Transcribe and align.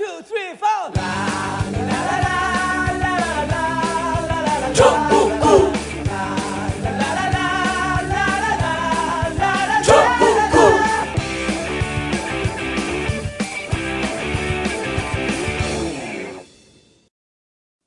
two, 0.00 0.22
three, 0.22 0.54
four. 0.56 2.00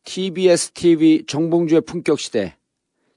TBS 0.04 0.72
TV 0.74 1.26
정봉주의 1.26 1.82
품격 1.82 2.20
시대 2.20 2.56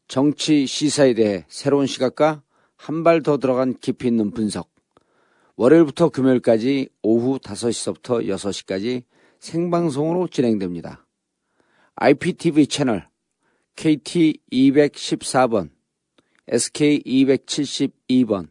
정치 0.09 0.67
시사에 0.67 1.15
대해 1.15 1.45
새로운 1.49 1.87
시각과 1.87 2.43
한 2.77 3.03
발 3.03 3.23
더 3.23 3.39
들어간 3.39 3.75
깊이 3.81 4.07
있는 4.07 4.31
분석. 4.31 4.76
월요일부터 5.57 6.11
금요일까지 6.11 6.91
오후 7.03 7.39
5시서부터 7.39 8.27
6시까지 8.27 9.05
생방송으로 9.41 10.29
진행됩니다. 10.29 11.07
IPTV 11.95 12.67
채널 12.67 13.09
KT 13.75 14.41
214번, 14.53 15.71
SK 16.49 17.03
272번, 17.05 18.49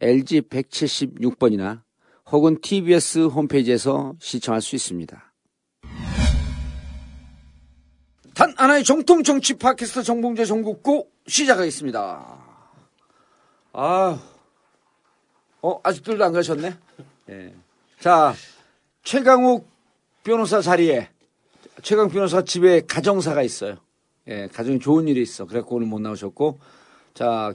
LG 0.00 0.42
176번이나 0.42 1.82
혹은 2.30 2.60
TBS 2.60 3.26
홈페이지에서 3.26 4.14
시청할 4.20 4.62
수 4.62 4.74
있습니다. 4.76 5.32
단 8.34 8.54
하나의 8.56 8.84
정통 8.84 9.22
정치 9.22 9.54
팟캐스트 9.54 10.02
정봉재 10.02 10.44
정국구 10.44 11.08
시작하겠습니다. 11.26 12.38
아, 13.72 14.22
어 15.62 15.80
아직들도 15.82 16.24
안 16.24 16.32
가셨네. 16.32 16.76
예. 17.30 17.54
자 17.98 18.34
최강욱 19.02 19.68
변호사 20.24 20.60
자리에 20.60 21.08
최강 21.82 22.08
변호사 22.08 22.42
집에 22.42 22.82
가정사가 22.86 23.42
있어요. 23.42 23.76
예, 24.28 24.48
가정에 24.48 24.78
좋은 24.78 25.08
일이 25.08 25.22
있어. 25.22 25.46
그래갖고 25.46 25.76
오늘 25.76 25.86
못 25.86 25.98
나오셨고, 26.00 26.58
자 27.14 27.52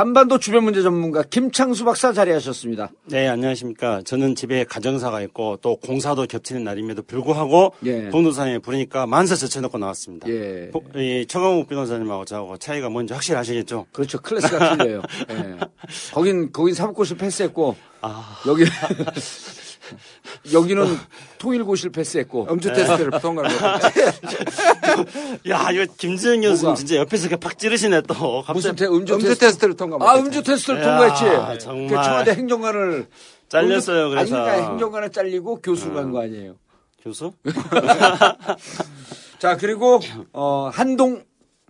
한반도 0.00 0.38
주변 0.38 0.64
문제 0.64 0.82
전문가 0.82 1.22
김창수 1.22 1.86
박사 1.86 2.12
자리하셨습니다. 2.12 2.90
네, 3.06 3.26
안녕하십니까. 3.28 4.02
저는 4.02 4.34
집에 4.34 4.62
가정사가 4.64 5.22
있고 5.22 5.56
또 5.62 5.76
공사도 5.76 6.26
겹치는 6.26 6.64
날임에도 6.64 7.02
불구하고 7.02 7.72
예. 7.86 8.10
봉도사에 8.10 8.58
부르니까 8.58 9.06
만사 9.06 9.36
제쳐놓고 9.36 9.78
나왔습니다. 9.78 10.28
예. 10.28 10.68
보- 10.70 10.82
이 11.00 11.24
청강욱 11.26 11.66
변호사님하고 11.66 12.26
저하고 12.26 12.58
차이가 12.58 12.90
뭔지 12.90 13.14
확실히 13.14 13.38
아시겠죠? 13.38 13.86
그렇죠. 13.90 14.20
클래스가 14.20 14.76
틀려요. 14.76 15.00
예. 15.30 15.56
거긴, 16.12 16.52
거긴 16.52 16.74
사법고시를 16.74 17.16
패스했고, 17.16 17.74
아. 18.02 18.36
여기, 18.46 18.64
여기는 20.52 20.84
통일고시를 21.38 21.92
패스했고. 21.92 22.46
음주 22.50 22.72
테스트를 22.72 23.20
통과한 23.20 23.50
거. 23.58 23.90
야, 25.50 25.70
이거 25.70 25.86
김지영 25.96 26.40
교수님? 26.40 26.74
진짜 26.74 26.96
옆에서 26.96 27.26
이렇게 27.26 27.36
팍 27.40 27.58
찌르시네 27.58 28.02
또. 28.02 28.42
갑자기 28.42 28.52
무슨 28.54 28.76
테, 28.76 28.86
음주, 28.86 29.14
음주 29.14 29.26
테스트. 29.26 29.46
테스트를 29.46 29.76
통과 29.76 29.96
아. 30.00 30.16
음주 30.18 30.42
테스트를 30.42 30.80
야, 30.80 30.84
통과했지. 30.84 31.64
정말. 31.64 31.86
그 31.88 31.94
청와대 31.94 32.30
행정관을. 32.32 33.06
잘렸어요, 33.48 34.06
음주- 34.08 34.10
그래서. 34.10 34.36
아니, 34.36 34.44
그러니까 34.46 34.70
행정관을 34.70 35.10
잘리고 35.10 35.60
교수 35.60 35.92
간거 35.92 36.20
아니에요. 36.22 36.56
교수? 37.02 37.32
자, 39.38 39.56
그리고, 39.56 40.00
어, 40.32 40.70
한동, 40.72 41.22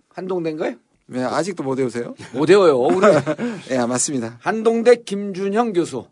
한동 0.09 0.41
된 0.43 0.57
거예요? 0.57 0.75
네, 1.09 1.23
아직도 1.23 1.63
못 1.63 1.77
외우세요? 1.77 2.15
못 2.33 2.49
외워요. 2.49 2.77
우리 2.79 2.99
네, 3.69 3.85
맞습니다. 3.85 4.37
한동대 4.41 4.95
김준형 5.03 5.73
교수 5.73 6.07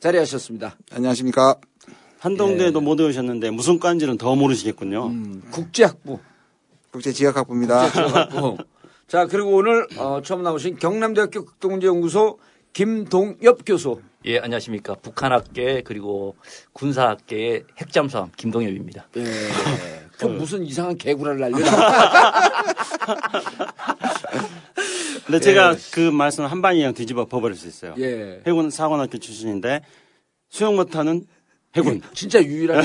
자리하셨습니다. 0.00 0.76
안녕하십니까. 0.92 1.56
한동대도 2.18 2.80
못 2.80 2.98
외우셨는데 3.00 3.50
무슨 3.50 3.78
과인지는 3.78 4.18
더 4.18 4.34
모르시겠군요. 4.34 5.06
음, 5.06 5.42
국제학부. 5.50 6.18
국제지각학부입니다. 6.90 7.90
들어갔고. 7.90 8.58
자, 9.06 9.26
그리고 9.26 9.50
오늘 9.54 9.86
어, 9.98 10.20
처음 10.22 10.42
나오신 10.42 10.78
경남대학교 10.78 11.44
극동문제연구소 11.44 12.38
김동엽 12.76 13.64
교수. 13.64 14.02
예, 14.26 14.38
안녕하십니까. 14.38 14.96
북한학계 14.96 15.80
그리고 15.82 16.36
군사학계의 16.74 17.64
핵잠수함 17.78 18.30
김동엽입니다. 18.36 19.08
예. 19.16 19.22
그 20.18 20.26
무슨 20.26 20.62
이상한 20.62 20.98
개구라를 20.98 21.40
날려. 21.40 21.56
근데 25.24 25.40
제가 25.40 25.74
그 25.90 26.10
말씀 26.10 26.44
한 26.44 26.60
방이랑 26.60 26.92
뒤집어 26.92 27.24
버버릴 27.24 27.56
수 27.56 27.66
있어요. 27.66 27.94
예. 27.96 28.42
해군 28.46 28.68
사관학교 28.68 29.16
출신인데 29.16 29.80
수영 30.50 30.76
못하는 30.76 31.24
해군. 31.76 32.00
진짜 32.14 32.42
유일한. 32.42 32.82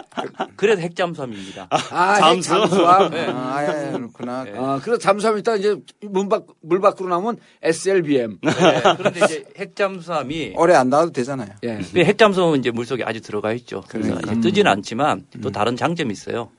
그래서 0.56 0.80
핵잠수함입니다. 0.82 1.68
아, 1.70 2.14
잠수? 2.18 2.54
핵 2.54 2.60
잠수함. 2.60 3.10
네. 3.10 3.26
아, 3.28 3.86
예, 3.86 3.92
그렇구나. 3.92 4.46
아, 4.56 4.80
그래서 4.82 4.98
잠수함 4.98 5.38
있다 5.38 5.56
이제 5.56 5.76
문 6.02 6.28
밖, 6.28 6.46
물 6.60 6.80
밖으로 6.80 7.08
나오면 7.08 7.38
SLBM. 7.62 8.38
네, 8.42 8.52
그런데 8.96 9.24
이제 9.24 9.44
핵잠수함이 9.56 10.54
오래 10.56 10.74
안 10.74 10.88
나와도 10.90 11.12
되잖아요. 11.12 11.48
예. 11.64 11.80
핵잠수함은 11.96 12.60
이제 12.60 12.70
물속에 12.70 13.04
아주 13.04 13.20
들어가 13.20 13.52
있죠. 13.54 13.82
그래서 13.88 14.10
그러니까. 14.10 14.32
이제 14.32 14.40
뜨지는 14.40 14.70
않지만 14.70 15.26
또 15.42 15.50
다른 15.50 15.76
장점이 15.76 16.12
있어요. 16.12 16.50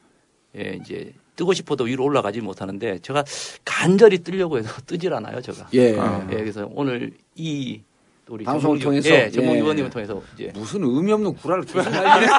예, 0.58 0.78
이제 0.82 1.14
뜨고 1.36 1.54
싶어도 1.54 1.84
위로 1.84 2.04
올라가지 2.04 2.42
못하는데 2.42 3.00
제가 3.00 3.24
간절히 3.64 4.20
뜨려고 4.20 4.58
해서 4.58 4.70
뜨질 4.88 5.14
않아요, 5.14 5.42
제가. 5.42 5.68
예. 5.76 5.92
예, 6.32 6.36
그래서 6.36 6.68
오늘 6.74 7.12
이 7.36 7.82
우리 8.30 8.44
방송을 8.44 8.78
정봉주- 8.80 8.84
통해서? 8.84 9.10
예, 9.10 9.30
정봉 9.32 9.56
예. 9.56 9.60
의원님을 9.60 9.90
통해서 9.90 10.22
이제 10.36 10.52
무슨 10.54 10.84
의미 10.84 11.12
없는 11.14 11.34
구라를 11.36 11.64
계속 11.66 11.90
날리네. 11.90 12.32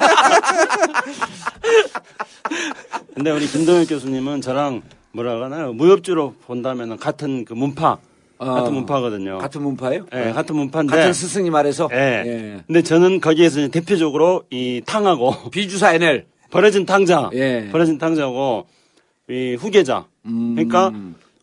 근데 3.14 3.30
우리 3.30 3.46
김동엽 3.46 3.88
교수님은 3.88 4.40
저랑 4.40 4.82
뭐라 5.12 5.42
하나요? 5.42 5.72
무협주로 5.72 6.34
본다면 6.46 6.96
같은 6.98 7.44
그 7.44 7.54
문파. 7.54 7.98
어. 8.40 8.54
같은 8.54 8.72
문파거든요. 8.74 9.38
같은 9.38 9.62
문파예요? 9.62 10.06
예, 10.14 10.30
같은 10.30 10.54
문파인데. 10.54 10.94
같은 10.96 11.12
스승님 11.12 11.52
아래서. 11.56 11.88
예. 11.92 11.96
예. 12.24 12.62
근데 12.66 12.82
저는 12.82 13.20
거기에서 13.20 13.66
대표적으로 13.68 14.44
이 14.50 14.80
탕하고 14.86 15.34
비주사 15.50 15.94
NL. 15.94 16.26
버려진 16.50 16.86
탕자. 16.86 17.30
예. 17.34 17.68
버려진 17.72 17.98
탕자고 17.98 18.66
이 19.28 19.56
후계자. 19.58 20.06
음. 20.26 20.54
그러니까 20.54 20.92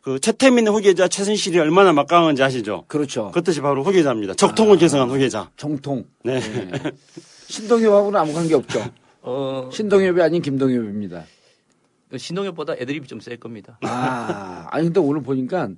그 0.05 0.19
최태민의 0.19 0.71
후계자 0.71 1.07
최순실이 1.07 1.57
얼마나 1.57 1.91
막강한지 1.91 2.43
아시죠? 2.43 2.83
그렇죠. 2.87 3.31
그 3.33 3.41
뜻이 3.41 3.59
바로 3.59 3.83
후계자입니다. 3.83 4.35
적통을 4.35 4.77
계승한 4.77 5.09
후계자. 5.09 5.49
정통. 5.57 6.05
네. 6.23 6.39
신동엽하고는 7.47 8.19
아무 8.19 8.31
관계 8.31 8.53
없죠. 8.53 8.83
어, 9.23 9.67
신동엽이 9.73 10.21
아닌 10.21 10.43
김동엽입니다. 10.43 11.23
신동엽보다 12.15 12.75
애드립이 12.75 13.07
좀 13.07 13.19
셀 13.19 13.37
겁니다. 13.37 13.79
아, 13.81 14.67
아니 14.69 14.83
근데 14.85 14.99
오늘 14.99 15.23
보니까 15.23 15.69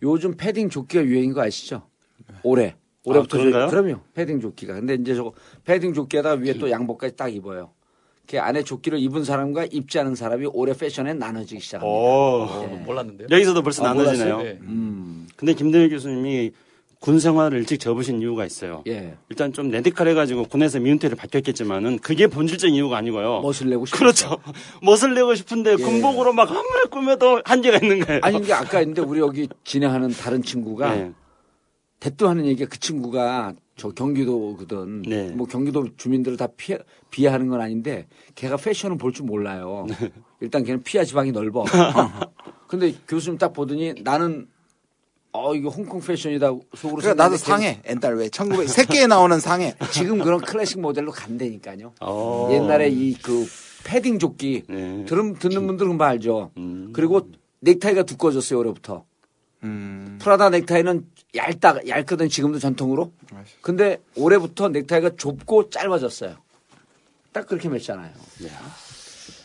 요즘 0.00 0.36
패딩 0.36 0.70
조끼가 0.70 1.02
유행인 1.02 1.32
거 1.32 1.42
아시죠? 1.42 1.82
올해. 2.44 2.76
올해부터 3.04 3.36
아, 3.36 3.40
그런가요? 3.40 3.66
저- 3.68 3.70
그럼요. 3.82 4.00
패딩 4.14 4.40
조끼가. 4.40 4.74
근데 4.74 4.94
이제 4.94 5.16
저거 5.16 5.32
패딩 5.64 5.92
조끼에다가 5.92 6.40
위에 6.40 6.54
또 6.54 6.70
양복까지 6.70 7.16
딱 7.16 7.34
입어요. 7.34 7.72
그 8.32 8.40
안에 8.40 8.64
조끼를 8.64 8.98
입은 8.98 9.24
사람과 9.24 9.66
입지 9.66 9.98
않은 9.98 10.14
사람이 10.14 10.46
올해 10.54 10.72
패션에 10.72 11.12
나눠지기 11.12 11.60
시작합니다. 11.60 11.86
오. 11.86 12.46
어, 12.48 12.82
몰랐는데요. 12.86 13.28
여기서도 13.30 13.60
벌써 13.60 13.84
아, 13.84 13.92
나눠지네요. 13.92 14.38
네. 14.38 14.58
음, 14.62 15.28
근데 15.36 15.52
김동엽 15.52 15.90
교수님이 15.90 16.52
군 16.98 17.20
생활을 17.20 17.58
일찍 17.58 17.78
접으신 17.78 18.22
이유가 18.22 18.46
있어요. 18.46 18.84
예. 18.86 19.16
일단 19.28 19.52
좀 19.52 19.68
radical해가지고 19.68 20.44
군에서 20.44 20.80
미운털 20.80 21.14
박혔겠지만은 21.14 21.98
그게 21.98 22.26
본질적인 22.26 22.74
이유가 22.74 22.96
아니고요. 22.96 23.42
멋을 23.42 23.68
내고 23.68 23.84
싶어. 23.84 23.98
그렇죠. 23.98 24.38
멋을 24.80 25.14
내고 25.14 25.34
싶은데 25.34 25.76
군복으로 25.76 26.32
막 26.32 26.50
아무리 26.50 26.88
꾸며도 26.90 27.42
한계가 27.44 27.80
있는 27.82 28.00
거예요. 28.00 28.16
예. 28.16 28.20
아니 28.26 28.38
이게 28.38 28.54
아까 28.54 28.80
있는데 28.80 29.02
우리 29.02 29.20
여기 29.20 29.46
진행하는 29.64 30.08
다른 30.08 30.42
친구가 30.42 30.94
네. 30.94 31.12
대뜸 32.00 32.28
하는 32.28 32.46
얘기가 32.46 32.70
그 32.70 32.80
친구가 32.80 33.52
저 33.82 33.88
경기도거든. 33.90 35.02
네. 35.02 35.30
뭐 35.30 35.44
경기도 35.48 35.88
주민들을 35.96 36.36
다 36.36 36.46
피해, 36.56 36.78
비하하는 37.10 37.48
건 37.48 37.60
아닌데 37.60 38.06
걔가 38.36 38.56
패션을 38.56 38.96
볼 38.96 39.12
줄 39.12 39.26
몰라요. 39.26 39.86
네. 39.88 40.12
일단 40.40 40.62
걔는 40.62 40.84
피하 40.84 41.02
지방이 41.04 41.32
넓어. 41.32 41.64
근데 42.68 42.94
교수님 43.08 43.38
딱 43.38 43.52
보더니 43.52 43.94
나는 44.04 44.46
어 45.32 45.52
이거 45.56 45.68
홍콩 45.68 46.00
패션이다 46.00 46.46
속으로 46.76 47.00
그러니까 47.00 47.14
나도 47.24 47.36
상해. 47.36 47.80
옛날 47.90 48.14
왜 48.14 48.28
1900, 48.28 48.68
새끼에 48.70 49.08
나오는 49.08 49.40
상해. 49.40 49.74
지금 49.90 50.18
그런 50.22 50.40
클래식 50.40 50.80
모델로 50.80 51.10
간다니까요. 51.10 51.92
어. 52.00 52.48
옛날에 52.52 52.88
이 52.88 53.14
그 53.20 53.44
패딩 53.84 54.20
조끼 54.20 54.62
네. 54.68 55.04
들은 55.06 55.34
듣는 55.40 55.66
분들은 55.66 55.90
금방 55.90 56.10
알죠. 56.10 56.52
음. 56.56 56.90
그리고 56.92 57.28
넥타이가 57.62 58.04
두꺼워졌어요 58.04 58.60
올해부터. 58.60 59.04
음. 59.64 60.18
프라다 60.22 60.50
넥타이는 60.50 61.06
얇다 61.34 61.86
얇거든 61.88 62.28
지금도 62.28 62.58
전통으로. 62.58 63.12
근데 63.60 63.98
올해부터 64.16 64.68
넥타이가 64.68 65.12
좁고 65.16 65.70
짧아졌어요. 65.70 66.36
딱 67.32 67.46
그렇게 67.46 67.68
맸잖아요. 67.68 68.10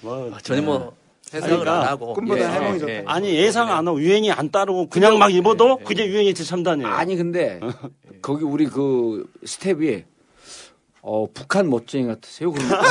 뭐, 0.01 0.37
전혀 0.43 0.61
뭐 0.61 0.95
생각을 1.21 1.59
그러니까 1.59 1.81
안 1.81 1.87
하고 1.87 2.13
꿈보다 2.13 2.41
예, 2.41 2.55
해몽이 2.55 2.75
예, 2.75 2.79
좋다. 2.79 2.91
예. 2.91 3.03
아니 3.05 3.35
예상 3.35 3.71
안 3.71 3.87
하고 3.87 3.99
유행이 4.01 4.31
안 4.31 4.49
따르고 4.49 4.89
그냥 4.89 5.17
막 5.17 5.33
입어도 5.33 5.77
그게 5.77 6.05
유행의 6.07 6.33
제 6.33 6.43
첨단이에요. 6.43 6.87
아니 6.87 7.15
근데 7.15 7.59
거기 8.21 8.43
우리 8.43 8.65
그 8.65 9.29
스텝이 9.45 10.03
어, 11.09 11.25
북한 11.33 11.69
멋쟁이 11.69 12.05
같으세요, 12.05 12.51
그러면. 12.51 12.79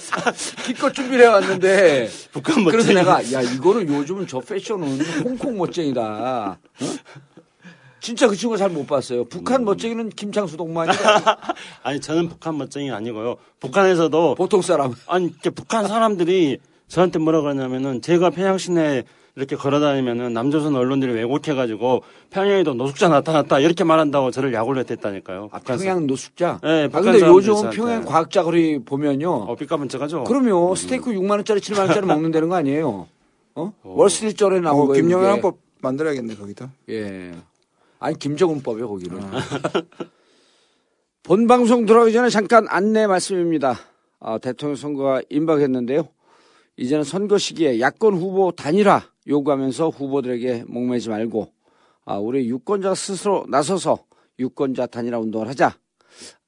기껏 0.64 0.92
준비를 0.92 1.24
해왔는데. 1.26 2.08
북한 2.32 2.64
그래서 2.64 2.92
멋쟁이. 2.92 2.94
내가, 2.94 3.32
야, 3.32 3.42
이거는 3.42 3.88
요즘은 3.88 4.26
저 4.26 4.40
패션은 4.40 5.00
홍콩 5.24 5.56
멋쟁이다. 5.58 6.58
어? 6.80 6.86
진짜 8.00 8.26
그 8.28 8.34
친구 8.34 8.56
잘 8.56 8.70
못 8.70 8.86
봤어요. 8.86 9.20
음. 9.22 9.28
북한 9.28 9.64
멋쟁이는 9.64 10.08
김창수 10.10 10.56
동만이다. 10.56 10.96
아니 11.82 12.00
저는 12.00 12.28
북한 12.30 12.56
멋쟁이 12.56 12.90
아니고요. 12.90 13.36
북한에서도 13.60 14.34
보통 14.36 14.62
사람. 14.62 14.94
아니 15.06 15.30
북한 15.54 15.86
사람들이 15.86 16.58
저한테 16.88 17.18
뭐라 17.18 17.42
그러냐면은 17.42 18.00
제가 18.00 18.30
평양 18.30 18.56
시내 18.58 19.04
이렇게 19.40 19.56
걸어다니면은 19.56 20.34
남조선 20.34 20.76
언론들이 20.76 21.12
왜곡해가지고 21.14 22.02
평양에도 22.28 22.74
노숙자 22.74 23.08
나타났다 23.08 23.58
이렇게 23.60 23.84
말한다고 23.84 24.30
저를 24.30 24.52
약올려 24.52 24.84
댔다니까요. 24.84 25.48
아, 25.50 25.58
평양 25.60 26.06
노숙자? 26.06 26.60
네, 26.62 26.88
아, 26.92 27.00
근데 27.00 27.20
요즘. 27.26 27.70
평양 27.70 28.04
과학자 28.04 28.42
거리 28.42 28.78
보면요. 28.84 29.30
어 29.32 29.56
삐까번쩍하죠. 29.56 30.24
그럼요. 30.24 30.74
스테이크 30.74 31.10
6만 31.12 31.30
원짜리, 31.30 31.60
7만 31.60 31.78
원짜리 31.80 32.04
먹는다는 32.06 32.50
거 32.50 32.56
아니에요? 32.56 33.08
어? 33.54 33.72
월스트리트절에 33.82 34.60
나온 34.60 34.82
어, 34.82 34.86
거예요. 34.86 35.02
김영현 35.02 35.20
그게. 35.22 35.30
한법 35.32 35.58
만들어야겠네 35.80 36.34
거기다. 36.36 36.70
예. 36.90 37.32
아니 37.98 38.18
김정은법이요 38.18 38.88
거기는. 38.88 39.20
본 41.24 41.46
방송 41.46 41.86
들어가기 41.86 42.12
전에 42.12 42.28
잠깐 42.28 42.66
안내 42.68 43.06
말씀입니다. 43.06 43.78
아, 44.20 44.36
대통령 44.38 44.76
선거가 44.76 45.22
임박했는데요. 45.30 46.08
이제는 46.76 47.04
선거 47.04 47.38
시기에 47.38 47.80
야권 47.80 48.14
후보 48.14 48.52
단일화 48.52 49.02
요구하면서 49.26 49.88
후보들에게 49.90 50.64
목매지 50.66 51.08
말고 51.08 51.52
아, 52.04 52.18
우리 52.18 52.48
유권자 52.48 52.94
스스로 52.94 53.44
나서서 53.48 54.04
유권자 54.38 54.86
단일화 54.86 55.18
운동을 55.18 55.48
하자. 55.48 55.76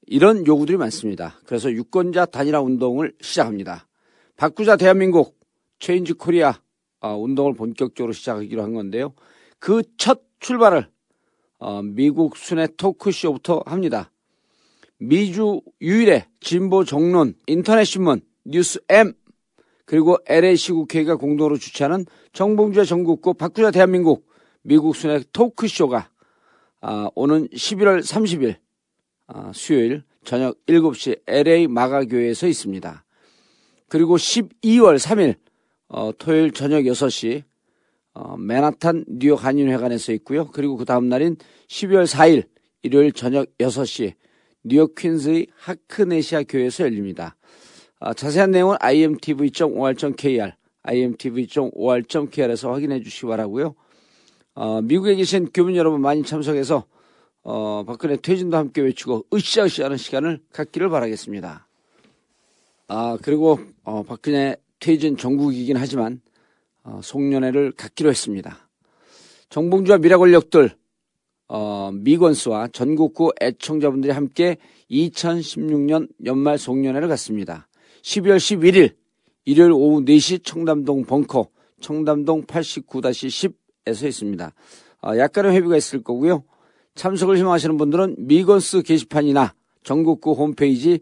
이런 0.07 0.45
요구들이 0.45 0.77
많습니다. 0.77 1.39
그래서 1.45 1.71
유권자 1.71 2.25
단일화 2.25 2.61
운동을 2.61 3.13
시작합니다. 3.21 3.87
바꾸자 4.35 4.75
대한민국 4.75 5.39
Change 5.79 6.13
Korea 6.13 6.59
아, 6.99 7.13
운동을 7.13 7.53
본격적으로 7.53 8.13
시작하기로 8.13 8.63
한 8.63 8.73
건데요. 8.73 9.13
그 9.59 9.81
첫 9.97 10.21
출발을 10.43 10.87
어, 11.59 11.81
미국 11.81 12.35
순회 12.35 12.67
토크쇼부터 12.77 13.63
합니다. 13.65 14.11
미주 14.99 15.61
유일의 15.81 16.25
진보 16.41 16.83
정론 16.83 17.35
인터넷 17.47 17.85
신문 17.85 18.21
뉴스 18.43 18.79
M 18.89 19.13
그리고 19.93 20.17
LA 20.25 20.55
시국회의가 20.55 21.17
공동으로 21.17 21.55
주최하는 21.55 22.07
정봉주의 22.31 22.87
전국구 22.87 23.35
바꾸자 23.35 23.69
대한민국 23.69 24.27
미국 24.63 24.95
순회 24.95 25.21
토크쇼가 25.31 26.09
아, 26.81 27.09
오는 27.13 27.47
11월 27.49 27.99
30일 27.99 28.55
아, 29.27 29.51
수요일 29.53 30.03
저녁 30.25 30.57
7시 30.65 31.21
LA 31.27 31.67
마가교회에서 31.67 32.47
있습니다. 32.47 33.05
그리고 33.87 34.17
12월 34.17 34.97
3일 34.97 35.35
어, 35.89 36.09
토요일 36.17 36.53
저녁 36.53 36.81
6시 36.85 37.43
어, 38.15 38.35
맨하탄 38.35 39.05
뉴욕 39.07 39.45
한인회관에서 39.45 40.11
있고요. 40.13 40.47
그리고 40.47 40.75
그 40.75 40.85
다음 40.85 41.07
날인 41.07 41.35
12월 41.67 42.07
4일 42.07 42.47
일요일 42.81 43.11
저녁 43.11 43.55
6시 43.59 44.15
뉴욕 44.63 44.95
퀸즈의 44.95 45.49
하크네시아 45.55 46.41
교회에서 46.49 46.85
열립니다. 46.85 47.35
아, 48.05 48.13
자세한 48.13 48.51
내용은 48.51 48.75
imtv.or.kr, 48.81 50.51
imtv.or.kr에서 50.83 52.73
확인해 52.73 53.01
주시기 53.01 53.27
바라고요. 53.27 53.75
어, 54.55 54.81
미국에 54.81 55.15
계신 55.15 55.49
교민 55.53 55.77
여러분 55.77 56.01
많이 56.01 56.21
참석해서 56.21 56.85
어, 57.43 57.83
박근혜 57.87 58.17
퇴진도 58.17 58.57
함께 58.57 58.81
외치고 58.81 59.27
으쌰으쌰 59.33 59.85
하는 59.85 59.95
시간을 59.95 60.41
갖기를 60.51 60.89
바라겠습니다. 60.89 61.65
아 62.89 63.17
그리고 63.21 63.61
어, 63.83 64.03
박근혜 64.03 64.57
퇴진 64.81 65.15
전국이긴 65.15 65.77
하지만 65.77 66.19
어, 66.83 66.99
송년회를 67.01 67.71
갖기로 67.71 68.09
했습니다. 68.09 68.67
정봉주와 69.47 69.99
미라 69.99 70.17
권력들 70.17 70.75
어, 71.47 71.91
미건스와 71.93 72.67
전국구 72.67 73.31
애청자분들이 73.41 74.11
함께 74.11 74.57
2016년 74.91 76.09
연말 76.25 76.57
송년회를 76.57 77.07
갖습니다. 77.07 77.69
12월 78.03 78.37
11일 78.37 78.95
일요일 79.45 79.71
오후 79.71 80.03
4시 80.03 80.43
청담동 80.43 81.05
벙커 81.05 81.47
청담동 81.79 82.43
89-10에서 82.45 84.07
있습니다. 84.07 84.53
어, 85.03 85.17
약간의 85.17 85.53
회비가 85.53 85.77
있을 85.77 86.03
거고요. 86.03 86.43
참석을 86.95 87.37
희망하시는 87.37 87.75
분들은 87.77 88.15
미건스 88.19 88.83
게시판이나 88.83 89.53
전국구 89.83 90.33
홈페이지 90.33 90.99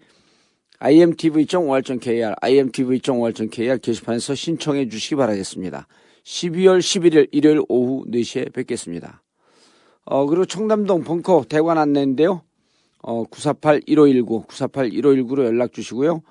imtv.or.kr, 0.80 2.36
imtv.or.kr 2.42 3.77
게시판에서 3.77 4.33
신청해 4.33 4.89
주시기 4.89 5.15
바라겠습니다. 5.15 5.88
12월 6.24 6.80
11일 6.80 7.27
일요일 7.31 7.62
오후 7.68 8.06
4시에 8.06 8.54
뵙겠습니다. 8.54 9.21
어, 10.06 10.25
그리고 10.25 10.45
청담동 10.45 11.04
벙커 11.04 11.45
대관 11.47 11.77
안내인데요. 11.77 12.42
어, 13.04 13.24
948-1519, 13.25 14.47
948-1519로 14.47 15.45
연락 15.45 15.74
주시고요. 15.74 16.21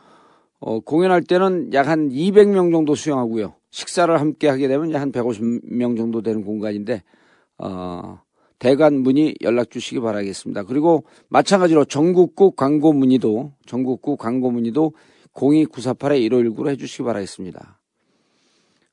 어, 0.61 0.81
공연할 0.81 1.23
때는 1.23 1.73
약 1.73 1.89
한 1.89 2.11
200명 2.11 2.71
정도 2.71 2.95
수용하고요. 2.95 3.55
식사를 3.71 4.21
함께 4.21 4.49
하게 4.49 4.69
되면 4.69 4.93
약 4.93 5.01
한 5.01 5.11
150명 5.13 5.97
정도 5.97 6.23
되는 6.23 6.45
공간인데, 6.45 7.03
어, 7.59 8.21
대관 8.59 9.01
문의 9.01 9.35
연락 9.43 9.71
주시기 9.71 10.01
바라겠습니다. 10.01 10.65
그리고 10.65 11.05
마찬가지로 11.29 11.87
전국구 11.87 12.53
광고 12.53 12.93
문의도, 12.93 13.53
전국구 13.67 14.17
광고 14.19 14.51
문의도 14.51 14.93
02948-1519로 15.33 16.69
해주시기 16.69 17.05
바라겠습니다. 17.05 17.81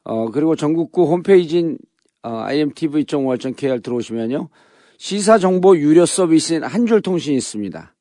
어, 0.05 0.31
그리고 0.31 0.55
전국구 0.55 1.03
홈페이지인 1.11 1.77
어, 2.23 2.45
imtv.or.kr 2.47 3.81
들어오시면요. 3.81 4.49
시사 4.97 5.37
정보 5.37 5.77
유료 5.77 6.05
서비스인 6.05 6.63
한줄 6.63 7.01
통신이 7.01 7.35
있습니다. 7.35 7.93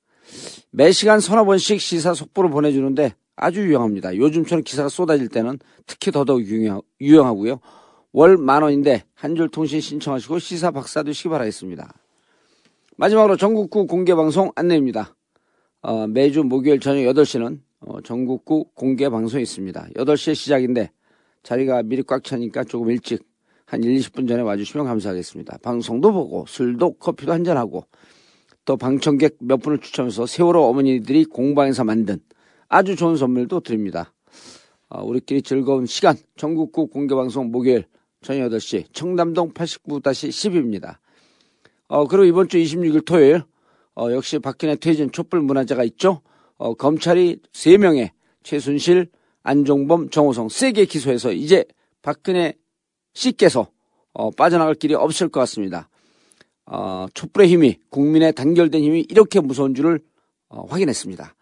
매 0.71 0.93
시간 0.93 1.21
서너 1.21 1.45
번씩 1.45 1.81
시사 1.81 2.15
속보를 2.15 2.51
보내주는데 2.51 3.15
아주 3.37 3.61
유용합니다. 3.63 4.17
요즘처럼 4.17 4.65
기사가 4.65 4.89
쏟아질 4.89 5.29
때는 5.29 5.59
특히 5.87 6.11
더더욱 6.11 6.43
유용, 6.47 6.83
유용하고요. 7.01 7.61
월 8.13 8.39
만 8.39 8.63
원인데 8.63 9.05
한 9.15 9.37
줄 9.37 9.49
통신 9.51 9.81
신청하시고 9.81 10.39
시사 10.39 10.71
박사 10.71 11.03
되시기 11.03 11.29
바라겠습니다. 11.29 11.93
마지막으로 12.97 13.37
전국구 13.37 13.87
공개방송 13.87 14.53
안내입니다. 14.57 15.15
어, 15.83 16.07
매주 16.07 16.43
목요일 16.43 16.81
저녁 16.81 17.01
8시는 17.13 17.61
어, 17.81 18.01
전국구 18.01 18.71
공개방송이 18.75 19.43
있습니다. 19.43 19.89
8시에 19.97 20.35
시작인데 20.35 20.91
자리가 21.43 21.83
미리 21.83 22.03
꽉 22.03 22.25
차니까 22.25 22.65
조금 22.65 22.91
일찍 22.91 23.23
한 23.67 23.85
1, 23.85 23.95
20분 23.99 24.27
전에 24.27 24.43
와주시면 24.43 24.87
감사하겠습니다. 24.87 25.59
방송도 25.63 26.13
보고 26.13 26.47
술도 26.49 26.95
커피도 26.95 27.33
한잔하고 27.33 27.85
또 28.65 28.77
방청객 28.79 29.37
몇 29.41 29.59
분을 29.59 29.79
추첨해서 29.79 30.25
세월호 30.27 30.65
어머니들이 30.65 31.27
공방에서 31.27 31.85
만든 31.85 32.19
아주 32.69 32.97
좋은 32.97 33.17
선물도 33.17 33.61
드립니다. 33.61 34.13
어, 34.89 35.03
우리끼리 35.05 35.43
즐거운 35.43 35.87
시간 35.87 36.17
전국구 36.37 36.89
공개방송 36.89 37.51
목요일 37.51 37.87
저녁 38.23 38.51
8시 38.51 38.93
청담동 38.93 39.53
89-10입니다. 39.53 40.99
어, 41.89 42.07
그리고 42.07 42.25
이번 42.25 42.49
주 42.49 42.59
26일 42.59 43.05
토요일 43.05 43.43
어, 43.95 44.11
역시 44.13 44.39
박근혜 44.39 44.77
퇴진 44.77 45.11
촛불 45.11 45.41
문화제가 45.41 45.85
있죠. 45.85 46.23
어, 46.57 46.75
검찰이 46.75 47.41
3명의 47.53 48.11
최순실, 48.43 49.11
안종범, 49.43 50.11
정호성 50.11 50.49
세게 50.49 50.87
기소해서 50.87 51.33
이제 51.33 51.65
박근혜 52.03 52.55
씨께서 53.15 53.69
어, 54.13 54.31
빠져나갈 54.31 54.75
길이 54.75 54.95
없을 54.95 55.29
것 55.29 55.41
같습니다. 55.41 55.89
어, 56.67 57.07
촛불의 57.15 57.49
힘이 57.49 57.79
국민의 57.91 58.33
단결된 58.33 58.83
힘이 58.83 59.07
이렇게 59.09 59.41
무서운 59.41 59.75
줄을 59.75 60.01
어, 60.49 60.65
확인했습니다. 60.67 61.35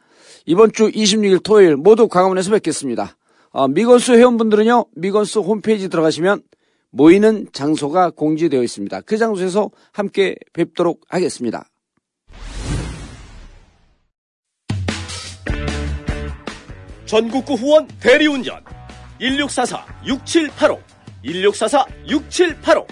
이번 0.46 0.72
주 0.72 0.90
26일 0.90 1.42
토요일 1.42 1.76
모두 1.76 2.08
광화문에서 2.08 2.50
뵙겠습니다. 2.50 3.16
어, 3.50 3.68
미건수 3.68 4.14
회원분들은요 4.14 4.86
미건수 4.94 5.40
홈페이지 5.40 5.88
들어가시면 5.88 6.42
모이는 6.90 7.48
장소가 7.52 8.10
공지되어 8.10 8.62
있습니다. 8.62 9.00
그 9.02 9.16
장소에서 9.16 9.70
함께 9.92 10.36
뵙도록 10.52 11.00
하겠습니다. 11.08 11.68
전국구 17.06 17.54
후원 17.54 17.88
대리운전 18.00 18.62
1644-6785 19.20 20.80
1644-6785 21.24 22.86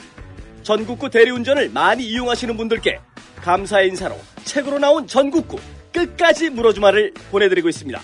전국구 0.62 1.10
대리운전을 1.10 1.70
많이 1.70 2.04
이용하시는 2.06 2.56
분들께 2.56 2.98
감사의 3.36 3.88
인사로 3.88 4.16
책으로 4.44 4.78
나온 4.78 5.06
전국구 5.06 5.58
끝까지 5.92 6.50
물어주마를 6.50 7.12
보내드리고 7.30 7.68
있습니다. 7.68 8.00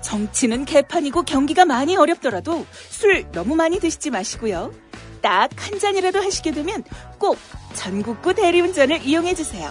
정치는 0.00 0.64
개판이고 0.64 1.22
경기가 1.22 1.64
많이 1.64 1.96
어렵더라도 1.96 2.64
술 2.88 3.30
너무 3.32 3.56
많이 3.56 3.78
드시지 3.80 4.10
마시고요. 4.10 4.72
딱 5.20 5.50
한 5.56 5.78
잔이라도 5.78 6.20
하시게 6.22 6.52
되면 6.52 6.84
꼭 7.18 7.36
전국구 7.74 8.34
대리운전을 8.34 9.02
이용해 9.04 9.34
주세요. 9.34 9.70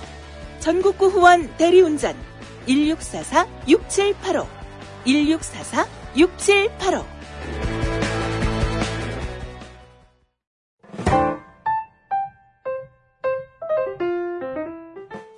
전국구 0.59 1.07
후원 1.07 1.49
대리운전 1.57 2.15
1644-6785 2.67 4.45
1644-6785 6.15 7.05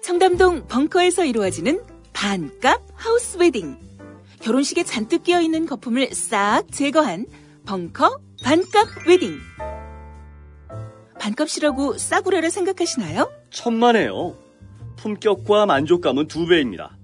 청담동 0.03 0.67
벙커에서 0.67 1.23
이루어지는 1.25 1.79
반값 2.19 2.81
하우스 2.95 3.37
웨딩. 3.37 3.77
결혼식에 4.41 4.83
잔뜩 4.83 5.23
끼어 5.23 5.39
있는 5.39 5.65
거품을 5.65 6.13
싹 6.13 6.69
제거한 6.69 7.25
벙커 7.65 8.19
반값 8.43 9.07
웨딩. 9.07 9.37
반값이라고 11.17 11.97
싸구려라 11.97 12.49
생각하시나요? 12.49 13.31
천만에요. 13.51 14.35
품격과 14.97 15.65
만족감은 15.65 16.27
두 16.27 16.45
배입니다. 16.45 16.97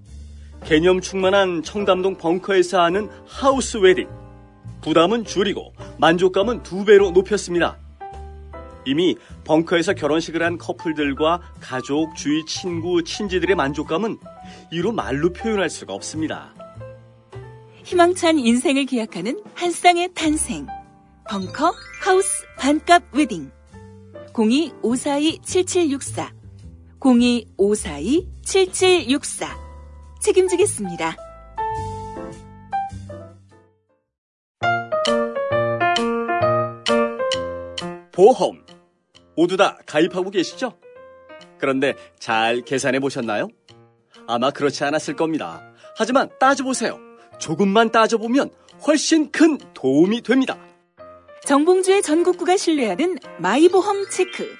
개념 0.66 1.00
충만한 1.00 1.62
청담동 1.62 2.18
벙커에서 2.18 2.82
하는 2.82 3.08
하우스 3.26 3.78
웨딩. 3.78 4.06
부담은 4.82 5.24
줄이고 5.24 5.72
만족감은 5.98 6.62
두 6.62 6.84
배로 6.84 7.10
높였습니다. 7.10 7.78
이미 8.84 9.16
벙커에서 9.44 9.94
결혼식을 9.94 10.42
한 10.42 10.58
커플들과 10.58 11.40
가족, 11.58 12.14
주위 12.14 12.44
친구, 12.44 13.02
친지들의 13.02 13.56
만족감은 13.56 14.18
이루 14.70 14.92
말로 14.92 15.32
표현할 15.32 15.70
수가 15.70 15.94
없습니다. 15.94 16.54
희망찬 17.84 18.38
인생을 18.38 18.84
기약하는 18.86 19.42
한 19.54 19.70
쌍의 19.70 20.10
탄생. 20.14 20.66
벙커 21.28 21.72
하우스 22.02 22.44
반값 22.58 23.02
웨딩. 23.12 23.50
02-542-7764. 24.32 26.30
02-542-7764. 27.00 29.46
책임지겠습니다. 30.20 31.16
보험. 38.12 38.64
모두 39.36 39.56
다 39.56 39.78
가입하고 39.86 40.30
계시죠? 40.30 40.78
그런데 41.58 41.94
잘 42.18 42.62
계산해 42.62 43.00
보셨나요? 43.00 43.48
아마 44.26 44.50
그렇지 44.50 44.84
않았을 44.84 45.16
겁니다. 45.16 45.62
하지만 45.96 46.28
따져보세요. 46.38 46.98
조금만 47.38 47.90
따져보면 47.90 48.50
훨씬 48.86 49.30
큰 49.30 49.58
도움이 49.74 50.22
됩니다. 50.22 50.58
정봉주의 51.44 52.00
전국구가 52.02 52.56
신뢰하는 52.56 53.18
마이보험 53.38 54.08
체크. 54.10 54.56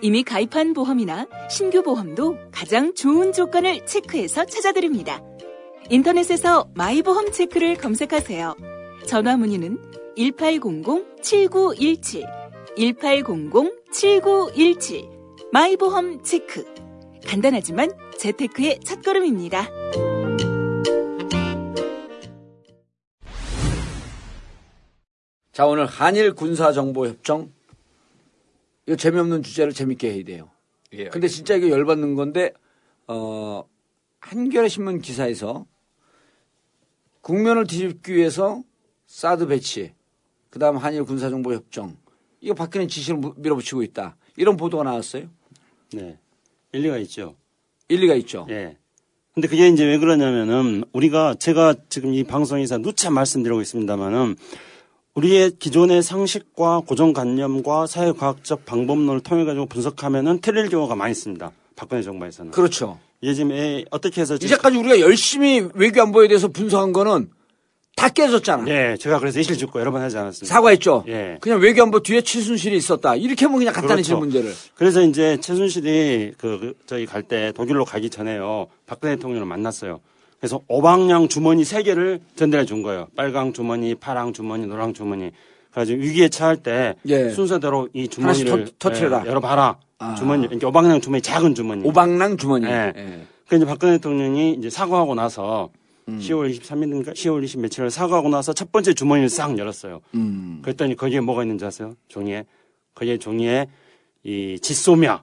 이미 0.00 0.24
가입한 0.24 0.72
보험이나 0.74 1.26
신규 1.48 1.82
보험도 1.82 2.36
가장 2.52 2.94
좋은 2.94 3.32
조건을 3.32 3.86
체크해서 3.86 4.44
찾아드립니다. 4.44 5.22
인터넷에서 5.90 6.68
마이보험 6.74 7.32
체크를 7.32 7.76
검색하세요. 7.76 8.56
전화 9.06 9.36
문의는 9.36 9.78
1800-7917, 10.16 12.24
1800-7917, 12.76 15.08
마이보험 15.52 16.24
체크. 16.24 16.64
간단하지만 17.26 17.90
재테크의 18.18 18.80
첫걸음입니다. 18.80 19.68
자, 25.52 25.66
오늘 25.66 25.86
한일 25.86 26.34
군사 26.34 26.72
정보 26.72 27.06
협정. 27.06 27.52
이거 28.86 28.96
재미없는 28.96 29.42
주제를 29.42 29.72
재밌게 29.72 30.12
해야 30.12 30.24
돼요. 30.24 30.50
예. 30.92 31.08
근데 31.08 31.28
진짜 31.28 31.54
이거 31.54 31.70
열받는 31.70 32.14
건데, 32.16 32.52
어, 33.06 33.64
한겨레 34.20 34.68
신문 34.68 35.00
기사에서 35.00 35.66
국면을 37.20 37.66
뒤집기 37.66 38.14
위해서 38.14 38.62
사드 39.06 39.46
배치, 39.46 39.94
그 40.50 40.58
다음 40.58 40.76
한일 40.76 41.04
군사정보 41.04 41.54
협정, 41.54 41.96
이거 42.40 42.54
박근혜 42.54 42.86
지시를 42.86 43.18
무- 43.18 43.34
밀어붙이고 43.36 43.82
있다. 43.82 44.16
이런 44.36 44.56
보도가 44.56 44.84
나왔어요. 44.84 45.28
네. 45.92 46.18
일리가 46.72 46.98
있죠. 46.98 47.36
일리가 47.88 48.14
있죠. 48.16 48.46
예. 48.50 48.76
근데 49.34 49.48
그게 49.48 49.66
이제 49.68 49.84
왜 49.84 49.98
그러냐면은 49.98 50.84
우리가 50.92 51.34
제가 51.34 51.74
지금 51.88 52.14
이 52.14 52.22
방송에서 52.24 52.78
누차 52.78 53.10
말씀드리고 53.10 53.60
있습니다만은 53.60 54.36
우리의 55.14 55.52
기존의 55.58 56.02
상식과 56.02 56.80
고정관념과 56.86 57.86
사회과학적 57.86 58.64
방법론을 58.64 59.20
통해 59.20 59.44
가지고 59.44 59.66
분석하면은 59.66 60.40
틀릴 60.40 60.68
경우가 60.68 60.94
많이 60.96 61.12
있습니다. 61.12 61.50
박근혜 61.76 62.02
정부에서는. 62.02 62.52
그렇죠. 62.52 62.98
이게 63.20 63.34
지금 63.34 63.52
애- 63.52 63.84
어떻게 63.90 64.20
해서 64.20 64.36
지금 64.38 64.46
이제까지 64.54 64.76
우리가 64.76 65.00
열심히 65.00 65.66
외교 65.74 66.00
안보에 66.02 66.28
대해서 66.28 66.48
분석한 66.48 66.92
거는 66.92 67.30
다 67.96 68.08
깨졌잖아. 68.08 68.64
예, 68.68 68.96
제가 68.98 69.18
그래서 69.20 69.38
이실 69.38 69.56
죽고 69.56 69.78
여러 69.80 69.92
번 69.92 70.02
하지 70.02 70.18
않았습니까? 70.18 70.52
사과했죠. 70.52 71.04
예. 71.08 71.38
그냥 71.40 71.60
외교 71.60 71.82
안보 71.82 72.00
뒤에 72.02 72.22
최순실이 72.22 72.76
있었다. 72.76 73.14
이렇게 73.14 73.44
하면 73.44 73.58
그냥 73.58 73.72
간단해질 73.72 74.14
그렇죠. 74.16 74.18
문제를. 74.20 74.52
그래서 74.74 75.00
이제 75.02 75.38
최순실이 75.40 76.32
그, 76.36 76.58
그 76.60 76.74
저기 76.86 77.06
갈때 77.06 77.52
독일로 77.54 77.84
가기 77.84 78.10
전에요. 78.10 78.66
박근혜 78.86 79.14
대통령을 79.14 79.46
만났어요. 79.46 80.00
그래서 80.40 80.60
오방향 80.68 81.28
주머니 81.28 81.64
세 81.64 81.82
개를 81.82 82.20
전달해 82.36 82.64
준 82.66 82.82
거예요. 82.82 83.06
빨강 83.16 83.52
주머니, 83.52 83.94
파랑 83.94 84.32
주머니, 84.32 84.66
노랑 84.66 84.92
주머니. 84.92 85.30
그래가지고 85.70 86.02
위기에 86.02 86.28
처할 86.28 86.56
때 86.56 86.96
예. 87.06 87.30
순서대로 87.30 87.88
이 87.94 88.08
주머니를 88.08 88.64
터- 88.78 88.90
터트려라. 88.90 89.22
예, 89.24 89.28
열어봐라. 89.30 89.78
아. 90.00 90.14
주머니, 90.16 90.46
이렇게 90.46 90.66
오방향 90.66 91.00
주머니 91.00 91.22
작은 91.22 91.54
주머니. 91.54 91.86
오방랑 91.88 92.36
주머니. 92.36 92.66
예. 92.66 92.92
예. 92.96 93.26
그 93.48 93.56
이제 93.56 93.64
박근혜 93.64 93.92
대통령이 93.94 94.54
이제 94.58 94.68
사과하고 94.68 95.14
나서 95.14 95.70
음. 96.08 96.18
10월 96.18 96.54
23일인가 96.58 97.12
10월 97.14 97.42
20 97.42 97.60
며칠에 97.60 97.88
사과하고 97.90 98.28
나서 98.28 98.52
첫 98.52 98.70
번째 98.72 98.94
주머니를 98.94 99.28
싹 99.28 99.56
열었어요. 99.58 100.00
음. 100.14 100.60
그랬더니 100.62 100.96
거기에 100.96 101.20
뭐가 101.20 101.42
있는지 101.42 101.64
아세요? 101.64 101.94
종이에 102.08 102.44
거기에 102.94 103.18
종이에 103.18 103.66
이 104.22 104.58
짓소미아 104.60 105.22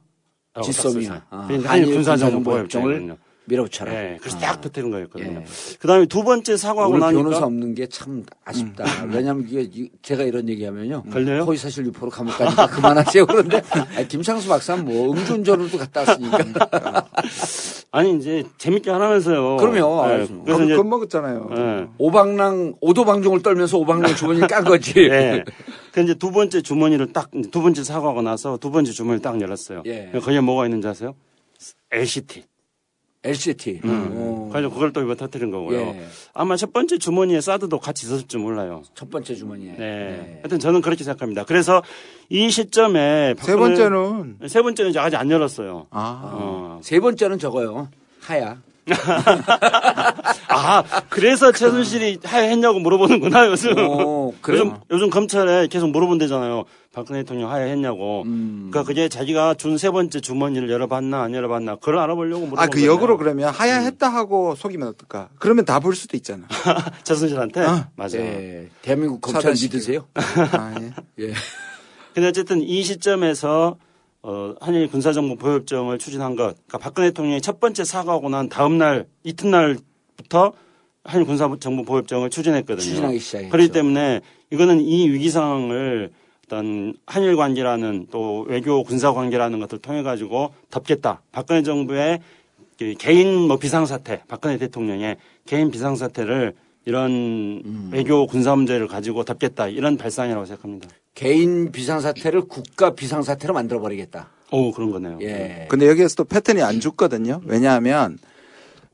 지소미아. 0.63 1.21
아, 1.29 1.37
한일 1.47 1.65
한일 1.67 1.85
군사정보협정을 1.93 2.99
군사정보협정을 2.99 3.17
밀어붙여라. 3.51 3.93
예, 3.93 4.17
그래서 4.21 4.37
딱 4.39 4.61
터뜨린 4.61 4.89
거였거든요. 4.91 5.39
예. 5.41 5.45
그다음에 5.79 6.05
두 6.05 6.23
번째 6.23 6.55
사과하고 6.57 6.97
나니까 6.97 7.21
변호사 7.23 7.45
없는 7.45 7.75
게 7.75 7.87
참 7.87 8.23
아쉽다. 8.45 8.85
왜냐하면 9.11 9.45
이게 9.49 9.61
이- 9.73 9.89
제가 10.01 10.23
이런 10.23 10.47
얘기하면요. 10.47 11.03
걸려요? 11.11 11.43
허위사실 11.43 11.85
유포로 11.87 12.09
감옥 12.09 12.37
가니까 12.37 12.67
그만하세요. 12.67 13.25
그런데 13.25 13.61
아니, 13.95 14.07
김창수 14.07 14.47
박사는 14.47 14.85
뭐 14.85 15.11
음주운전으로도 15.11 15.77
갔다 15.77 16.01
왔으니까. 16.01 17.07
아니 17.91 18.15
이제 18.15 18.43
재밌게 18.57 18.89
하라면서요. 18.89 19.57
그럼요. 19.57 20.03
예, 20.09 20.13
알았습니다. 20.13 20.45
그래서 20.45 20.63
이제 20.63 20.75
겁먹었잖아요. 20.77 21.49
예. 21.57 21.87
오방랑 21.97 22.75
오도방종을 22.79 23.41
떨면서 23.41 23.77
오방랑 23.77 24.15
주머니를 24.15 24.47
깐 24.47 24.63
거지. 24.63 24.93
예. 24.97 25.43
그 25.91 26.01
이제 26.01 26.13
두 26.13 26.31
번째 26.31 26.61
주머니를 26.61 27.11
딱 27.11 27.29
두 27.51 27.61
번째 27.61 27.83
사과하고 27.83 28.21
나서 28.21 28.57
두 28.57 28.71
번째 28.71 28.91
주머니를 28.93 29.21
딱 29.21 29.39
열었어요. 29.41 29.83
예. 29.87 30.11
거기에 30.13 30.39
뭐가 30.39 30.65
있는지 30.65 30.87
아세요? 30.87 31.15
LCT. 31.91 32.43
LCT. 33.23 33.81
음. 33.83 34.09
어. 34.13 34.49
그래서 34.51 34.69
그걸 34.69 34.91
또 34.93 35.01
이번 35.01 35.15
터뜨린 35.15 35.51
거고요. 35.51 35.79
예. 35.79 36.07
아마 36.33 36.55
첫 36.55 36.73
번째 36.73 36.97
주머니에 36.97 37.39
사드도 37.39 37.79
같이 37.79 38.07
있었을 38.07 38.27
줄 38.27 38.39
몰라요. 38.41 38.81
첫 38.95 39.09
번째 39.11 39.35
주머니에. 39.35 39.73
네. 39.73 40.39
하여튼 40.41 40.59
저는 40.59 40.81
그렇게 40.81 41.03
생각합니다. 41.03 41.45
그래서 41.45 41.83
이 42.29 42.49
시점에 42.49 43.35
세 43.39 43.55
번째는 43.55 44.39
세 44.47 44.61
번째는 44.61 44.97
아직 44.97 45.17
안 45.17 45.29
열었어요. 45.29 45.87
아 45.91 46.21
어. 46.33 46.79
세 46.81 46.99
번째는 46.99 47.37
저거요. 47.37 47.89
하야. 48.21 48.61
아, 50.49 50.83
그래서 51.09 51.51
최순실이 51.51 52.19
하야 52.23 52.43
했냐고 52.49 52.79
물어보는구나, 52.79 53.47
요즘. 53.47 53.73
어, 53.77 54.31
그래요? 54.41 54.61
요즘, 54.61 54.75
요즘 54.91 55.09
검찰에 55.09 55.67
계속 55.67 55.89
물어본대잖아요. 55.91 56.63
박근혜 56.93 57.21
대통령 57.21 57.49
하야 57.51 57.63
했냐고. 57.65 58.23
음. 58.25 58.67
그러니까 58.69 58.83
그게 58.87 59.07
자기가 59.07 59.53
준 59.53 59.77
세 59.77 59.89
번째 59.89 60.19
주머니를 60.19 60.69
열어봤나, 60.69 61.21
안 61.23 61.33
열어봤나, 61.33 61.75
그걸 61.75 61.99
알아보려고 61.99 62.45
물어본 62.47 62.59
아, 62.59 62.67
그 62.67 62.79
거예요. 62.79 62.91
역으로 62.91 63.17
그러면 63.17 63.49
하야했다 63.49 64.09
하고 64.09 64.55
속이면 64.55 64.89
어떨까? 64.89 65.29
그러면 65.39 65.65
다 65.65 65.79
볼 65.79 65.95
수도 65.95 66.15
있잖아. 66.17 66.45
최순실한테? 67.03 67.61
아. 67.61 67.87
맞아. 67.95 68.17
예. 68.19 68.67
대한민국 68.81 69.21
검찰. 69.21 69.53
믿으세요? 69.53 70.05
아, 70.13 70.75
예. 70.79 70.91
예. 71.29 71.33
근데 72.13 72.27
어쨌든 72.27 72.61
이 72.61 72.83
시점에서 72.83 73.77
어, 74.23 74.53
한일 74.61 74.87
군사정보 74.87 75.35
보협정을 75.35 75.97
추진한 75.97 76.35
것, 76.35 76.55
그러니까 76.67 76.77
박근혜 76.77 77.09
대통령이 77.09 77.41
첫 77.41 77.59
번째 77.59 77.83
사과하고 77.83 78.29
난 78.29 78.49
다음 78.49 78.77
날 78.77 79.07
이튿날부터 79.23 80.53
한일 81.03 81.25
군사정보 81.25 81.83
보협정을 81.83 82.29
추진했거든요. 82.29 82.83
추진하기 82.83 83.19
시작했죠. 83.19 83.51
그렇기 83.51 83.71
때문에 83.71 84.21
이거는 84.51 84.81
이 84.81 85.09
위기 85.09 85.29
상황을 85.29 86.11
어떤 86.45 86.93
한일 87.05 87.35
관계라는 87.37 88.07
또 88.11 88.45
외교 88.47 88.83
군사 88.83 89.13
관계라는 89.13 89.59
것을 89.59 89.79
통해 89.79 90.03
가지고 90.03 90.53
덮겠다. 90.69 91.21
박근혜 91.31 91.63
정부의 91.63 92.19
그 92.77 92.93
개인 92.99 93.47
뭐 93.47 93.57
비상사태, 93.57 94.23
박근혜 94.27 94.57
대통령의 94.57 95.17
개인 95.45 95.71
비상사태를 95.71 96.53
이런 96.85 97.11
음. 97.65 97.89
외교 97.93 98.27
군사 98.27 98.55
문제를 98.55 98.87
가지고 98.87 99.23
덮겠다. 99.23 99.67
이런 99.67 99.97
발상이라고 99.97 100.45
생각합니다. 100.45 100.89
개인 101.13 101.71
비상사태를 101.71 102.41
국가 102.47 102.93
비상사태로 102.93 103.53
만들어버리겠다. 103.53 104.29
오, 104.51 104.71
그런 104.71 104.91
거네요. 104.91 105.17
예. 105.21 105.67
근데 105.69 105.87
여기에서 105.87 106.15
또 106.15 106.23
패턴이 106.25 106.61
안 106.61 106.79
죽거든요. 106.79 107.41
왜냐하면 107.45 108.17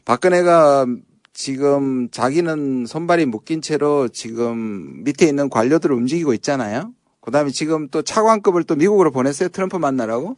박근혜가 0.05 0.85
지금 1.33 2.09
자기는 2.09 2.85
손발이 2.87 3.25
묶인 3.25 3.61
채로 3.61 4.07
지금 4.07 5.03
밑에 5.03 5.27
있는 5.27 5.49
관료들을 5.49 5.95
움직이고 5.95 6.33
있잖아요. 6.33 6.93
그 7.21 7.31
다음에 7.31 7.51
지금 7.51 7.89
또 7.89 8.01
차관급을 8.01 8.63
또 8.63 8.75
미국으로 8.75 9.11
보냈어요. 9.11 9.49
트럼프 9.49 9.77
만나라고. 9.77 10.37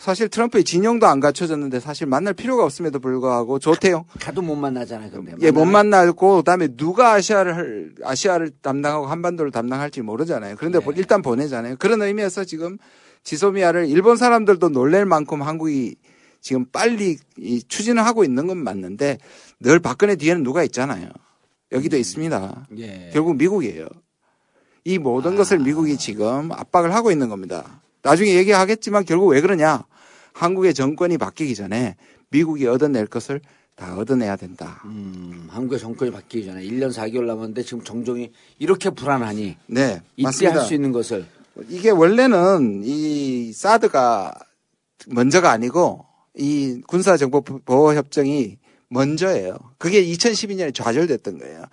사실 0.00 0.30
트럼프의 0.30 0.64
진영도 0.64 1.06
안 1.06 1.20
갖춰졌는데 1.20 1.78
사실 1.78 2.06
만날 2.06 2.32
필요가 2.32 2.64
없음에도 2.64 3.00
불구하고 3.00 3.58
조태용 3.58 4.04
가도 4.18 4.40
못 4.40 4.56
만나잖아요. 4.56 5.10
근데 5.10 5.34
예, 5.42 5.50
못 5.50 5.66
만나고 5.66 6.36
그다음에 6.36 6.68
누가 6.68 7.12
아시아를 7.12 7.54
할- 7.54 7.92
아시아를 8.02 8.50
담당하고 8.62 9.06
한반도를 9.06 9.52
담당할지 9.52 10.00
모르잖아요. 10.00 10.56
그런데 10.58 10.78
네. 10.78 10.84
뭐 10.84 10.94
일단 10.94 11.20
보내잖아요. 11.20 11.76
그런 11.78 12.00
의미에서 12.00 12.44
지금 12.44 12.78
지소미아를 13.24 13.90
일본 13.90 14.16
사람들도 14.16 14.70
놀랄 14.70 15.04
만큼 15.04 15.42
한국이 15.42 15.96
지금 16.40 16.64
빨리 16.72 17.18
이 17.36 17.62
추진을 17.68 18.02
하고 18.06 18.24
있는 18.24 18.46
건 18.46 18.56
맞는데 18.56 19.18
늘 19.60 19.80
박근혜 19.80 20.16
뒤에는 20.16 20.42
누가 20.42 20.64
있잖아요. 20.64 21.10
여기도 21.72 21.98
있습니다. 21.98 22.68
예. 22.78 23.10
결국 23.12 23.36
미국이에요. 23.36 23.86
이 24.84 24.96
모든 24.96 25.36
것을 25.36 25.58
미국이 25.58 25.98
지금 25.98 26.50
압박을 26.52 26.94
하고 26.94 27.10
있는 27.12 27.28
겁니다. 27.28 27.82
나중에 28.02 28.34
얘기하겠지만 28.34 29.04
결국 29.04 29.28
왜 29.28 29.40
그러냐? 29.40 29.84
한국의 30.32 30.74
정권이 30.74 31.18
바뀌기 31.18 31.54
전에 31.54 31.96
미국이 32.30 32.66
얻어낼 32.66 33.06
것을 33.06 33.40
다 33.76 33.96
얻어내야 33.96 34.36
된다. 34.36 34.80
음, 34.84 35.46
한국의 35.50 35.78
정권이 35.78 36.10
바뀌기 36.10 36.46
전에 36.46 36.62
1년 36.62 36.92
4개월 36.92 37.24
남았는데 37.24 37.62
지금 37.62 37.82
정종이 37.82 38.30
이렇게 38.58 38.90
불안하니 38.90 39.56
네, 39.66 40.02
이때. 40.16 40.46
할 40.48 40.60
수 40.64 40.74
있는 40.74 40.92
것을 40.92 41.26
이게 41.68 41.90
원래는 41.90 42.82
이 42.84 43.52
사드가 43.52 44.32
먼저가 45.08 45.50
아니고 45.50 46.04
이 46.36 46.80
군사정보 46.86 47.40
보호협정이 47.42 48.58
먼저예요. 48.88 49.56
그게 49.78 50.04
2012년에 50.04 50.74
좌절됐던 50.74 51.38
거예요. 51.38 51.64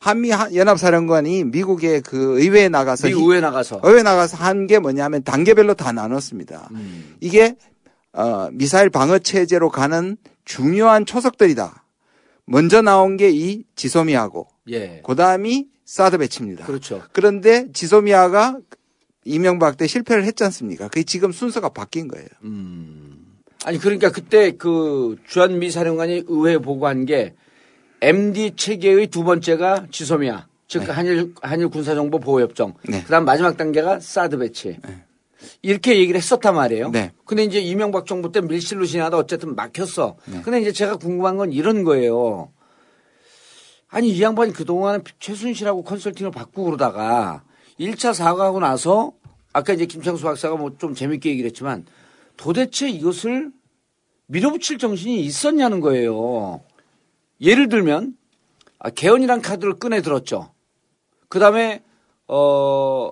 한미 0.00 0.30
하- 0.30 0.52
연합사령관이 0.54 1.44
미국의 1.44 2.00
그 2.00 2.40
의회에 2.40 2.68
나가서 2.70 3.06
미국 3.08 3.28
의회 3.28 3.40
나가서 3.40 3.80
의회 3.84 4.02
나가서 4.02 4.38
한 4.38 4.66
게 4.66 4.78
뭐냐면 4.78 5.22
단계별로 5.22 5.74
다 5.74 5.92
나눴습니다. 5.92 6.68
음. 6.72 7.16
이게 7.20 7.54
어, 8.12 8.48
미사일 8.52 8.88
방어 8.90 9.18
체제로 9.18 9.68
가는 9.68 10.16
중요한 10.44 11.04
초석들이다. 11.06 11.84
먼저 12.46 12.80
나온 12.82 13.16
게 13.16 13.30
이 13.30 13.62
지소미아고 13.76 14.48
예. 14.70 15.02
그다음이 15.04 15.66
사드 15.84 16.18
배치입니다. 16.18 16.64
그렇죠. 16.66 17.02
그런데 17.12 17.66
지소미아가 17.72 18.58
이명박 19.24 19.76
때 19.76 19.86
실패를 19.86 20.24
했지 20.24 20.42
않습니까? 20.44 20.88
그게 20.88 21.02
지금 21.04 21.30
순서가 21.30 21.68
바뀐 21.68 22.08
거예요. 22.08 22.26
아니 23.64 23.78
그러니까 23.78 24.10
그때 24.10 24.52
그 24.56 25.16
주한미 25.28 25.70
사령관이 25.70 26.24
의회에 26.26 26.58
보고한 26.58 27.04
게 27.04 27.34
MD 28.00 28.52
체계의 28.56 29.08
두 29.08 29.24
번째가 29.24 29.86
지소미아 29.90 30.46
즉 30.68 30.88
한일 30.88 31.34
한일 31.42 31.68
군사정보 31.68 32.20
보호협정. 32.20 32.74
네. 32.88 33.02
그다음 33.02 33.24
마지막 33.24 33.56
단계가 33.56 33.98
사드 34.00 34.38
배치. 34.38 34.78
이렇게 35.62 35.98
얘기를 35.98 36.16
했었단 36.18 36.54
말이에요. 36.54 36.90
네. 36.90 37.12
근데 37.24 37.42
이제 37.44 37.58
이명박 37.60 38.06
정부 38.06 38.30
때 38.30 38.40
밀실로 38.40 38.86
지나다 38.86 39.16
어쨌든 39.16 39.56
막혔어. 39.56 40.16
네. 40.26 40.42
근데 40.42 40.60
이제 40.60 40.70
제가 40.72 40.96
궁금한 40.96 41.36
건 41.36 41.52
이런 41.52 41.82
거예요. 41.82 42.52
아니 43.88 44.10
이 44.10 44.22
양반이 44.22 44.52
그동안 44.52 45.02
최순실하고 45.18 45.82
컨설팅을 45.82 46.30
바꾸고 46.30 46.64
그러다가 46.66 47.42
1차 47.80 48.14
사과하고 48.14 48.60
나서 48.60 49.12
아까 49.52 49.72
이제 49.72 49.86
김창수 49.86 50.22
박사가 50.22 50.54
뭐 50.56 50.70
좀 50.78 50.94
재밌게 50.94 51.30
얘기를 51.30 51.48
했지만 51.48 51.84
도대체 52.36 52.88
이것을 52.88 53.50
밀어붙일 54.26 54.78
정신이 54.78 55.20
있었냐는 55.22 55.80
거예요. 55.80 56.60
예를 57.40 57.68
들면 57.68 58.16
아, 58.78 58.90
개헌이란 58.90 59.42
카드를 59.42 59.78
꺼내 59.78 60.02
들었죠. 60.02 60.52
그 61.28 61.38
다음에 61.38 61.82
어 62.26 63.10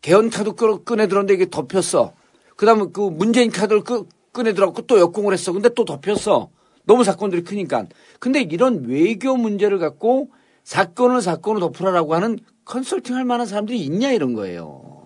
개헌 0.00 0.30
카드 0.30 0.52
꺼- 0.54 0.82
꺼내 0.82 1.06
들었는데 1.08 1.34
이게 1.34 1.50
덮였어. 1.50 2.12
그 2.56 2.66
다음에 2.66 2.86
그 2.92 3.00
문재인 3.00 3.50
카드를 3.50 3.82
끄, 3.84 4.06
꺼내 4.32 4.52
들었고 4.54 4.82
또 4.82 4.98
역공을 4.98 5.32
했어. 5.32 5.52
근데 5.52 5.68
또 5.74 5.84
덮였어. 5.84 6.50
너무 6.84 7.04
사건들이 7.04 7.44
크니까. 7.44 7.86
근데 8.18 8.40
이런 8.40 8.84
외교 8.86 9.36
문제를 9.36 9.78
갖고 9.78 10.30
사건을 10.64 11.20
사건을 11.20 11.60
덮으라라고 11.60 12.14
하는 12.14 12.38
컨설팅 12.64 13.16
할 13.16 13.24
만한 13.24 13.46
사람들이 13.46 13.78
있냐 13.80 14.10
이런 14.10 14.34
거예요. 14.34 14.97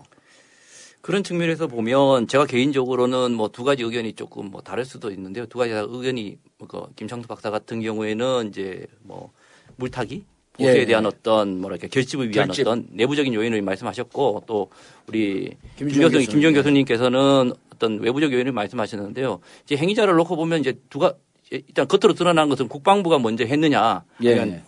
그런 1.02 1.22
측면에서 1.24 1.66
보면 1.66 2.28
제가 2.28 2.46
개인적으로는 2.46 3.34
뭐 3.34 3.48
두 3.48 3.64
가지 3.64 3.82
의견이 3.82 4.14
조금 4.14 4.46
뭐 4.46 4.62
다를 4.62 4.84
수도 4.84 5.10
있는데요. 5.10 5.46
두 5.46 5.58
가지 5.58 5.72
다 5.72 5.84
의견이 5.86 6.38
그 6.68 6.86
김창수 6.96 7.28
박사 7.28 7.50
같은 7.50 7.82
경우에는 7.82 8.48
이제 8.48 8.86
뭐 9.02 9.30
물타기 9.76 10.24
보수에 10.54 10.80
예. 10.80 10.86
대한 10.86 11.04
어떤 11.06 11.60
뭐랄까 11.60 11.88
결집을 11.88 12.30
위한 12.30 12.46
결집. 12.46 12.66
어떤 12.66 12.86
내부적인 12.92 13.34
요인을 13.34 13.62
말씀하셨고 13.62 14.44
또 14.46 14.70
우리 15.08 15.56
김 15.76 15.88
김주영 15.88 16.10
교수님, 16.10 16.26
교수님. 16.26 16.30
김정 16.30 16.52
교수님께서는 16.54 17.52
어떤 17.74 17.98
외부적 18.00 18.32
요인을 18.32 18.52
말씀하셨는데요. 18.52 19.40
이제 19.64 19.76
행위자를 19.76 20.14
놓고 20.14 20.36
보면 20.36 20.60
이제 20.60 20.78
두가 20.88 21.14
일단 21.50 21.86
겉으로 21.88 22.14
드러난 22.14 22.48
것은 22.48 22.68
국방부가 22.68 23.18
먼저 23.18 23.44
했느냐, 23.44 24.04
예. 24.24 24.62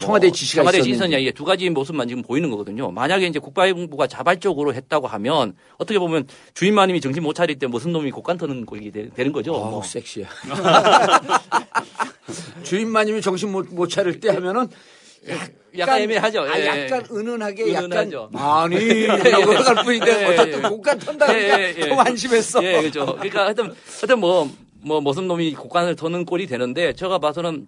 청와대 0.00 0.30
지시가 0.30 0.62
청와대. 0.62 0.82
지시냐 0.82 1.18
이게 1.18 1.30
두 1.30 1.44
가지 1.44 1.68
모습만 1.70 2.08
지금 2.08 2.22
보이는 2.22 2.50
거거든요. 2.50 2.90
만약에 2.90 3.26
이제 3.26 3.38
국방부가 3.38 4.06
자발적으로 4.06 4.74
했다고 4.74 5.06
하면 5.06 5.54
어떻게 5.78 5.98
보면 5.98 6.26
주인마님이 6.54 7.00
정신 7.00 7.22
못 7.22 7.34
차릴 7.34 7.58
때 7.58 7.66
무슨 7.66 7.92
놈이 7.92 8.10
곡간 8.10 8.36
터는 8.38 8.66
꼴이 8.66 8.90
되- 8.90 9.10
되는 9.10 9.32
거죠. 9.32 9.52
어우, 9.54 9.70
뭐. 9.70 9.82
섹시해. 9.82 10.26
주인마님이 12.64 13.20
정신 13.20 13.52
못, 13.52 13.66
못 13.72 13.88
차릴 13.88 14.20
때 14.20 14.30
하면은 14.30 14.68
약간 15.78 16.00
애매하죠. 16.00 16.40
아, 16.42 16.58
예. 16.58 16.66
약간 16.66 17.04
은은하게 17.10 17.64
은은하죠. 17.64 18.30
약간 18.34 18.70
많이 18.70 18.76
이러고 18.76 19.52
갈 19.62 19.84
뿐인데 19.84 20.22
예, 20.22 20.24
어쨌든 20.26 20.64
예. 20.64 20.68
곡간 20.68 21.00
예, 21.30 21.34
예, 21.36 21.74
예. 21.76 21.88
좀 21.88 21.98
안심했어. 21.98 22.64
예, 22.64 22.80
그렇죠. 22.80 23.06
그러니까 23.06 23.44
하여튼, 23.44 23.74
하여튼 24.00 24.18
뭐, 24.18 24.50
뭐, 24.82 25.00
무슨 25.00 25.28
놈이 25.28 25.54
곡간을 25.54 25.94
터는 25.96 26.24
꼴이 26.24 26.46
되는데, 26.46 26.94
제가 26.94 27.18
봐서는, 27.18 27.66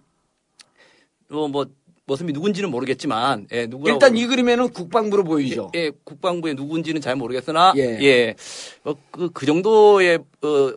뭐, 1.28 1.48
뭐, 1.48 1.66
무슨이 2.12 2.32
누군지는 2.32 2.70
모르겠지만, 2.70 3.46
예, 3.52 3.66
누구라고. 3.66 3.96
일단 3.96 4.16
이 4.16 4.26
그림에는 4.26 4.68
국방부로 4.70 5.24
보이죠. 5.24 5.70
예, 5.74 5.90
국방부의 6.04 6.54
누군지는 6.54 7.00
잘 7.00 7.16
모르겠으나, 7.16 7.72
예. 7.76 7.98
예, 8.02 8.34
어, 8.84 8.94
그, 9.10 9.30
그 9.30 9.46
정도의, 9.46 10.18
어, 10.42 10.72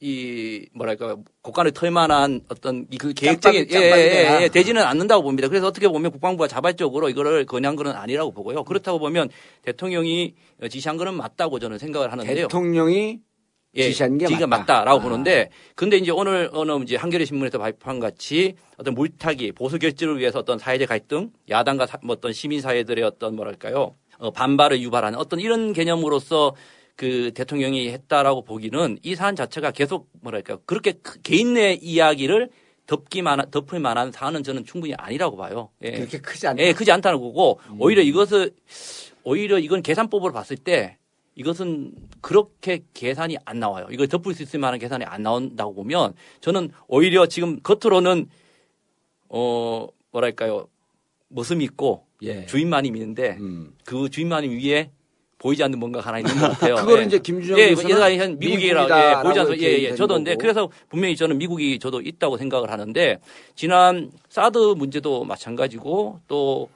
이, 0.00 0.66
뭐랄까, 0.74 1.16
국간을 1.42 1.70
털 1.70 1.92
만한 1.92 2.40
어떤 2.48 2.86
이그 2.90 3.14
계획적인, 3.14 3.68
예, 3.72 3.76
예? 3.76 3.80
예, 3.80 4.42
예, 4.42 4.48
되지는 4.48 4.82
않는다고 4.82 5.22
봅니다. 5.22 5.46
그래서 5.46 5.68
어떻게 5.68 5.86
보면 5.86 6.10
국방부가 6.10 6.48
자발적으로 6.48 7.08
이거를 7.08 7.46
건의한 7.46 7.76
거는 7.76 7.92
아니라고 7.92 8.32
보고요. 8.32 8.64
그렇다고 8.64 8.98
보면 8.98 9.28
대통령이 9.62 10.34
지시한 10.68 10.96
거는 10.96 11.14
맞다고 11.14 11.60
저는 11.60 11.78
생각을 11.78 12.10
하는데요. 12.10 12.48
대통령이 12.48 13.20
지시한 13.74 14.18
게 14.18 14.26
맞다. 14.28 14.46
맞다라고 14.46 15.00
아. 15.00 15.02
보는데 15.02 15.48
근데 15.74 15.96
이제 15.96 16.10
오늘 16.10 16.50
어느 16.52 16.82
이제 16.82 16.96
한겨레 16.96 17.24
신문에서 17.24 17.58
발표한 17.58 18.00
같이 18.00 18.54
어떤 18.76 18.94
물타기 18.94 19.52
보수 19.52 19.78
결집을 19.78 20.18
위해서 20.18 20.38
어떤 20.40 20.58
사회적 20.58 20.88
갈등 20.88 21.30
야당과 21.48 21.86
사- 21.86 21.98
뭐 22.02 22.14
어떤 22.16 22.32
시민 22.32 22.60
사회들의 22.60 23.02
어떤 23.04 23.34
뭐랄까요 23.34 23.94
어, 24.18 24.30
반발을 24.30 24.80
유발하는 24.82 25.18
어떤 25.18 25.40
이런 25.40 25.72
개념으로서 25.72 26.54
그 26.96 27.32
대통령이 27.34 27.90
했다라고 27.90 28.44
보기는 28.44 28.98
이 29.02 29.14
사안 29.14 29.34
자체가 29.34 29.70
계속 29.70 30.08
뭐랄까 30.20 30.58
그렇게 30.66 30.92
크- 30.92 31.20
개인 31.22 31.54
내 31.54 31.72
이야기를 31.72 32.50
덮기만 32.86 33.50
덮을 33.50 33.78
만한 33.80 34.12
사안은 34.12 34.42
저는 34.42 34.66
충분히 34.66 34.92
아니라고 34.98 35.36
봐요. 35.36 35.70
예. 35.82 35.92
그렇게 35.92 36.18
크지 36.18 36.46
않다. 36.48 36.62
예, 36.62 36.72
크지 36.74 36.92
않다는 36.92 37.18
거고 37.20 37.58
오히려 37.78 38.02
이것을 38.02 38.50
오히려 39.24 39.58
이건 39.58 39.82
계산법으로 39.82 40.32
봤을 40.32 40.56
때 40.56 40.98
이것은 41.34 41.92
그렇게 42.20 42.82
계산이 42.94 43.38
안 43.44 43.58
나와요. 43.58 43.86
이걸 43.90 44.08
덮을 44.08 44.34
수 44.34 44.42
있을 44.42 44.60
만한 44.60 44.78
계산이 44.78 45.04
안 45.04 45.22
나온다고 45.22 45.74
보면 45.74 46.14
저는 46.40 46.70
오히려 46.88 47.26
지금 47.26 47.60
겉으로는 47.62 48.28
어 49.28 49.86
뭐랄까요 50.10 50.68
모습이 51.28 51.64
있고 51.64 52.04
예. 52.22 52.44
주인만이 52.46 52.88
있는데 52.88 53.36
음. 53.40 53.72
그 53.84 54.10
주인만이 54.10 54.48
위에 54.48 54.90
보이지 55.38 55.64
않는 55.64 55.78
뭔가 55.78 56.00
하나 56.00 56.18
있는 56.18 56.34
것 56.34 56.40
같아요. 56.52 56.76
그거를 56.76 57.02
예. 57.02 57.06
이제 57.06 57.18
김준영 57.18 57.58
예, 57.58 57.70
예전에 57.70 58.18
한 58.18 58.38
미국이라고 58.38 58.90
예, 58.90 59.22
보이지 59.22 59.40
않아서 59.40 59.58
예, 59.58 59.62
예. 59.82 59.94
저도 59.94 60.14
근데. 60.14 60.36
그래서 60.36 60.70
분명히 60.88 61.16
저는 61.16 61.38
미국이 61.38 61.78
저도 61.78 62.00
있다고 62.00 62.36
생각을 62.36 62.70
하는데 62.70 63.18
지난 63.56 64.12
사드 64.28 64.74
문제도 64.76 65.24
마찬가지고 65.24 66.20
또 66.28 66.68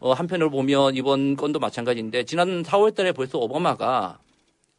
어, 0.00 0.12
한편으로 0.12 0.50
보면 0.50 0.94
이번 0.96 1.36
건도 1.36 1.58
마찬가지인데 1.58 2.24
지난 2.24 2.62
4월 2.62 2.94
달에 2.94 3.12
벌써 3.12 3.38
오바마가 3.38 4.18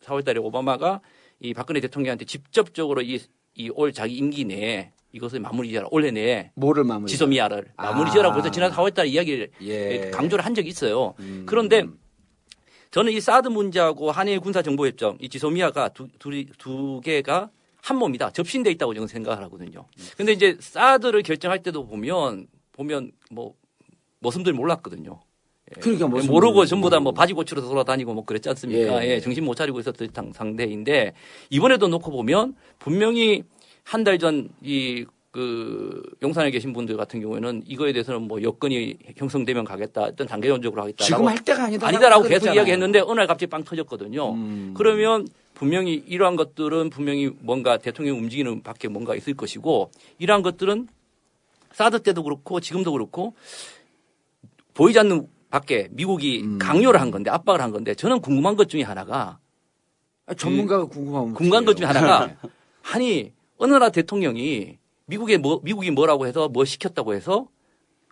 4월 0.03 0.23
달에 0.23 0.39
오바마가 0.39 1.01
이 1.41 1.53
박근혜 1.53 1.79
대통령한테 1.81 2.25
직접적으로 2.25 3.01
이, 3.01 3.19
이 3.55 3.69
올 3.73 3.91
자기 3.91 4.15
임기 4.15 4.45
내에 4.45 4.91
이것을 5.11 5.39
마무리 5.39 5.69
지어라. 5.69 5.87
올해 5.91 6.11
내에 6.11 6.51
뭐를 6.55 6.83
마무리? 6.83 7.09
지소미아를 7.11 7.71
마무리 7.75 8.09
아. 8.09 8.11
지어라. 8.11 8.31
벌써 8.31 8.51
지난 8.51 8.71
4월 8.71 8.93
달에 8.93 9.09
이야기를 9.09 9.51
예. 9.63 10.11
강조를 10.11 10.45
한 10.45 10.53
적이 10.55 10.69
있어요. 10.69 11.15
음. 11.19 11.43
그런데 11.47 11.83
저는 12.91 13.11
이 13.11 13.19
사드 13.19 13.49
문제하고 13.49 14.11
한일 14.11 14.39
군사 14.39 14.61
정보협정 14.61 15.17
이 15.19 15.27
지소미아가 15.29 15.89
두, 15.89 16.07
둘이 16.19 16.45
두 16.57 17.01
개가 17.03 17.49
한 17.81 17.97
몸이다. 17.97 18.31
접신돼 18.31 18.71
있다고 18.71 18.93
저는 18.93 19.07
생각을 19.07 19.43
하거든요. 19.45 19.85
근데 20.15 20.31
이제 20.33 20.57
사드를 20.59 21.23
결정할 21.23 21.61
때도 21.63 21.85
보면 21.87 22.47
보면 22.73 23.11
뭐 23.31 23.53
모습들 24.19 24.53
몰랐거든요. 24.53 25.19
예. 25.75 25.79
그러니까 25.81 26.07
모습을 26.07 26.33
모르고 26.33 26.65
전부 26.65 26.89
다 26.89 26.99
뭐. 26.99 27.11
바지 27.11 27.33
고추로 27.33 27.61
돌아다니고 27.61 28.13
뭐 28.13 28.25
그랬지 28.25 28.49
않습니까? 28.49 29.03
예. 29.05 29.11
예, 29.15 29.19
정신 29.19 29.45
못 29.45 29.55
차리고 29.55 29.79
있었던 29.79 30.09
상- 30.13 30.33
상대인데 30.33 31.13
이번에도 31.49 31.87
놓고 31.87 32.11
보면 32.11 32.55
분명히 32.79 33.43
한 33.83 34.03
달 34.03 34.17
전 34.19 34.49
이 34.63 35.05
그 35.31 36.01
용산에 36.23 36.49
계신 36.49 36.73
분들 36.73 36.97
같은 36.97 37.21
경우에는 37.21 37.61
이거에 37.67 37.93
대해서는 37.93 38.23
뭐 38.23 38.41
여건이 38.41 38.97
형성되면 39.15 39.63
가겠다, 39.63 40.01
어떤 40.05 40.25
단계적으로 40.25 40.81
하겠다. 40.81 41.05
지금 41.05 41.27
할 41.27 41.37
때가 41.37 41.65
아니다. 41.65 41.85
아니다라고 41.87 42.23
계속 42.23 42.47
이야기했는데 42.55 43.01
어느 43.01 43.19
날 43.19 43.27
갑자기 43.27 43.47
빵 43.47 43.63
터졌거든요. 43.63 44.31
음. 44.33 44.73
그러면 44.75 45.27
분명히 45.53 46.03
이러한 46.07 46.35
것들은 46.35 46.89
분명히 46.89 47.29
뭔가 47.41 47.77
대통령 47.77 48.15
이 48.15 48.19
움직이는 48.19 48.63
밖에 48.63 48.87
뭔가 48.87 49.13
있을 49.13 49.35
것이고 49.35 49.91
이러한 50.17 50.41
것들은 50.41 50.87
사드 51.73 52.01
때도 52.01 52.23
그렇고 52.23 52.59
지금도 52.59 52.91
그렇고 52.91 53.35
보이지 54.79 54.97
않는 54.99 55.27
밖에 55.49 55.89
미국이 55.91 56.41
음. 56.41 56.57
강요를 56.57 57.01
한 57.01 57.11
건데 57.11 57.29
압박을 57.29 57.59
한 57.59 57.71
건데 57.71 57.93
저는 57.95 58.21
궁금한 58.21 58.55
것 58.55 58.69
중에 58.69 58.83
하나가 58.83 59.39
아, 60.25 60.33
전문가가 60.33 60.85
궁금하면 60.85 61.33
궁금한 61.33 61.65
것 61.65 61.75
중에. 61.75 61.85
하나가 61.85 62.37
아니 62.93 63.33
어느 63.57 63.73
나라 63.73 63.89
대통령이 63.89 64.77
미국에 65.05 65.37
뭐 65.37 65.59
미국이 65.63 65.91
뭐라고 65.91 66.27
해서 66.27 66.47
뭐 66.47 66.63
시켰다고 66.63 67.13
해서 67.13 67.49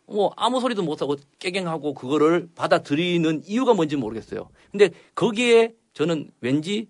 뭐 0.07 0.33
아무 0.35 0.59
소리도 0.59 0.83
못 0.83 1.01
하고 1.01 1.15
깨갱하고 1.39 1.93
그거를 1.93 2.49
받아들이는 2.53 3.43
이유가 3.45 3.73
뭔지 3.73 3.95
모르겠어요. 3.95 4.49
근데 4.71 4.89
거기에 5.15 5.73
저는 5.93 6.31
왠지 6.41 6.89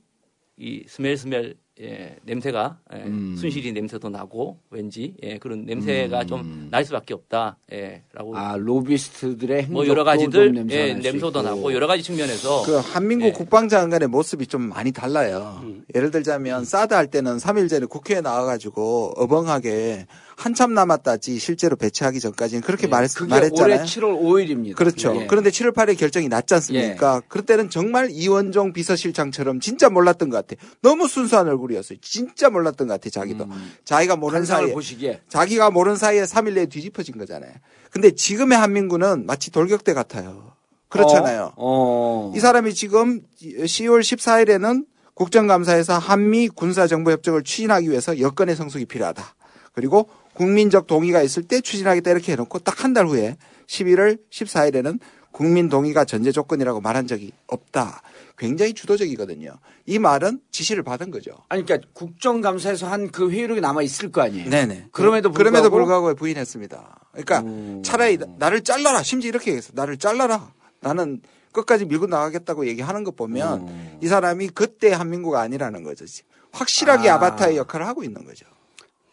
이 0.58 0.86
스멜 0.88 1.18
스멜 1.18 1.54
예, 1.82 2.16
냄새가 2.24 2.78
예, 2.94 2.98
음. 3.04 3.36
순실이 3.38 3.72
냄새도 3.72 4.10
나고 4.10 4.58
왠지 4.72 5.14
예, 5.22 5.38
그런 5.38 5.66
냄새가 5.66 6.26
좀날 6.26 6.84
수밖에 6.86 7.14
없다라고 7.14 7.58
예, 7.72 8.04
라고 8.14 8.36
아 8.38 8.58
로비스트들의 8.58 9.68
뭐 9.68 9.86
여러 9.88 10.04
가지들 10.04 10.56
예, 10.72 10.94
냄새도. 10.94 11.42
나고 11.42 11.74
여러 11.74 11.86
가지 11.86 12.02
측면에서 12.02 12.64
그 12.66 12.78
한민국 12.78 13.28
예. 13.28 13.32
국방장관의 13.32 14.08
모습이 14.08 14.48
좀 14.48 14.70
많이 14.70 14.92
달라요. 14.92 15.60
음. 15.64 15.84
예를 15.94 16.10
들자면 16.10 16.66
사드 16.66 16.94
할 16.94 17.08
때는 17.08 17.38
3일 17.38 17.70
전에 17.70 17.86
국회에 17.86 18.22
나와가지고 18.22 19.14
어벙하게 19.18 20.08
한참 20.38 20.76
남았다지 20.76 21.40
실제로 21.40 21.76
배치하기 21.76 22.20
전까지는 22.20 22.62
그렇게 22.62 22.86
예. 22.86 22.88
말, 22.88 23.08
말했잖아요. 23.28 23.76
올해 23.76 23.84
7월 23.84 24.22
5일입니다. 24.22 24.76
그렇죠. 24.76 25.20
예. 25.20 25.26
그런데 25.26 25.50
7월 25.50 25.74
8일 25.74 25.98
결정이 25.98 26.28
났지 26.28 26.54
않습니까? 26.54 27.24
그럴 27.28 27.44
때는 27.44 27.72
정말 27.72 28.12
이원종 28.12 28.72
비서실장처럼 28.72 29.60
진짜 29.60 29.90
몰랐던 29.90 30.30
것 30.30 30.46
같아. 30.46 30.62
너무 30.84 31.08
순수한 31.08 31.48
얼굴이었어요. 31.48 31.98
진짜 32.04 32.52
몰랐던 32.52 32.88
것 32.88 32.94
같아, 32.94 33.10
자기도. 33.10 33.46
음. 33.46 33.74
자기가 33.84 34.16
모르는 34.16 34.46
사이에. 34.46 34.74
보시기에 34.74 35.22
자기가 35.28 35.72
모르는 35.72 35.98
사이에 35.98 36.24
3일 36.24 36.54
내에 36.54 36.66
뒤집어진 36.68 37.18
거잖아요. 37.18 37.52
근데 37.90 38.12
지금의 38.12 38.60
한민군은 38.60 39.26
마치 39.26 39.50
돌격대 39.50 39.96
같아요. 39.96 40.54
그렇잖아요. 40.90 41.54
어. 41.56 42.32
어. 42.32 42.34
이 42.36 42.40
사람이 42.40 42.76
지금 42.76 43.22
10월 43.42 44.02
14일에는 44.02 44.86
국정감사에서 45.16 45.98
한미 45.98 46.48
군사정보협정을 46.50 47.42
추진하기 47.42 47.90
위해서 47.90 48.20
여건의 48.20 48.56
성숙이 48.56 48.86
필요하다. 48.86 49.34
그리고 49.74 50.10
국민적 50.38 50.86
동의가 50.88 51.22
있을 51.24 51.44
때 51.44 51.62
추진하겠다 51.62 52.12
이렇게 52.12 52.32
해놓고 52.34 52.60
딱 52.60 52.84
한 52.84 52.94
달 52.94 53.08
후에 53.08 53.38
11월 53.68 54.20
14일에는 54.30 55.00
국민 55.32 55.68
동의가 55.70 56.06
전제 56.06 56.32
조건이라고 56.32 56.80
말한 56.82 57.06
적이 57.08 57.32
없다. 57.48 58.02
굉장히 58.38 58.74
주도적이거든요. 58.74 59.52
이 59.88 60.00
말은 60.00 60.40
지시를 60.52 60.84
받은 60.84 61.10
거죠. 61.12 61.32
아니 61.50 61.66
그러니까 61.66 61.88
국정감사에서 61.94 62.88
한 62.88 63.12
그 63.12 63.32
회의록이 63.32 63.62
남아 63.62 63.82
있을 63.82 64.12
거 64.12 64.22
아니에요. 64.22 64.50
네네. 64.50 64.90
그럼에도 64.92 65.32
그럼에도 65.32 65.70
불구하고 65.70 66.06
불구하고 66.06 66.16
부인했습니다. 66.16 67.00
그러니까 67.12 67.40
음. 67.42 67.82
차라리 67.84 68.18
나- 68.18 68.26
나를 68.38 68.62
잘라라. 68.64 69.02
심지어 69.04 69.30
이렇게 69.30 69.52
얘기했어. 69.52 69.72
나를 69.74 69.98
잘라라. 69.98 70.52
나는 70.82 71.22
끝까지 71.52 71.86
밀고 71.86 72.06
나가겠다고 72.08 72.68
얘기하는 72.68 73.04
것 73.04 73.16
보면 73.16 73.68
음. 73.68 73.98
이 74.02 74.08
사람이 74.08 74.50
그때 74.50 74.92
한민구가 74.92 75.42
아니라는 75.42 75.84
거죠. 75.84 76.06
확실하게 76.52 77.10
아. 77.10 77.16
아. 77.16 77.20
바타의 77.20 77.58
역할을 77.58 77.88
하고 77.88 78.04
있는 78.04 78.24
거죠. 78.24 78.46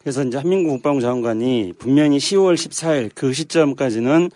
그래서 0.05 0.23
이제 0.23 0.37
한민국 0.37 0.69
국방부 0.69 1.01
장관이 1.01 1.73
분명히 1.79 2.19
10월 2.19 2.53
14일 2.53 3.09
그 3.15 3.33
시점까지는 3.33 4.29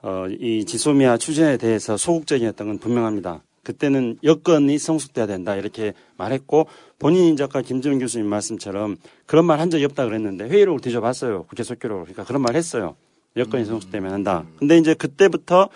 어, 0.00 0.24
이 0.30 0.64
지소미아 0.64 1.18
추진에 1.18 1.58
대해서 1.58 1.98
소극적이었던 1.98 2.66
건 2.66 2.78
분명합니다. 2.78 3.42
그때는 3.62 4.16
여건이 4.24 4.78
성숙돼야 4.78 5.26
된다 5.26 5.56
이렇게 5.56 5.92
말했고 6.16 6.68
본인이 6.98 7.32
이제 7.32 7.44
아까 7.44 7.60
김정은 7.60 7.98
교수님 7.98 8.26
말씀처럼 8.28 8.96
그런 9.26 9.44
말 9.44 9.60
한 9.60 9.68
적이 9.68 9.84
없다 9.84 10.06
그랬는데 10.06 10.48
회의록을 10.48 10.80
뒤져봤어요 10.80 11.44
국회 11.44 11.64
속기록을 11.64 12.04
그러니까 12.04 12.24
그런 12.24 12.40
말 12.40 12.56
했어요 12.56 12.96
여건이 13.36 13.66
성숙되면 13.66 14.10
한다. 14.10 14.46
근데 14.58 14.78
이제 14.78 14.94
그때부터 14.94 15.68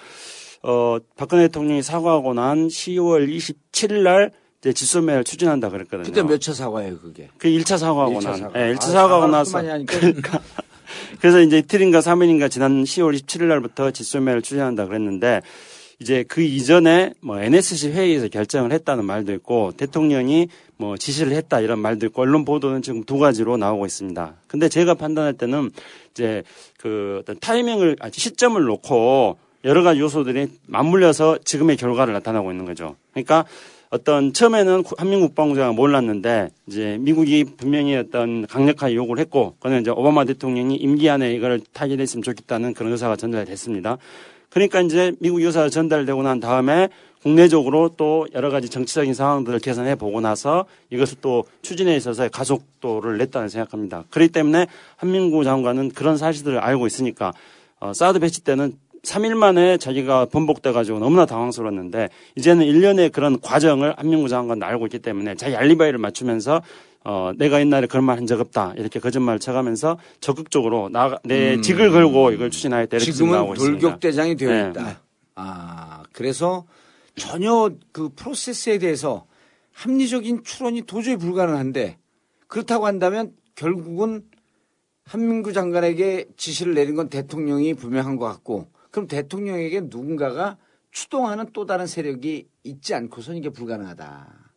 어, 0.63 0.97
박근혜 1.19 1.49
대통령이 1.49 1.83
사과하고 1.83 2.33
난 2.33 2.69
10월 2.69 3.29
27일 3.29 4.05
날 4.05 4.31
이제 4.65 4.73
지소미아를 4.73 5.25
추진한다 5.25 5.69
그랬거든요. 5.69 6.05
그때 6.05 6.23
몇 6.23 6.39
차 6.41 6.55
사과예요 6.55 6.99
그게. 6.99 7.29
그 7.37 7.49
1차 7.49 7.77
사과하고 7.77 8.21
난, 8.23 8.39
사과. 8.39 8.59
예, 8.69 8.73
1차 8.75 8.85
아, 8.85 8.87
사과하고 8.87 9.27
나서. 9.27 9.61
그러니까. 9.61 10.41
그래서 11.21 11.41
이제 11.41 11.59
이틀인가 11.59 12.01
3일인가 12.01 12.51
지난 12.51 12.83
10월 12.83 13.15
27일 13.15 13.45
날부터 13.45 13.91
지소매를 13.91 14.41
추진한다 14.41 14.87
그랬는데 14.87 15.43
이제 16.01 16.25
그 16.27 16.41
이전에 16.41 17.13
뭐 17.21 17.41
NSC 17.41 17.91
회의에서 17.93 18.29
결정을 18.29 18.73
했다는 18.73 19.05
말도 19.05 19.35
있고 19.35 19.73
대통령이 19.77 20.49
뭐 20.79 20.97
지시를 20.97 21.33
했다 21.33 21.61
이런 21.61 21.79
말도 21.81 22.07
있고 22.07 22.23
언론 22.23 22.47
보도는 22.47 22.81
지금 22.81 23.05
두 23.05 23.19
가지로 23.19 23.59
나오고 23.59 23.85
있습니다. 23.85 24.35
근데 24.49 24.69
제가 24.71 24.95
판단할 24.95 25.35
때는 25.35 25.71
이제 26.13 26.43
그 26.79 27.19
어떤 27.23 27.39
타이밍을, 27.39 27.97
아, 28.01 28.09
시점을 28.11 28.61
놓고 28.63 29.37
여러 29.65 29.83
가지 29.83 30.01
요소들이 30.01 30.49
맞물려서 30.67 31.39
지금의 31.45 31.77
결과를 31.77 32.13
나타나고 32.15 32.51
있는 32.51 32.65
거죠. 32.65 32.97
그러니까 33.13 33.45
어떤 33.95 34.33
처음에는 34.33 34.83
구- 34.83 34.97
한민국 34.99 35.29
국방부장은 35.29 35.77
몰랐는데 35.77 36.49
이제 36.67 36.97
미국이 36.99 37.45
분명히 37.45 37.95
어떤 37.95 38.45
강력하게 38.45 38.97
요구를 38.97 39.21
했고 39.21 39.55
그는 39.61 39.83
이제 39.83 39.91
오바마 39.93 40.25
대통령이 40.25 40.75
임기 40.75 41.09
안에 41.09 41.33
이걸 41.33 41.61
타결했으면 41.73 42.25
좋겠다는 42.25 42.75
그런 42.75 42.91
의사가 42.91 43.15
전달됐습니다. 43.15 43.99
그러니까 44.51 44.81
이제 44.81 45.13
미국 45.21 45.41
의사가 45.41 45.69
전달되고 45.69 46.25
난 46.25 46.41
다음에 46.41 46.89
국내적으로 47.23 47.91
또 47.97 48.27
여러 48.35 48.51
가지 48.51 48.69
정치적인 48.69 49.15
상황들을 49.15 49.61
개선해 49.61 49.95
보고 49.95 50.21
나서 50.21 50.65
이것을 50.91 51.19
또 51.21 51.45
추진에 51.63 51.95
있어서 51.97 52.29
가속도를 52.29 53.17
냈다는 53.19 53.49
생각합니다. 53.49 54.03
그렇기 54.11 54.33
때문에 54.33 54.67
한민구 54.97 55.45
장관은 55.45 55.91
그런 55.91 56.17
사실들을 56.17 56.59
알고 56.59 56.89
있으니까 56.89 57.33
어, 57.79 57.93
사드 57.93 58.19
배치 58.19 58.43
때는 58.43 58.77
3일 59.05 59.35
만에 59.35 59.77
자기가 59.79 60.27
번복돼 60.27 60.73
가지고 60.73 60.99
너무나 60.99 61.27
당황스러웠는데 61.27 62.09
이제는 62.37 62.65
1년의 62.67 63.13
그런 63.13 63.41
과정을 63.41 63.95
한민구 63.97 64.29
장관도 64.29 64.65
알고 64.67 64.87
있기 64.87 64.99
때문에 65.01 65.35
자기 65.37 65.55
알리바이를 65.57 65.99
맞추면서 65.99 66.63
어, 67.05 67.33
내가 67.37 67.61
옛날에 67.61 67.87
그런 67.87 68.05
말 68.05 68.17
한 68.17 68.27
적 68.27 68.41
없다. 68.41 68.73
이렇게 68.79 68.99
거짓말을 68.99 69.39
쳐가면서 69.39 69.99
적극적으로 70.21 70.89
나, 70.89 71.19
내 71.23 71.61
직을 71.61 71.91
걸고 71.91 72.31
이걸. 72.33 72.47
이렇게 72.47 72.99
지금 73.13 73.31
나오고 73.31 73.53
음. 73.53 73.55
지금은 73.57 73.75
있습니다. 73.75 73.81
돌격대장이 73.81 74.37
되어 74.37 74.51
네. 74.51 74.71
있다. 74.71 75.01
아, 75.35 76.03
그래서 76.13 76.65
전혀 77.17 77.71
그 77.93 78.09
프로세스에 78.17 78.79
대해서 78.79 79.27
합리적인 79.73 80.45
추론이 80.45 80.83
도저히 80.83 81.17
불가능한데 81.17 81.99
그렇다고 82.47 82.87
한다면 82.87 83.33
결국은 83.55 84.23
한민구 85.05 85.53
장관에게 85.53 86.27
지시를 86.39 86.73
내린 86.75 86.95
건 86.95 87.11
대통령이 87.11 87.75
분명한 87.75 88.17
것 88.17 88.25
같고 88.27 88.69
그럼 88.95 89.09
대통령에게 89.09 89.81
누군가가 89.81 90.57
추동하는 90.93 91.47
또 91.53 91.67
다른 91.67 91.85
세력이 91.85 92.47
있지 92.63 92.95
않고선 92.95 93.37
이게 93.37 93.49
불가능하다. 93.49 94.53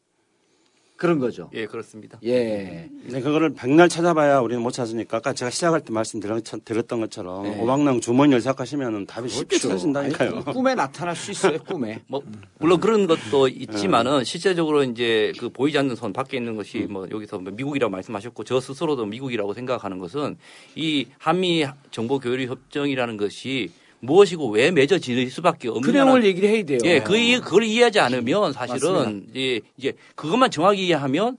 그런 0.95 1.17
거죠. 1.17 1.49
예, 1.53 1.65
그렇습니다. 1.65 2.19
예. 2.23 2.87
근데 3.03 3.21
그거를 3.21 3.55
백날 3.55 3.89
찾아봐야 3.89 4.39
우리는 4.39 4.61
못 4.61 4.71
찾으니까 4.71 5.17
아까 5.17 5.33
제가 5.33 5.49
시작할 5.49 5.81
때 5.81 5.91
말씀드렸던 5.91 6.99
것처럼 6.99 7.43
네. 7.43 7.59
오방랑 7.59 7.99
주머니를 7.99 8.41
생각하시면 8.41 9.07
답이 9.07 9.27
쉽게 9.27 9.57
그렇죠. 9.57 9.69
찾아진다니까요. 9.69 10.35
아니, 10.35 10.45
꿈에 10.45 10.75
나타날 10.75 11.15
수 11.15 11.31
있어요, 11.31 11.57
꿈에. 11.57 12.03
뭐 12.07 12.21
물론 12.59 12.79
그런 12.79 13.07
것도 13.07 13.47
있지만은 13.47 14.23
실제적으로 14.23 14.83
이제 14.83 15.33
그 15.39 15.49
보이지 15.49 15.79
않는 15.79 15.95
선 15.95 16.13
밖에 16.13 16.37
있는 16.37 16.55
것이 16.55 16.85
뭐 16.87 17.07
여기서 17.09 17.39
뭐 17.39 17.51
미국이라고 17.53 17.89
말씀하셨고 17.89 18.43
저 18.43 18.59
스스로도 18.59 19.07
미국이라고 19.07 19.55
생각하는 19.55 19.97
것은 19.97 20.37
이 20.75 21.07
한미 21.17 21.65
정보 21.89 22.19
교류 22.19 22.47
협정이라는 22.47 23.17
것이 23.17 23.71
무엇이고 23.99 24.49
왜 24.51 24.71
맺어질 24.71 25.29
수밖에 25.31 25.69
그 25.69 25.75
없느냐 25.75 26.03
내용을 26.03 26.23
얘기를 26.25 26.49
해야 26.49 26.63
돼요. 26.63 26.79
예, 26.85 26.99
그 26.99 27.17
이- 27.17 27.39
그걸 27.39 27.63
이해하지 27.63 27.99
않으면 27.99 28.53
사실은 28.53 28.93
맞습니다. 28.93 29.31
이제 29.77 29.93
그것만 30.15 30.51
정확히 30.51 30.85
이해하면 30.87 31.37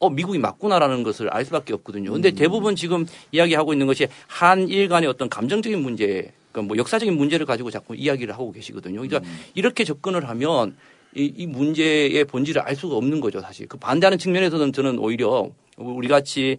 어 0.00 0.08
미국이 0.10 0.38
맞구나라는 0.38 1.02
것을 1.02 1.28
알 1.28 1.44
수밖에 1.44 1.72
없거든요. 1.74 2.10
근데 2.12 2.30
대부분 2.30 2.74
지금 2.74 3.06
이야기하고 3.32 3.72
있는 3.74 3.86
것이 3.86 4.08
한일 4.26 4.88
간의 4.88 5.08
어떤 5.08 5.28
감정적인 5.28 5.80
문제, 5.82 6.32
그러니까 6.52 6.68
뭐 6.68 6.76
역사적인 6.78 7.14
문제를 7.16 7.44
가지고 7.46 7.70
자꾸 7.70 7.94
이야기를 7.94 8.32
하고 8.34 8.50
계시거든요. 8.50 9.02
그러니까 9.02 9.20
이렇게 9.54 9.84
접근을 9.84 10.26
하면 10.28 10.74
이, 11.14 11.32
이 11.36 11.46
문제의 11.46 12.24
본질을 12.24 12.62
알 12.62 12.76
수가 12.76 12.96
없는 12.96 13.20
거죠, 13.20 13.40
사실. 13.40 13.66
그 13.68 13.76
반대하는 13.76 14.16
측면에서는 14.16 14.72
저는 14.72 14.98
오히려 14.98 15.50
우리 15.76 16.08
같이 16.08 16.58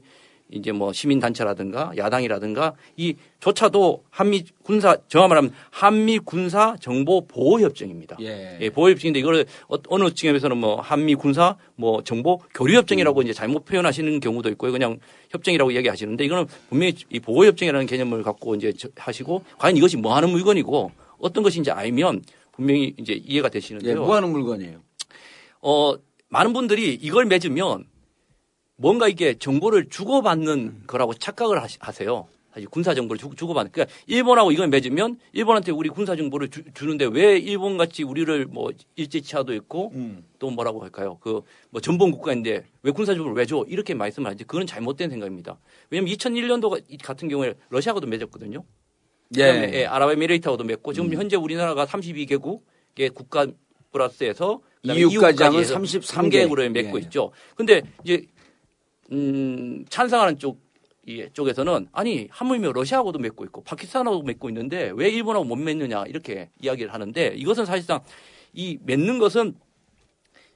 이제 0.51 0.71
뭐 0.71 0.91
시민단체라든가 0.93 1.93
야당이라든가 1.97 2.73
이 2.97 3.15
조차도 3.39 4.03
한미 4.09 4.43
군사 4.63 4.97
정확 5.07 5.29
말하면 5.29 5.53
한미 5.69 6.19
군사 6.19 6.75
정보 6.79 7.25
보호 7.25 7.59
협정입니다. 7.61 8.17
예. 8.19 8.69
보호 8.69 8.89
협정인데 8.91 9.19
이걸 9.19 9.45
어- 9.69 9.77
어느 9.87 10.13
측면에서는 10.13 10.57
뭐 10.57 10.79
한미 10.81 11.15
군사 11.15 11.55
뭐 11.75 12.03
정보 12.03 12.37
교류 12.53 12.75
협정이라고 12.77 13.21
이제 13.21 13.33
잘못 13.33 13.65
표현하시는 13.65 14.19
경우도 14.19 14.49
있고요. 14.49 14.71
그냥 14.71 14.99
협정이라고 15.29 15.73
얘기하시는데 15.73 16.25
이거는 16.25 16.45
분명히 16.69 16.93
이 17.09 17.19
보호 17.19 17.45
협정이라는 17.45 17.87
개념을 17.87 18.21
갖고 18.23 18.55
이제 18.55 18.73
저- 18.77 18.89
하시고 18.97 19.43
과연 19.57 19.77
이것이 19.77 19.97
뭐 19.97 20.15
하는 20.15 20.29
물건이고 20.29 20.91
어떤 21.19 21.43
것인지 21.43 21.71
알면 21.71 22.23
분명히 22.51 22.93
이제 22.97 23.13
이해가 23.13 23.47
예, 23.47 23.49
되시는데요. 23.51 24.03
뭐 24.03 24.15
하는 24.15 24.29
물건이에요? 24.31 24.79
어, 25.61 25.93
많은 26.29 26.53
분들이 26.53 26.93
이걸 27.01 27.25
맺으면 27.25 27.85
뭔가 28.81 29.07
이게 29.07 29.35
정보를 29.35 29.89
주고받는 29.89 30.83
거라고 30.87 31.13
착각을 31.13 31.61
하세요. 31.79 32.27
사실 32.51 32.67
군사 32.67 32.93
정보를 32.93 33.19
주, 33.19 33.29
주고받는. 33.35 33.71
그러니까 33.71 33.95
일본하고 34.07 34.51
이걸 34.51 34.67
맺으면 34.67 35.19
일본한테 35.33 35.71
우리 35.71 35.87
군사 35.87 36.15
정보를 36.15 36.49
주, 36.49 36.63
주는데 36.73 37.05
왜 37.05 37.37
일본 37.37 37.77
같이 37.77 38.03
우리를 38.03 38.47
뭐 38.47 38.71
일제치하도 38.95 39.53
있고 39.53 39.91
음. 39.93 40.25
또 40.39 40.49
뭐라고 40.49 40.81
할까요? 40.81 41.17
그 41.21 41.41
뭐 41.69 41.79
전범 41.79 42.11
국가인데 42.11 42.65
왜 42.81 42.91
군사 42.91 43.13
정보를 43.13 43.37
왜 43.37 43.45
줘? 43.45 43.63
이렇게 43.67 43.93
말씀을 43.93 44.29
하지. 44.29 44.43
그건 44.43 44.67
잘못된 44.67 45.09
생각입니다. 45.09 45.57
왜냐면 45.89 46.13
2001년도 46.13 47.01
같은 47.03 47.29
경우에 47.29 47.53
러시아하고도 47.69 48.07
맺었거든요. 48.07 48.63
그다음에 49.33 49.71
예, 49.73 49.85
아랍에미레이트하고도 49.85 50.65
맺고 50.65 50.91
지금 50.91 51.13
현재 51.13 51.37
우리나라가 51.37 51.85
32개국의 51.85 53.13
국가 53.13 53.47
플러스에서 53.93 54.59
그다음에 54.81 55.01
EU까지 55.01 55.43
하면 55.43 55.59
해서 55.61 55.73
33 55.75 56.29
3개국으로 56.29 56.67
맺고 56.69 56.99
예. 56.99 57.03
있죠. 57.03 57.31
근데 57.55 57.81
이제 58.03 58.25
음, 59.11 59.85
찬성하는 59.89 60.37
쪽 60.39 60.71
이 61.07 61.27
쪽에서는 61.33 61.87
아니 61.93 62.27
하물며 62.29 62.73
러시아하고도 62.73 63.17
맺고 63.17 63.43
있고 63.45 63.63
파키스탄하고도 63.63 64.23
맺고 64.23 64.49
있는데 64.49 64.91
왜 64.93 65.09
일본하고 65.09 65.45
못 65.45 65.55
맺느냐 65.55 66.03
이렇게 66.05 66.51
이야기를 66.61 66.93
하는데 66.93 67.33
이것은 67.35 67.65
사실상 67.65 68.01
이 68.53 68.77
맺는 68.83 69.17
것은 69.17 69.55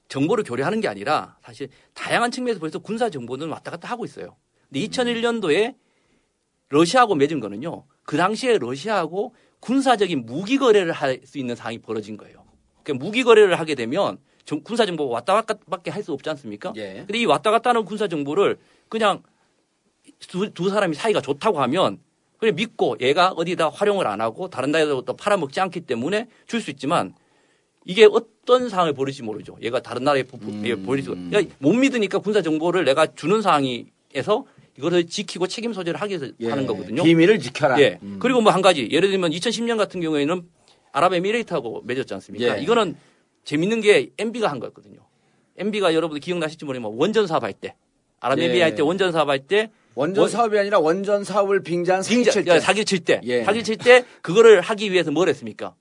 정보를 0.07 0.43
교류하는 0.43 0.81
게 0.81 0.87
아니라 0.87 1.37
사실 1.41 1.69
다양한 1.95 2.29
측면에서 2.29 2.59
벌써 2.59 2.77
군사 2.77 3.09
정보는 3.09 3.49
왔다 3.49 3.71
갔다 3.71 3.89
하고 3.89 4.05
있어요. 4.05 4.35
근데 4.69 4.85
2001년도에 4.85 5.75
러시아하고 6.69 7.15
맺은 7.15 7.39
거는요. 7.39 7.85
그 8.03 8.15
당시에 8.15 8.59
러시아하고 8.59 9.33
군사적인 9.61 10.27
무기 10.27 10.59
거래를 10.59 10.91
할 10.91 11.21
수 11.25 11.39
있는 11.39 11.55
상황이 11.55 11.79
벌어진 11.79 12.17
거예요. 12.17 12.45
그러니까 12.83 13.03
무기 13.03 13.23
거래를 13.23 13.59
하게 13.59 13.73
되면 13.73 14.19
정- 14.45 14.61
군사 14.63 14.85
정보가 14.85 15.13
왔다 15.13 15.33
갔다밖에 15.33 15.91
할 15.91 16.03
수 16.03 16.13
없지 16.13 16.29
않습니까? 16.29 16.73
예. 16.77 17.03
근데 17.05 17.17
이 17.19 17.25
왔다 17.25 17.51
갔다 17.51 17.71
하는 17.71 17.83
군사 17.85 18.07
정보를 18.07 18.57
그냥 18.89 19.23
두, 20.19 20.51
두 20.53 20.69
사람이 20.69 20.95
사이가 20.95 21.21
좋다고 21.21 21.61
하면 21.61 21.99
그냥 22.37 22.55
믿고 22.55 22.97
얘가 23.01 23.29
어디다 23.31 23.69
활용을 23.69 24.05
안 24.07 24.21
하고 24.21 24.49
다른 24.49 24.71
나라에도 24.71 25.01
또 25.03 25.15
팔아먹지 25.15 25.59
않기 25.59 25.81
때문에 25.81 26.27
줄 26.47 26.61
수 26.61 26.69
있지만 26.71 27.15
이게 27.85 28.07
어떤 28.11 28.69
상황을 28.69 28.93
벌일지 28.93 29.23
모르죠. 29.23 29.57
얘가 29.61 29.79
다른 29.81 30.03
나라에 30.03 30.23
예, 30.63 30.75
벌일 30.75 31.03
수. 31.03 31.11
그러니까 31.11 31.55
못 31.59 31.73
믿으니까 31.73 32.19
군사 32.19 32.41
정보를 32.41 32.83
내가 32.85 33.07
주는 33.07 33.41
상황에서 33.41 34.45
이거를 34.77 35.07
지키고 35.07 35.47
책임 35.47 35.71
소재를 35.73 35.99
하기 36.01 36.17
위해서 36.17 36.33
예. 36.39 36.49
하는 36.49 36.65
거거든요. 36.67 37.03
비밀을 37.03 37.39
지켜라. 37.39 37.79
예. 37.81 37.99
음. 38.03 38.17
그리고 38.19 38.41
뭐 38.41 38.51
한 38.51 38.61
가지 38.61 38.89
예를 38.91 39.09
들면 39.09 39.31
2010년 39.31 39.77
같은 39.77 40.01
경우에는 40.01 40.43
아랍에미레이트하고 40.91 41.83
맺었지 41.85 42.13
않습니까? 42.15 42.57
예. 42.57 42.61
이거는 42.61 42.95
재밌는 43.45 43.81
게 43.81 44.09
MB가 44.17 44.49
한 44.49 44.59
거였거든요. 44.59 44.99
MB가 45.57 45.93
여러분들 45.93 46.19
기억나실지 46.19 46.65
모르지만 46.65 46.91
원전 46.95 47.27
사업 47.27 47.43
할 47.43 47.53
때 47.53 47.75
아랍에미레이트 48.19 48.57
예. 48.57 48.61
할때 48.63 48.81
원전 48.81 49.11
사업 49.11 49.29
할 49.29 49.39
때 49.47 49.69
원전 49.93 50.23
원- 50.23 50.29
사업이 50.29 50.57
아니라 50.59 50.79
원전 50.79 51.23
사업을 51.23 51.63
빙자한 51.63 52.01
진짜 52.01 52.31
사기칠 52.31 52.43
때. 52.45 52.59
사기 52.59 52.85
칠 52.85 52.99
때, 52.99 53.21
예. 53.23 53.43
사기 53.45 53.63
칠 53.63 53.77
때 53.77 54.03
그거를 54.21 54.59
하기 54.59 54.91
위해서 54.91 55.11
뭘 55.11 55.29
했습니까? 55.29 55.73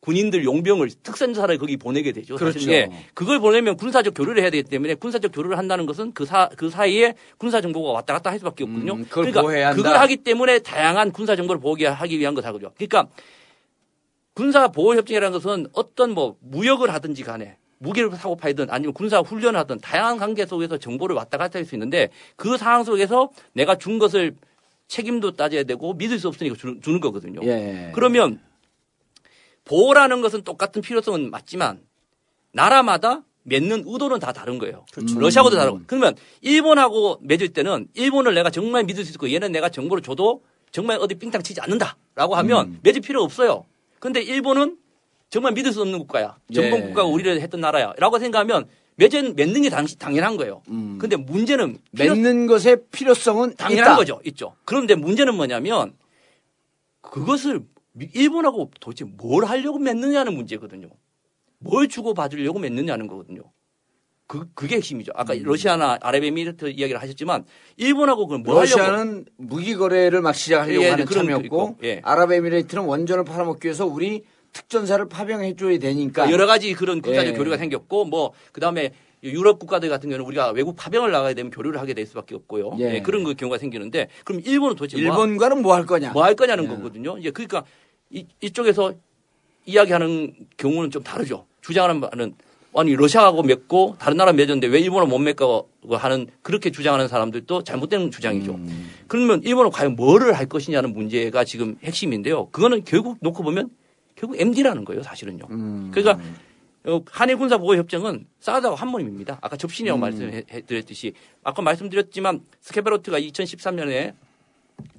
군인들 0.00 0.44
용병을 0.44 0.88
특선사를 1.02 1.58
거기 1.58 1.76
보내게 1.76 2.12
되죠. 2.12 2.38
사실. 2.38 2.52
그렇죠. 2.62 2.72
예. 2.72 2.88
그걸 3.12 3.38
보내면 3.38 3.76
군사적 3.76 4.14
교류를 4.14 4.40
해야 4.42 4.48
되기 4.48 4.62
때문에 4.66 4.94
군사적 4.94 5.30
교류를 5.34 5.58
한다는 5.58 5.84
것은 5.84 6.12
그 6.14 6.24
사, 6.24 6.48
그 6.56 6.70
사이에 6.70 7.12
군사 7.36 7.60
정보가 7.60 7.92
왔다 7.92 8.14
갔다 8.14 8.30
할 8.30 8.38
수밖에 8.38 8.64
없거든요. 8.64 8.94
음, 8.94 9.04
그걸 9.04 9.24
그러니까 9.24 9.42
보호해야 9.42 9.68
한다. 9.68 9.76
그걸 9.82 9.98
하기 9.98 10.16
때문에 10.18 10.60
다양한 10.60 11.12
군사 11.12 11.36
정보를 11.36 11.60
보호하기 11.60 11.84
하기 11.84 12.18
위한 12.18 12.34
거다그죠. 12.34 12.72
그러니까 12.78 13.08
군사 14.34 14.68
보호 14.68 14.94
협정이라는 14.94 15.32
것은 15.32 15.66
어떤 15.72 16.12
뭐 16.12 16.36
무역을 16.40 16.92
하든지 16.92 17.22
간에 17.24 17.56
무기를 17.78 18.10
사고 18.12 18.36
팔든 18.36 18.68
아니면 18.70 18.92
군사 18.92 19.20
훈련을 19.20 19.58
하든 19.60 19.80
다양한 19.80 20.18
관계 20.18 20.44
속에서 20.46 20.76
정보를 20.78 21.16
왔다 21.16 21.38
갔다 21.38 21.58
할 21.58 21.64
수 21.64 21.74
있는데 21.74 22.10
그 22.36 22.56
상황 22.56 22.84
속에서 22.84 23.30
내가 23.52 23.76
준 23.76 23.98
것을 23.98 24.36
책임도 24.88 25.32
따져야 25.36 25.62
되고 25.64 25.94
믿을 25.94 26.18
수 26.18 26.28
없으니까 26.28 26.56
주는, 26.56 26.80
주는 26.82 27.00
거거든요. 27.00 27.40
예. 27.44 27.92
그러면 27.94 28.40
보호라는 29.64 30.20
것은 30.20 30.42
똑같은 30.42 30.82
필요성은 30.82 31.30
맞지만 31.30 31.80
나라마다 32.52 33.22
맺는 33.44 33.84
의도는 33.86 34.18
다 34.18 34.32
다른 34.32 34.58
거예요. 34.58 34.84
그렇죠. 34.92 35.18
러시아하고도 35.18 35.56
다르고. 35.56 35.80
그러면 35.86 36.14
일본하고 36.42 37.18
맺을 37.22 37.48
때는 37.50 37.88
일본을 37.94 38.34
내가 38.34 38.50
정말 38.50 38.84
믿을 38.84 39.04
수 39.04 39.12
있고 39.12 39.32
얘는 39.32 39.52
내가 39.52 39.68
정보를 39.68 40.02
줘도 40.02 40.42
정말 40.72 40.98
어디 41.00 41.14
삥땅 41.14 41.42
치지 41.42 41.60
않는다라고 41.60 42.34
하면 42.36 42.66
음. 42.66 42.78
맺을 42.82 43.00
필요 43.00 43.22
없어요. 43.22 43.64
근데 44.00 44.20
일본은 44.20 44.76
정말 45.28 45.52
믿을 45.52 45.72
수 45.72 45.82
없는 45.82 45.98
국가야. 46.00 46.36
전범 46.52 46.80
예. 46.80 46.82
국가가 46.86 47.06
우리를 47.06 47.40
했던 47.40 47.60
나라야. 47.60 47.92
라고 47.98 48.18
생각하면 48.18 48.68
맺은, 48.96 49.36
맺는 49.36 49.62
게 49.62 49.70
당, 49.70 49.86
당연한 49.98 50.36
거예요. 50.36 50.62
음. 50.68 50.98
근데 51.00 51.14
문제는 51.16 51.78
필요- 51.96 52.14
맺는 52.14 52.46
것의 52.48 52.84
필요성은 52.90 53.54
당연한 53.56 53.92
있다. 53.92 53.96
거죠. 53.96 54.20
있죠. 54.24 54.56
그런데 54.64 54.94
문제는 54.96 55.36
뭐냐면 55.36 55.94
그것을 57.00 57.60
미- 57.92 58.10
일본하고 58.12 58.70
도대체 58.80 59.04
뭘 59.04 59.44
하려고 59.44 59.78
맺느냐는 59.78 60.34
문제거든요. 60.34 60.88
뭘 61.58 61.88
주고 61.88 62.14
받으려고 62.14 62.58
맺느냐는 62.58 63.06
거거든요. 63.06 63.42
그, 64.30 64.46
그게 64.54 64.76
핵심이죠. 64.76 65.10
아까 65.16 65.34
음. 65.34 65.42
러시아나 65.42 65.98
아랍에미리트 66.00 66.70
이야기를 66.70 67.02
하셨지만 67.02 67.44
일본하고 67.76 68.28
그걸 68.28 68.38
뭘 68.44 68.58
하려고 68.58 68.78
러시아는 68.78 69.24
무기 69.36 69.74
거래를 69.74 70.20
막 70.20 70.36
시작하려고 70.36 70.84
예, 70.84 70.90
하는 70.90 71.04
그런 71.04 71.24
거 71.26 71.32
참이었고 71.32 71.44
있고, 71.46 71.76
예. 71.82 72.00
아랍에미레이트는 72.04 72.84
원전을 72.84 73.24
팔아먹기 73.24 73.66
위해서 73.66 73.86
우리 73.86 74.22
특전사를 74.52 75.04
파병해 75.08 75.56
줘야 75.56 75.76
되니까 75.80 76.30
여러 76.30 76.46
가지 76.46 76.72
그런 76.74 77.02
군사적 77.02 77.32
예. 77.34 77.36
교류가 77.36 77.56
생겼고 77.56 78.04
뭐 78.04 78.32
그다음에 78.52 78.92
유럽 79.24 79.58
국가들 79.58 79.88
같은 79.88 80.08
경우는 80.10 80.24
우리가 80.24 80.52
외국 80.52 80.76
파병을 80.76 81.10
나가야 81.10 81.34
되면 81.34 81.50
교류를 81.50 81.80
하게 81.80 81.94
될 81.94 82.06
수밖에 82.06 82.36
없고요. 82.36 82.76
예. 82.78 82.94
예, 82.94 83.02
그런 83.02 83.24
그 83.24 83.34
경우가 83.34 83.58
생기는데 83.58 84.10
그럼 84.24 84.42
일본은 84.44 84.76
도대체 84.76 84.96
뭐 85.02 85.10
일본과는 85.26 85.60
뭐 85.60 85.74
할 85.74 85.86
거냐? 85.86 86.12
뭐 86.12 86.22
할 86.22 86.36
거냐는 86.36 86.64
예. 86.64 86.68
거거든요. 86.68 87.18
이제 87.18 87.32
그러니까 87.32 87.64
이, 88.10 88.24
이쪽에서 88.40 88.94
이야기하는 89.66 90.36
경우는 90.56 90.92
좀 90.92 91.02
다르죠. 91.02 91.46
주장하는 91.62 92.00
바는 92.00 92.36
아니 92.74 92.94
러시아하고 92.94 93.42
맺고 93.42 93.96
다른 93.98 94.16
나라 94.16 94.32
맺었는데 94.32 94.68
왜 94.68 94.80
일본은 94.80 95.08
못 95.08 95.18
맺고 95.18 95.68
하는 95.90 96.28
그렇게 96.42 96.70
주장하는 96.70 97.08
사람들도 97.08 97.64
잘못된 97.64 98.10
주장이죠. 98.10 98.54
음. 98.54 98.90
그러면 99.08 99.42
일본은 99.42 99.70
과연 99.70 99.96
뭐를 99.96 100.34
할 100.34 100.46
것이냐는 100.46 100.92
문제가 100.92 101.44
지금 101.44 101.76
핵심인데요. 101.82 102.48
그거는 102.50 102.84
결국 102.84 103.18
놓고 103.20 103.42
보면 103.42 103.70
결국 104.14 104.40
MD라는 104.40 104.84
거예요, 104.84 105.02
사실은요. 105.02 105.46
음. 105.50 105.90
그러니까 105.92 106.22
어, 106.84 107.02
한일 107.10 107.36
군사 107.36 107.58
보호 107.58 107.74
협정은 107.74 108.26
사드하고 108.38 108.76
한 108.76 108.88
몸입니다. 108.88 109.38
아까 109.40 109.56
접신이라고 109.56 109.98
음. 109.98 110.00
말씀드렸듯이 110.00 111.12
아까 111.42 111.62
말씀드렸지만 111.62 112.40
스캐퍼로티가 112.60 113.18
2013년에 113.18 114.14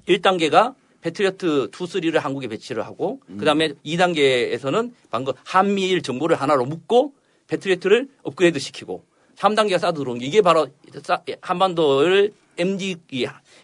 1단계가 0.06 0.74
패트리어트 1.00 1.68
2, 1.68 1.70
3를 1.70 2.20
한국에 2.20 2.48
배치를 2.48 2.84
하고 2.86 3.20
음. 3.30 3.38
그다음에 3.38 3.72
2단계에서는 3.84 4.92
방금 5.10 5.32
한미일 5.44 6.02
정보를 6.02 6.40
하나로 6.40 6.66
묶고 6.66 7.14
패트리어트를 7.56 8.08
업그레이드 8.22 8.58
시키고 8.58 9.04
3단계가 9.36 9.78
사드 9.78 9.98
들어온 9.98 10.18
게 10.18 10.26
이게 10.26 10.40
바로 10.42 10.68
사- 11.02 11.22
한반도를 11.40 12.32
MD 12.58 12.96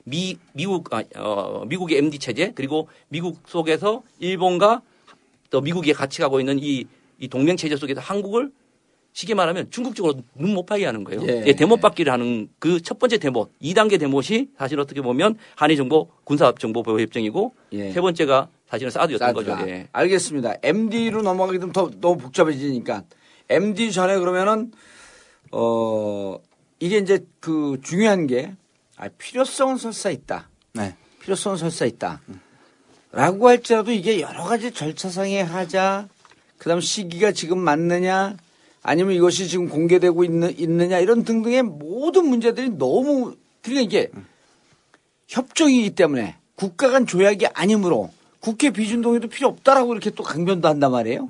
이미 0.07 0.37
미국 0.55 0.93
아, 0.95 1.03
어, 1.17 1.65
미국의 1.67 1.99
MD 1.99 2.19
체제 2.19 2.53
그리고 2.55 2.89
미국 3.09 3.41
속에서 3.47 4.03
일본과 4.19 4.83
또 5.51 5.61
미국이 5.61 5.93
같이 5.93 6.21
가고 6.21 6.41
있는 6.41 6.59
이, 6.59 6.85
이 7.19 7.29
동맹 7.29 7.57
체제 7.57 7.77
속에서 7.77 8.01
한국을 8.01 8.51
쉽게 9.13 9.35
말하면 9.35 9.71
중국적으로 9.71 10.15
눈 10.35 10.55
못 10.55 10.65
파게 10.67 10.85
하는 10.87 11.03
거예요. 11.05 11.23
예. 11.27 11.43
예, 11.47 11.53
대못 11.55 11.81
받기를 11.81 12.13
하는 12.13 12.49
그 12.59 12.81
첫 12.81 12.99
번째 12.99 13.19
대못, 13.19 13.51
2단계 13.61 13.99
대못이 13.99 14.51
사실 14.57 14.79
어떻게 14.79 15.01
보면 15.03 15.37
한일 15.57 15.77
정보 15.77 16.09
군사 16.25 16.53
정보 16.53 16.83
보호 16.83 17.01
협정이고 17.01 17.53
예. 17.73 17.91
세 17.91 18.01
번째가 18.01 18.49
사실은 18.69 18.91
사드였던 18.91 19.35
사드다. 19.35 19.57
거죠. 19.57 19.71
예. 19.71 19.89
알겠습니다. 19.93 20.55
MD로 20.63 21.23
넘어가기 21.23 21.59
되면 21.59 21.73
더 21.73 21.91
너무 22.01 22.19
복잡해지니까 22.19 23.05
MD 23.49 23.93
전에 23.93 24.19
그러면은 24.19 24.73
어 25.53 26.39
이게 26.81 26.99
이제 26.99 27.25
그 27.41 27.79
중요한 27.83 28.27
게 28.27 28.53
아, 28.97 29.09
필요성은 29.17 29.77
설사 29.77 30.11
있다. 30.11 30.49
네. 30.75 30.97
필요성은 31.21 31.57
설사 31.57 31.87
있다. 31.87 32.21
라고 33.13 33.49
할지라도 33.49 33.93
이게 33.93 34.21
여러 34.21 34.45
가지 34.45 34.73
절차상의 34.73 35.45
하자, 35.45 36.09
그 36.59 36.69
다음 36.69 36.81
시기가 36.81 37.33
지금 37.33 37.59
맞느냐, 37.59 38.37
아니면 38.83 39.15
이것이 39.15 39.49
지금 39.49 39.69
공개되고 39.69 40.25
있는, 40.25 40.59
있느냐, 40.59 40.99
이런 40.99 41.25
등등의 41.25 41.63
모든 41.63 42.27
문제들이 42.27 42.71
너무 42.71 43.37
그러니까 43.63 43.83
이게 43.83 44.11
협정이기 45.29 45.95
때문에 45.95 46.37
국가 46.55 46.91
간 46.91 47.07
조약이 47.07 47.47
아니므로 47.55 48.11
국회 48.41 48.71
비준 48.71 49.01
동의도 49.01 49.29
필요 49.29 49.49
없다라고 49.49 49.93
이렇게 49.93 50.11
또 50.11 50.23
강변도 50.23 50.69
한단 50.69 50.91
말이에요. 50.91 51.29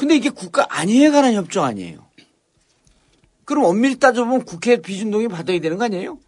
근데 0.00 0.16
이게 0.16 0.30
국가 0.30 0.66
안위에 0.70 1.10
관한 1.10 1.34
협정 1.34 1.62
아니에요. 1.62 2.06
그럼 3.44 3.64
엄밀히 3.64 3.98
따져보면 3.98 4.46
국회 4.46 4.80
비준 4.80 5.10
동의 5.10 5.28
받아야 5.28 5.60
되는 5.60 5.76
거 5.76 5.84
아니에요? 5.84 6.18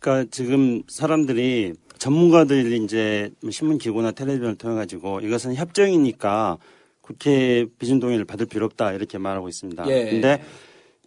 그러니까 0.00 0.28
지금 0.30 0.82
사람들이 0.86 1.72
전문가들이 1.96 2.84
이제 2.84 3.30
신문 3.50 3.78
기고나 3.78 4.10
텔레비전을 4.10 4.56
통해 4.56 4.74
가지고 4.74 5.20
이것은 5.20 5.54
협정이니까 5.54 6.58
국회 7.00 7.64
비준 7.78 8.00
동의를 8.00 8.26
받을 8.26 8.44
필요 8.44 8.66
없다 8.66 8.92
이렇게 8.92 9.16
말하고 9.16 9.48
있습니다. 9.48 9.86
예. 9.88 10.10
근데 10.10 10.42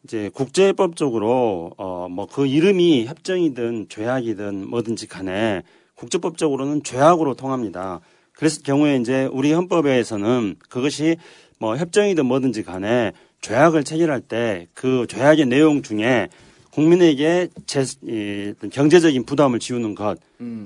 이제 0.03 0.31
국제법적으로 0.33 1.73
어 1.77 2.07
뭐 2.09 2.25
그 2.25 2.47
이름이 2.47 3.05
협정이든 3.05 3.89
조약이든 3.89 4.67
뭐든지 4.67 5.05
간에 5.05 5.61
국제법적으로는 5.93 6.81
조약으로 6.81 7.35
통합니다. 7.35 8.01
그랬을 8.37 8.63
경우에 8.63 8.97
이제 8.97 9.27
우리 9.31 9.51
헌법에서는 9.51 10.55
그것이 10.69 11.17
뭐 11.59 11.75
협정이든 11.75 12.25
뭐든지 12.25 12.63
간에 12.63 13.11
조약을 13.41 13.83
체결할 13.83 14.21
때 14.21 14.67
그 14.73 15.05
조약의 15.07 15.47
내용 15.47 15.81
중에 15.81 16.29
국민에게 16.71 17.49
제, 17.65 17.83
이, 18.03 18.53
경제적인 18.71 19.25
부담을 19.25 19.57
지우는 19.57 19.95
것, 19.95 20.19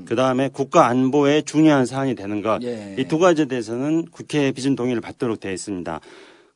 그 0.05 0.15
다음에 0.15 0.49
국가 0.49 0.87
안보에 0.87 1.41
중요한 1.43 1.85
사안이 1.85 2.15
되는 2.15 2.41
것, 2.41 2.61
예. 2.63 2.97
이두 2.99 3.17
가지에 3.17 3.45
대해서는 3.45 4.07
국회 4.11 4.51
비준 4.51 4.75
동의를 4.75 4.99
받도록 4.99 5.39
되어 5.39 5.53
있습니다. 5.53 6.01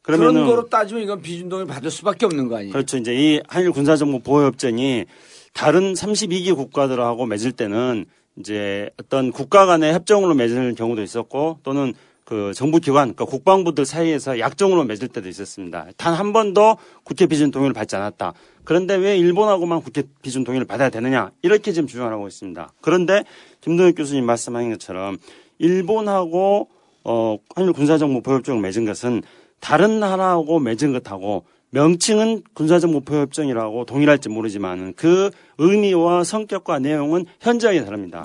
그런 0.02 0.20
그러면은 0.20 0.46
거로 0.46 0.68
따지면 0.68 1.04
이건 1.04 1.22
비준 1.22 1.48
동의 1.48 1.66
받을 1.66 1.90
수밖에 1.90 2.26
없는 2.26 2.50
거 2.50 2.58
아니에요? 2.58 2.74
그렇죠. 2.74 2.98
이제 2.98 3.16
이 3.16 3.42
한일 3.48 3.72
군사정보 3.72 4.20
보호협정이 4.20 5.06
다른 5.54 5.94
32개 5.94 6.54
국가들하고 6.54 7.26
맺을 7.26 7.54
때는 7.54 8.06
이제 8.40 8.90
어떤 9.00 9.32
국가 9.32 9.66
간의 9.66 9.94
협정으로 9.94 10.34
맺을 10.34 10.76
경우도 10.76 11.02
있었고 11.02 11.60
또는 11.64 11.94
그 12.26 12.54
정부 12.56 12.80
기관, 12.80 13.14
그러니까 13.14 13.26
국방부들 13.26 13.86
사이에서 13.86 14.40
약정으로 14.40 14.84
맺을 14.86 15.08
때도 15.10 15.30
있었습니다. 15.30 15.86
단 15.96 16.16
한 16.16 16.34
번도 16.34 16.78
국회 17.04 17.28
비준 17.28 17.52
동의를 17.52 17.74
받지 17.74 17.96
않았다. 17.96 18.34
그런데 18.64 18.96
왜 18.96 19.16
일본하고만 19.18 19.82
국회 19.82 20.02
비준 20.24 20.44
동의를 20.44 20.66
받아야 20.66 20.90
되느냐? 20.90 21.32
이렇게 21.44 21.72
지금 21.72 21.88
주장하고 21.88 22.28
있습니다. 22.28 22.74
그런데 22.82 23.24
김동혁 23.62 23.96
교수님 23.96 24.26
말씀하신 24.26 24.72
것처럼 24.72 25.18
일본하고 25.60 26.68
어 27.04 27.38
한일 27.56 27.74
군사정보 27.74 28.22
보호협정을 28.22 28.60
맺은 28.60 28.86
것은 28.86 29.22
다른 29.60 30.00
나라하고 30.00 30.60
맺은 30.60 30.94
것하고 31.00 31.46
명칭은 31.76 32.44
군사정보보호협정이라고 32.54 33.84
동일할지 33.84 34.30
모르지만 34.30 34.94
그 34.96 35.30
의미와 35.58 36.24
성격과 36.24 36.80
내용은 36.80 37.26
현저하게 37.42 37.84
다릅니다. 37.84 38.24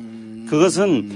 그것은 0.48 1.10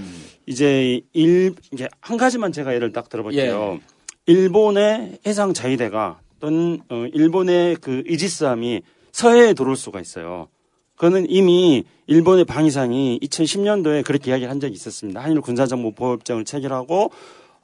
이제 0.44 1.00
일 1.12 1.54
이제 1.72 1.86
한 2.00 2.16
가지만 2.16 2.50
제가 2.50 2.74
예를 2.74 2.90
딱 2.90 3.08
들어볼게요. 3.08 3.78
일본의 4.26 5.18
해상 5.24 5.54
자위대가 5.54 6.18
또는 6.40 6.80
어, 6.88 7.06
일본의 7.12 7.76
그 7.76 8.02
이지스함이 8.08 8.82
서해에 9.12 9.54
들어올 9.54 9.76
수가 9.76 10.00
있어요. 10.00 10.48
그거는 10.96 11.26
이미 11.28 11.84
일본의 12.08 12.46
방위상이 12.46 13.20
2010년도에 13.22 14.04
그렇게 14.04 14.32
이야기를 14.32 14.50
한 14.50 14.58
적이 14.58 14.74
있었습니다. 14.74 15.22
한일 15.22 15.40
군사정보 15.40 15.92
보호협정을 15.92 16.44
체결하고 16.44 17.12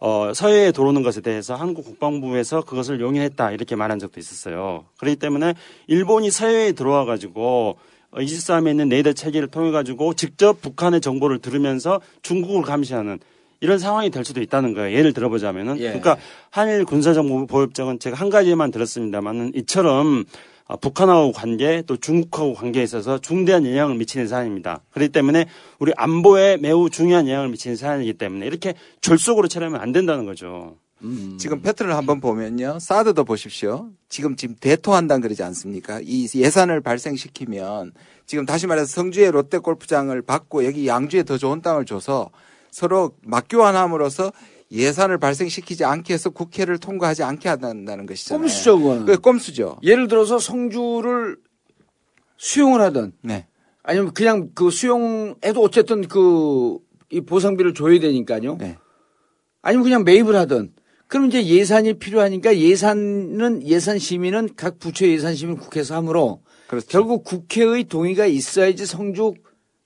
어, 0.01 0.33
서해에 0.35 0.73
들어오는 0.73 1.03
것에 1.03 1.21
대해서 1.21 1.55
한국 1.55 1.85
국방부에서 1.85 2.63
그것을 2.63 3.01
용인했다 3.01 3.53
이렇게 3.53 3.77
말한 3.77 3.99
적도 3.99 4.19
있었어요. 4.19 4.87
그렇기 4.99 5.17
때문에 5.17 5.55
일본이 5.87 6.31
서해에 6.31 6.73
들어와 6.73 7.05
가지고 7.05 7.77
어, 8.11 8.21
이지스함에 8.21 8.71
있는 8.71 8.89
레이더 8.89 9.13
체계를 9.13 9.49
통해 9.49 9.71
가지고 9.71 10.15
직접 10.15 10.61
북한의 10.63 11.03
정보를 11.03 11.39
들으면서 11.39 12.01
중국을 12.23 12.63
감시하는 12.63 13.19
이런 13.61 13.79
상황이 13.79 14.09
될 14.11 14.25
수도 14.25 14.41
있다는 14.41 14.73
거예요. 14.73 14.97
예를 14.97 15.13
들어보자면은 15.13 15.79
예. 15.81 15.89
그러니까 15.89 16.17
한일 16.49 16.87
군사정보보호협정은 16.87 17.99
제가 17.99 18.17
한 18.17 18.31
가지만 18.31 18.71
들었습니다만은 18.71 19.53
이처럼 19.55 20.25
어, 20.25 20.60
북한하고 20.77 21.33
관계 21.33 21.83
또 21.87 21.97
중국하고 21.97 22.55
관계에 22.55 22.83
있어서 22.83 23.19
중대한 23.19 23.67
영향을 23.67 23.97
미치는 23.97 24.29
사안입니다. 24.29 24.83
그렇기 24.91 25.13
때문에 25.13 25.47
우리 25.79 25.93
안보에 25.97 26.59
매우 26.59 26.91
중요한 26.91 27.29
영향을 27.29 27.49
미치는 27.49 27.77
사안이기 27.77 28.15
때문에 28.15 28.47
이렇게 28.47 28.75
졸속으로 29.01 29.49
처리하면 29.49 29.81
안 29.81 29.93
된다는 29.93 30.27
거죠. 30.27 30.77
지금 31.39 31.63
패턴을 31.63 31.97
한번 31.97 32.21
보면요. 32.21 32.79
사드도 32.79 33.25
보십시오. 33.25 33.89
지금 34.11 34.37
지금 34.37 34.55
대토한다는 34.61 35.23
그러지 35.23 35.43
않습니까? 35.43 36.01
이 36.03 36.29
예산을 36.35 36.83
발생시키면 36.83 37.93
지금 38.27 38.45
다시 38.45 38.67
말해서 38.67 38.87
성주의 38.87 39.31
롯데 39.31 39.59
골프장을 39.59 40.21
받고 40.23 40.67
여기 40.67 40.87
양주에 40.87 41.23
더 41.23 41.39
좋은 41.39 41.63
땅을 41.63 41.87
줘서 41.87 42.31
서로 42.71 43.13
맞교환함으로써 43.23 44.31
예산을 44.73 45.19
발생시키지 45.19 45.85
않게 45.85 46.15
해서 46.15 46.31
국회를 46.31 46.79
통과하지 46.79 47.23
않게 47.23 47.49
한다는 47.49 48.07
것이잖아요. 48.07 48.43
꼼수죠, 48.43 48.79
그거는. 48.79 49.05
그 49.07 49.19
꼼수죠. 49.19 49.79
예를 49.83 50.09
들어서 50.09 50.39
성주를 50.39 51.37
수용을 52.37 52.81
하든 52.81 53.13
네. 53.23 53.47
아니면 53.83 54.13
그냥 54.13 54.51
그 54.55 54.71
수용해도 54.71 55.63
어쨌든 55.63 56.07
그 56.07 56.79
이 57.11 57.21
보상비를 57.21 57.75
줘야 57.75 57.99
되니까요. 57.99 58.57
네. 58.59 58.79
아니면 59.63 59.83
그냥 59.85 60.05
매입을 60.05 60.37
하든 60.37 60.73
그럼 61.09 61.27
이제 61.27 61.45
예산이 61.45 61.95
필요하니까 61.95 62.57
예산은 62.57 63.67
예산 63.67 63.99
심의는 63.99 64.51
각 64.57 64.79
부처 64.79 65.07
예산 65.07 65.35
심의 65.35 65.57
국회에서 65.57 65.97
하므로 65.97 66.43
그렇죠. 66.69 66.87
결국 66.89 67.25
국회의 67.25 67.83
동의가 67.85 68.27
있어야지 68.27 68.87
성주 68.87 69.35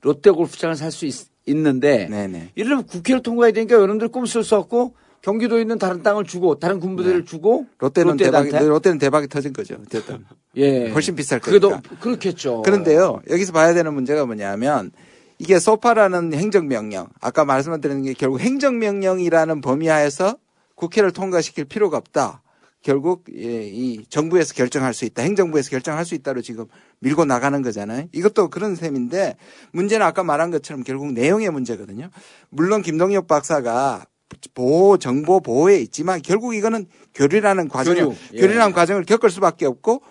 롯데 0.02 0.30
골프장을 0.30 0.76
살 0.76 0.90
수 0.92 1.06
있는데 1.46 2.08
네네. 2.08 2.50
이러면 2.54 2.86
국회를 2.86 3.22
통과해야 3.22 3.52
되니까 3.52 3.74
여러분들 3.74 4.08
꼼수를 4.08 4.44
썼고 4.44 4.94
경기도에 5.24 5.62
있는 5.62 5.78
다른 5.78 6.02
땅을 6.02 6.24
주고 6.24 6.58
다른 6.58 6.80
군부대를 6.80 7.24
주고 7.24 7.64
네. 7.66 7.76
롯데는 7.78 8.16
대박이 8.18 8.44
롯데한테? 8.46 8.68
롯데는 8.68 8.98
대박이 8.98 9.28
터진 9.28 9.54
거죠. 9.54 9.76
어쨌든 9.80 10.24
예. 10.56 10.90
훨씬 10.90 11.16
비쌀 11.16 11.40
거니까. 11.40 11.80
그렇겠죠. 12.00 12.60
그런데요, 12.62 13.22
여기서 13.30 13.52
봐야 13.52 13.72
되는 13.72 13.92
문제가 13.94 14.26
뭐냐면, 14.26 14.92
이게 15.38 15.58
소파라는 15.58 16.34
행정명령, 16.34 17.08
아까 17.20 17.44
말씀드린 17.44 18.02
게 18.02 18.12
결국 18.12 18.40
행정명령이라는 18.40 19.62
범위 19.62 19.88
하에서 19.88 20.36
국회를 20.74 21.10
통과시킬 21.10 21.64
필요가 21.64 21.96
없다. 21.96 22.42
결국 22.84 23.24
예, 23.34 23.66
이 23.66 24.04
정부에서 24.10 24.52
결정할 24.52 24.92
수 24.92 25.06
있다. 25.06 25.22
행정부에서 25.22 25.70
결정할 25.70 26.04
수 26.04 26.14
있다로 26.14 26.42
지금 26.42 26.66
밀고 27.00 27.24
나가는 27.24 27.60
거잖아요. 27.62 28.08
이것도 28.12 28.50
그런 28.50 28.76
셈인데 28.76 29.36
문제는 29.72 30.04
아까 30.04 30.22
말한 30.22 30.50
것처럼 30.50 30.84
결국 30.84 31.12
내용의 31.12 31.50
문제거든요. 31.50 32.10
물론 32.50 32.82
김동엽 32.82 33.26
박사가 33.26 34.04
보호 34.52 34.98
정보 34.98 35.40
보호에 35.40 35.78
있지만 35.80 36.20
결국 36.20 36.54
이거는 36.54 36.86
교류라는 37.14 37.68
과정을 37.68 38.04
교류. 38.04 38.16
예. 38.34 38.40
교류라는 38.40 38.74
과정을 38.74 39.04
겪을 39.04 39.30
수밖에 39.30 39.64
없고 39.64 40.02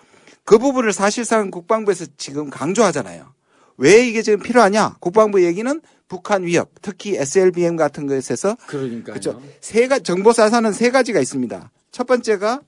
그 0.44 0.58
부분을 0.58 0.92
사실상 0.92 1.52
국방부에서 1.52 2.06
지금 2.16 2.50
강조하잖아요. 2.50 3.32
왜 3.76 4.04
이게 4.04 4.22
지금 4.22 4.40
필요하냐? 4.40 4.96
국방부 4.98 5.44
얘기는 5.44 5.80
북한 6.08 6.42
위협, 6.44 6.70
특히 6.82 7.16
SLBM 7.16 7.76
같은 7.76 8.08
것에서 8.08 8.56
그러니까요. 8.66 9.02
그렇죠. 9.04 9.40
세 9.60 9.86
가, 9.86 10.00
정보사산은 10.00 10.72
세 10.72 10.90
가지가 10.90 11.20
있습니다. 11.20 11.70
첫 11.94 12.08
번째가 12.08 12.60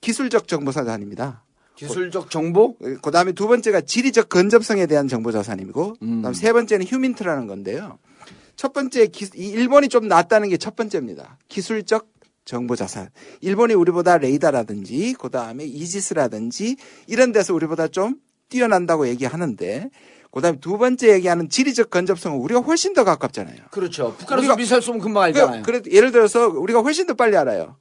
기술적 0.00 0.48
정보사산입니다. 0.48 1.44
기술적 1.76 2.30
정보 2.30 2.76
그 3.00 3.10
다음에 3.12 3.30
두 3.30 3.46
번째가 3.46 3.82
지리적 3.82 4.28
근접성에 4.28 4.86
대한 4.86 5.06
정보 5.06 5.30
자산이고, 5.30 5.94
음. 6.02 6.16
그 6.16 6.22
다음 6.22 6.34
세 6.34 6.52
번째는 6.52 6.84
휴민트라는 6.86 7.46
건데요. 7.46 8.00
첫 8.56 8.72
번째, 8.72 9.06
기, 9.06 9.28
이 9.36 9.50
일본이 9.50 9.88
좀 9.88 10.08
낫다는 10.08 10.48
게 10.48 10.56
첫 10.58 10.74
번째입니다. 10.74 11.38
기술적 11.48 12.08
정보 12.44 12.74
자산. 12.74 13.08
일본이 13.40 13.72
우리보다 13.74 14.18
레이더라든지, 14.18 15.14
그 15.16 15.30
다음에 15.30 15.64
이지스라든지, 15.64 16.74
이런 17.06 17.30
데서 17.30 17.54
우리보다 17.54 17.86
좀 17.86 18.16
뛰어난다고 18.48 19.06
얘기하는데, 19.06 19.90
그 20.32 20.40
다음에 20.40 20.58
두 20.58 20.76
번째 20.76 21.12
얘기하는 21.14 21.48
지리적 21.48 21.88
근접성은 21.90 22.38
우리가 22.40 22.60
훨씬 22.60 22.94
더 22.94 23.04
가깝잖아요. 23.04 23.58
그렇죠. 23.70 24.16
북한에서 24.18 24.54
우리가- 24.54 24.56
미사일 24.56 24.82
쏘면 24.82 25.00
금방 25.00 25.22
알잖아요. 25.24 25.62
그래, 25.62 25.80
예를 25.88 26.10
들어서 26.10 26.48
우리가 26.48 26.80
훨씬 26.80 27.06
더 27.06 27.14
빨리 27.14 27.36
알아요. 27.36 27.76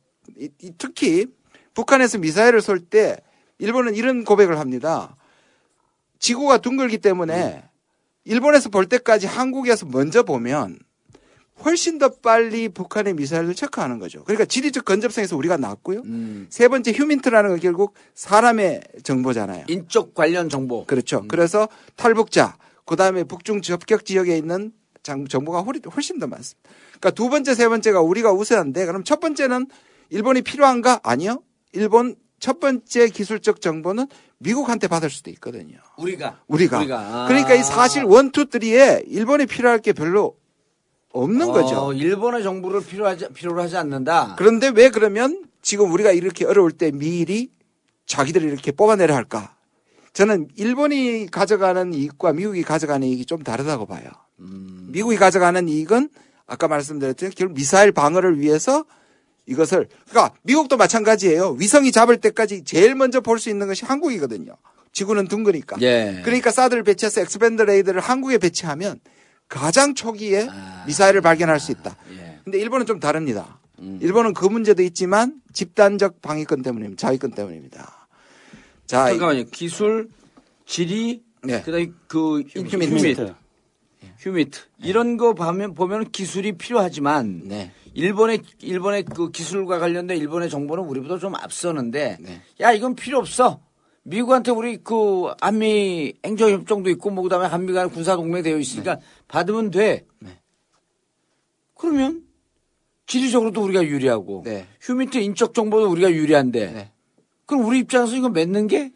특히 0.77 1.27
북한에서 1.73 2.17
미사일을 2.17 2.61
쏠 2.61 2.79
때 2.79 3.17
일본은 3.59 3.95
이런 3.95 4.23
고백을 4.23 4.59
합니다. 4.59 5.15
지구가 6.19 6.59
둥글기 6.59 6.97
때문에 6.99 7.63
일본에서 8.25 8.69
볼 8.69 8.87
때까지 8.87 9.27
한국에서 9.27 9.85
먼저 9.87 10.23
보면 10.23 10.77
훨씬 11.63 11.99
더 11.99 12.09
빨리 12.09 12.69
북한의 12.69 13.13
미사일을 13.13 13.53
체크하는 13.53 13.99
거죠. 13.99 14.23
그러니까 14.23 14.45
지리적 14.45 14.83
근접성에서 14.85 15.35
우리가 15.37 15.57
낫고요. 15.57 16.01
음. 16.05 16.47
세 16.49 16.67
번째 16.67 16.91
휴민트라는 16.91 17.51
건 17.51 17.59
결국 17.59 17.93
사람의 18.15 18.81
정보잖아요. 19.03 19.65
인적 19.67 20.13
관련 20.15 20.49
정보. 20.49 20.85
그렇죠. 20.85 21.23
그래서 21.27 21.67
탈북자, 21.95 22.57
그 22.85 22.95
다음에 22.95 23.23
북중 23.23 23.61
접격 23.61 24.05
지역에 24.05 24.35
있는 24.37 24.71
장- 25.03 25.27
정보가 25.27 25.61
훨- 25.61 25.81
훨씬 25.95 26.17
더 26.19 26.25
많습니다. 26.27 26.69
그러니까 26.99 27.11
두 27.11 27.29
번째, 27.29 27.53
세 27.55 27.67
번째가 27.67 28.01
우리가 28.01 28.31
우세한데, 28.31 28.85
그럼 28.87 29.03
첫 29.03 29.19
번째는 29.19 29.67
일본이 30.11 30.41
필요한가? 30.41 30.99
아니요. 31.03 31.41
일본 31.71 32.15
첫 32.39 32.59
번째 32.59 33.07
기술적 33.09 33.61
정보는 33.61 34.07
미국한테 34.39 34.87
받을 34.87 35.09
수도 35.09 35.29
있거든요. 35.31 35.77
우리가 35.97 36.39
우리가. 36.47 36.79
우리가. 36.79 37.25
그러니까 37.27 37.55
이 37.55 37.63
사실 37.63 38.03
원투 38.03 38.47
쓰리에 38.51 39.03
일본에 39.07 39.45
필요할 39.45 39.79
게 39.79 39.93
별로 39.93 40.35
없는 41.13 41.49
어, 41.49 41.53
거죠. 41.53 41.93
일본의 41.93 42.43
정보를 42.43 42.83
필요하지 42.85 43.29
필요로 43.33 43.61
하지 43.61 43.77
않는다. 43.77 44.35
그런데 44.37 44.69
왜 44.73 44.89
그러면 44.89 45.45
지금 45.61 45.91
우리가 45.91 46.11
이렇게 46.11 46.45
어려울 46.45 46.71
때 46.71 46.91
미리 46.91 47.51
자기들이 48.05 48.45
이렇게 48.45 48.71
뽑아내려 48.71 49.15
할까? 49.15 49.55
저는 50.13 50.49
일본이 50.57 51.27
가져가는 51.31 51.93
이익과 51.93 52.33
미국이 52.33 52.63
가져가는 52.63 53.07
이익이 53.07 53.25
좀 53.25 53.43
다르다고 53.43 53.85
봐요. 53.85 54.09
미국이 54.37 55.15
가져가는 55.15 55.69
이익은 55.69 56.09
아까 56.47 56.67
말씀드렸듯이 56.67 57.33
결국 57.35 57.55
미사일 57.55 57.93
방어를 57.93 58.39
위해서 58.39 58.83
이것을 59.51 59.87
그러니까 60.09 60.33
미국도 60.43 60.77
마찬가지예요. 60.77 61.51
위성이 61.59 61.91
잡을 61.91 62.17
때까지 62.17 62.63
제일 62.63 62.95
먼저 62.95 63.19
볼 63.21 63.37
수 63.39 63.49
있는 63.49 63.67
것이 63.67 63.85
한국이거든요. 63.85 64.55
지구는 64.93 65.27
둥그니까. 65.27 65.77
예. 65.81 66.21
그러니까 66.23 66.51
사드를 66.51 66.83
배치해서 66.83 67.21
X-band 67.21 67.61
레이더를 67.61 68.01
한국에 68.01 68.37
배치하면 68.37 68.99
가장 69.47 69.95
초기에 69.95 70.47
미사일을 70.87 71.21
발견할 71.21 71.59
수 71.59 71.71
있다. 71.71 71.95
예. 72.17 72.39
근데 72.43 72.59
일본은 72.59 72.85
좀 72.85 72.99
다릅니다. 72.99 73.59
일본은 73.99 74.33
그 74.33 74.45
문제도 74.45 74.81
있지만 74.83 75.41
집단적 75.53 76.21
방위권 76.21 76.61
때문입니다. 76.61 76.99
자위권 77.07 77.31
때문입니다. 77.31 78.07
자, 78.85 79.09
이- 79.09 79.13
잠깐만요. 79.13 79.45
기술, 79.51 80.07
지리, 80.65 81.23
네. 81.43 81.61
그다음에 81.63 81.89
그 82.07 82.41
휴미트. 82.41 82.75
휴미트, 82.77 83.33
휴미트 84.19 84.59
이런 84.83 85.17
거 85.17 85.33
보면 85.33 85.73
보면 85.73 86.11
기술이 86.11 86.53
필요하지만 86.57 87.41
네. 87.45 87.71
일본의 87.93 88.41
일본의 88.59 89.03
그 89.03 89.31
기술과 89.31 89.79
관련된 89.79 90.17
일본의 90.17 90.49
정보는 90.49 90.83
우리보다 90.85 91.17
좀 91.17 91.35
앞서는데 91.35 92.17
네. 92.19 92.41
야 92.61 92.71
이건 92.71 92.95
필요 92.95 93.17
없어. 93.17 93.59
미국한테 94.03 94.51
우리 94.51 94.77
그 94.77 95.31
한미 95.41 96.13
행정 96.25 96.49
협정도 96.49 96.89
있고 96.89 97.11
뭐 97.11 97.23
그다음에 97.23 97.45
한미 97.45 97.73
간 97.73 97.89
군사 97.89 98.15
동맹 98.15 98.43
되어 98.43 98.57
있으니까 98.57 98.99
받으면 99.27 99.71
돼. 99.71 100.05
네. 100.19 100.39
그러면 101.75 102.23
지리적으로도 103.05 103.61
우리가 103.63 103.83
유리하고 103.83 104.43
네. 104.45 104.67
휴미트 104.79 105.17
인적 105.17 105.53
정보도 105.53 105.89
우리가 105.89 106.11
유리한데 106.11 106.71
네. 106.71 106.91
그럼 107.45 107.65
우리 107.65 107.79
입장에서 107.79 108.15
이거 108.15 108.29
맺는 108.29 108.67
게 108.67 108.91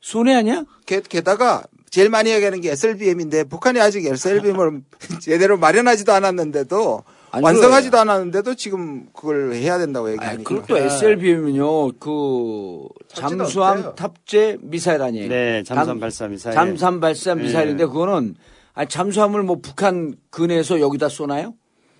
손해 0.00 0.34
아니야? 0.34 0.64
게, 0.86 1.02
게다가 1.02 1.62
제일 1.90 2.08
많이 2.08 2.30
얘기하는 2.30 2.60
게 2.60 2.70
SLBM인데 2.70 3.44
북한이 3.44 3.80
아직 3.80 4.06
SLBM을 4.06 4.82
제대로 5.20 5.58
마련하지도 5.58 6.12
않았는데도 6.12 7.04
아니, 7.32 7.44
완성하지도 7.44 7.96
않았는데도 7.98 8.54
지금 8.56 9.06
그걸 9.12 9.52
해야 9.54 9.78
된다고 9.78 10.10
얘기하니까. 10.10 10.42
그리고 10.48 10.66
또 10.66 10.76
SLBM은요, 10.76 11.92
그, 11.92 12.88
잠수함 13.08 13.78
없어요. 13.78 13.94
탑재 13.94 14.58
미사일 14.60 15.02
아니에요? 15.02 15.28
네, 15.28 15.62
잠수함 15.62 15.86
잠- 15.86 16.00
발사 16.00 16.26
미사일. 16.28 16.54
잠수함 16.54 17.00
발사 17.00 17.34
네. 17.34 17.42
미사일인데, 17.44 17.86
그거는, 17.86 18.34
아니, 18.74 18.88
잠수함을 18.88 19.42
뭐 19.44 19.58
북한 19.62 20.14
근해에서 20.30 20.80
여기다 20.80 21.08
쏘나요? 21.08 21.54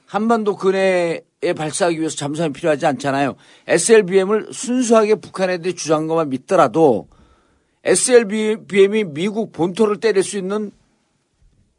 한반도 0.06 0.56
근해에 0.56 1.20
발사하기 1.56 1.98
위해서 2.00 2.16
잠수함이 2.16 2.52
필요하지 2.52 2.86
않잖아요. 2.86 3.36
SLBM을 3.68 4.48
순수하게 4.52 5.14
북한 5.16 5.50
애들이 5.50 5.74
주장한 5.74 6.08
것만 6.08 6.30
믿더라도, 6.30 7.08
SLBM이 7.84 9.04
미국 9.04 9.52
본토를 9.52 9.98
때릴 9.98 10.22
수 10.24 10.36
있는 10.38 10.72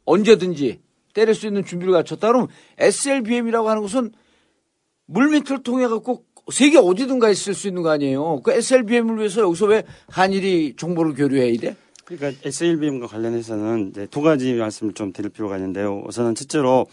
언제든지 0.04 0.80
때릴 1.14 1.34
수 1.34 1.46
있는 1.46 1.64
준비를 1.64 1.92
갖췄다. 1.92 2.28
그럼 2.28 2.48
SLBM이라고 2.78 3.68
하는 3.68 3.82
것은 3.82 4.12
물밑을 5.06 5.62
통해 5.62 5.86
갖고 5.88 6.24
세계 6.50 6.78
어디든가 6.78 7.30
있을 7.30 7.54
수 7.54 7.68
있는 7.68 7.82
거 7.82 7.90
아니에요. 7.90 8.40
그 8.42 8.52
SLBM을 8.52 9.18
위해서 9.18 9.42
여기서 9.42 9.66
왜 9.66 9.84
한일이 10.08 10.74
정보를 10.76 11.14
교류해야 11.14 11.56
돼? 11.58 11.76
그러니까 12.04 12.40
SLBM과 12.44 13.06
관련해서는 13.06 13.90
이제 13.90 14.06
두 14.10 14.22
가지 14.22 14.52
말씀을 14.54 14.92
좀 14.94 15.12
드릴 15.12 15.30
필요가 15.30 15.56
있는데요. 15.56 16.02
우선은 16.06 16.34
첫째로 16.34 16.86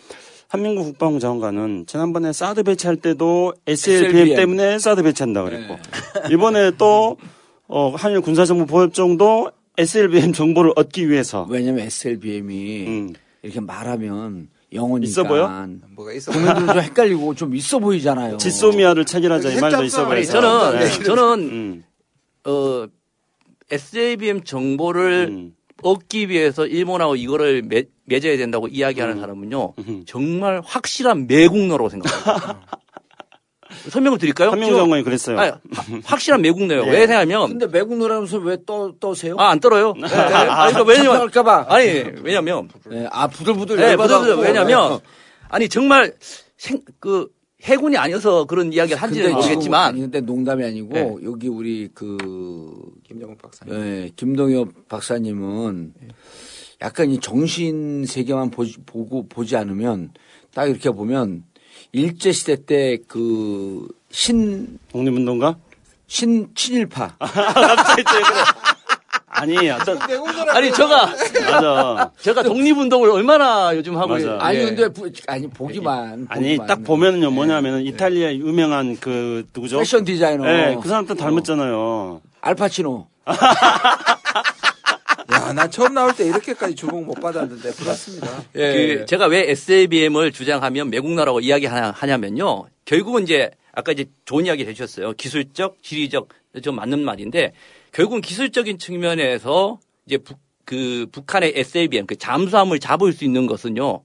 한민국 0.48 0.84
국방부 0.84 1.20
장관은 1.20 1.86
지난번에 1.88 2.34
사드 2.34 2.64
배치할 2.64 2.98
때도 2.98 3.54
SLBM, 3.68 4.10
SLBM. 4.10 4.36
때문에 4.36 4.80
사드 4.80 5.04
배치한다 5.04 5.44
그랬고 5.44 5.78
이번에 6.32 6.72
또 6.78 7.18
어, 7.68 7.94
한일 7.96 8.22
군사정보 8.22 8.66
보호협정도 8.66 9.52
SLBM 9.78 10.34
정보를 10.34 10.74
얻기 10.76 11.10
위해서 11.10 11.46
왜냐면 11.50 11.86
SLBM이 11.86 12.88
음. 12.88 13.14
이렇게 13.42 13.60
말하면 13.60 14.50
영어니까 14.74 15.10
있어 15.10 15.24
보여? 15.24 15.48
뭐가 15.96 16.14
있어? 16.14 16.32
국민들도 16.32 16.74
좀 16.74 16.82
헷갈리고 16.82 17.36
좀 17.36 17.56
있어 17.56 17.80
보이잖아요. 17.80 18.38
지소미아를 18.38 19.06
체결하자 19.06 19.52
이 19.52 19.60
말도 19.60 19.78
핵 19.78 19.86
있어 19.86 20.06
아니, 20.06 20.10
보여서. 20.10 20.42
저는 20.42 20.80
네. 20.80 21.04
저는 21.04 21.40
음, 21.50 21.84
어 22.46 22.88
SABM 23.72 24.44
정보를 24.44 25.28
음. 25.30 25.56
얻기 25.82 26.30
위해서 26.30 26.68
일본하고 26.68 27.16
이거를 27.16 27.62
맺, 27.64 27.90
맺어야 28.06 28.38
된다고 28.38 28.68
이야기하는 28.68 29.16
음. 29.16 29.20
사람은요 29.22 29.74
정말 30.06 30.62
확실한 30.64 31.28
매국노라고 31.28 31.90
생각합니다. 31.90 32.68
설명을 33.90 34.18
드릴까요? 34.18 34.52
한민국 34.52 34.76
장관이 34.78 35.04
그랬어요. 35.04 35.38
아니, 35.40 35.52
하- 35.52 35.60
확실한 36.06 36.42
매국 36.42 36.66
노예요. 36.66 36.86
네. 36.86 36.92
왜 36.92 37.08
생각하면 37.08 37.48
근데 37.50 37.68
매국 37.68 37.98
노라면서 37.98 38.38
왜 38.40 38.58
떠, 38.66 38.94
떠세요? 39.00 39.36
아 39.40 39.50
안 39.52 39.60
떨어요. 39.60 39.94
네. 40.00 40.08
아니 40.08 40.74
그러니까 40.74 40.84
왜냐면 40.84 41.22
할까봐. 41.22 41.66
아니 41.70 41.86
왜냐면 42.24 42.70
네, 42.90 43.08
아, 43.12 43.28
부들부들. 43.28 43.78
네. 43.78 43.96
부들부들 43.96 44.36
왜냐면 44.38 45.00
아니 45.50 45.68
정말 45.70 46.14
생, 46.58 46.82
그 47.00 47.28
해군이 47.64 47.98
아니어서 47.98 48.46
그런 48.46 48.72
이야기를 48.72 49.02
한지는 49.02 49.34
모르겠지만 49.34 50.00
근데 50.00 50.22
농담이 50.22 50.64
아니고 50.64 50.94
네. 50.94 51.16
여기 51.26 51.48
우리 51.50 51.90
그 51.94 52.18
김정은 53.06 53.38
박사님. 53.38 53.74
예, 53.76 54.10
김동엽 54.16 54.88
박사님은 54.88 55.94
약간 56.82 57.10
이 57.10 57.20
정신 57.20 58.06
세계만 58.06 58.52
보지, 58.52 58.78
보고 58.86 59.28
보지 59.28 59.58
않으면 59.58 60.12
딱 60.54 60.68
이렇게 60.70 60.90
보면 60.90 61.44
일제 61.92 62.32
시대 62.32 62.56
때 62.66 62.98
그 63.08 63.88
신, 64.12 64.80
독립운동가? 64.92 65.56
신, 66.08 66.50
친일파. 66.56 67.16
아니, 69.32 69.70
어떤, 69.70 69.98
아니 70.50 70.72
제가 70.74 71.06
맞아. 71.06 72.12
제가 72.20 72.44
독립운동을 72.44 73.10
얼마나 73.12 73.74
요즘 73.76 73.96
하고 73.98 74.10
맞아. 74.10 74.36
있- 74.36 74.42
아니, 74.42 74.58
예. 74.58 74.66
근데, 74.66 74.90
부- 74.90 75.10
아니, 75.28 75.48
보기만. 75.48 76.26
아니, 76.30 76.44
보기만. 76.58 76.68
딱 76.68 76.84
보면은요, 76.84 77.32
뭐냐면은, 77.32 77.86
이탈리아 77.86 78.34
유명한 78.34 78.98
그, 79.00 79.46
누구죠? 79.56 79.78
패션 79.80 80.04
디자이너. 80.04 80.44
네, 80.46 80.78
그 80.82 80.90
사람 80.90 81.06
또 81.06 81.14
닮았잖아요. 81.16 82.22
알파치노. 82.42 83.08
야, 85.50 85.54
나 85.54 85.68
처음 85.68 85.96
나올 85.96 86.16
때 86.16 86.28
이렇게까지 86.28 86.76
주목 86.76 87.04
못 87.04 87.16
받았는데 87.16 87.72
부럽습니다. 87.72 88.44
예. 88.56 88.98
그 88.98 89.06
제가 89.08 89.26
왜 89.26 89.50
SABM을 89.50 90.32
주장하면 90.32 90.92
매국노라고 90.92 91.40
이야기하냐면요. 91.40 92.68
결국은 92.86 93.24
이제 93.24 93.50
아까 93.74 93.92
이제 93.92 94.06
좋은 94.26 94.46
이야기 94.46 94.64
해주셨어요. 94.66 95.14
기술적, 95.14 95.82
지리적 95.82 96.30
좀 96.62 96.76
맞는 96.76 97.00
말인데 97.00 97.54
결국은 97.92 98.22
기술적인 98.22 98.78
측면에서 98.78 99.80
이제 100.06 100.18
북, 100.18 100.38
그 100.66 101.08
북한의 101.12 101.54
SABM 101.56 102.06
그 102.06 102.16
잠수함을 102.16 102.80
잡을 102.80 103.12
수 103.12 103.26
있는 103.26 103.48
것은요. 103.48 104.04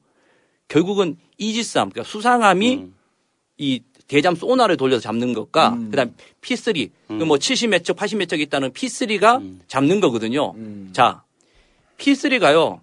결국은 0.69 1.19
이지스함 1.37 1.91
그러니까 1.91 2.11
수상함이 2.11 2.87
이 3.59 3.81
대잠 4.07 4.35
소나를 4.35 4.79
돌려서 4.79 5.03
잡는 5.03 5.35
것과 5.35 5.77
그다음 5.91 6.15
P3 6.41 6.91
그뭐 7.09 7.37
70몇 7.37 7.85
척, 7.85 7.97
80몇 7.97 8.29
척 8.29 8.41
있다는 8.41 8.71
P3가 8.73 9.59
잡는 9.67 10.01
거거든요. 10.01 10.55
자, 10.93 11.24
P3가요. 12.05 12.81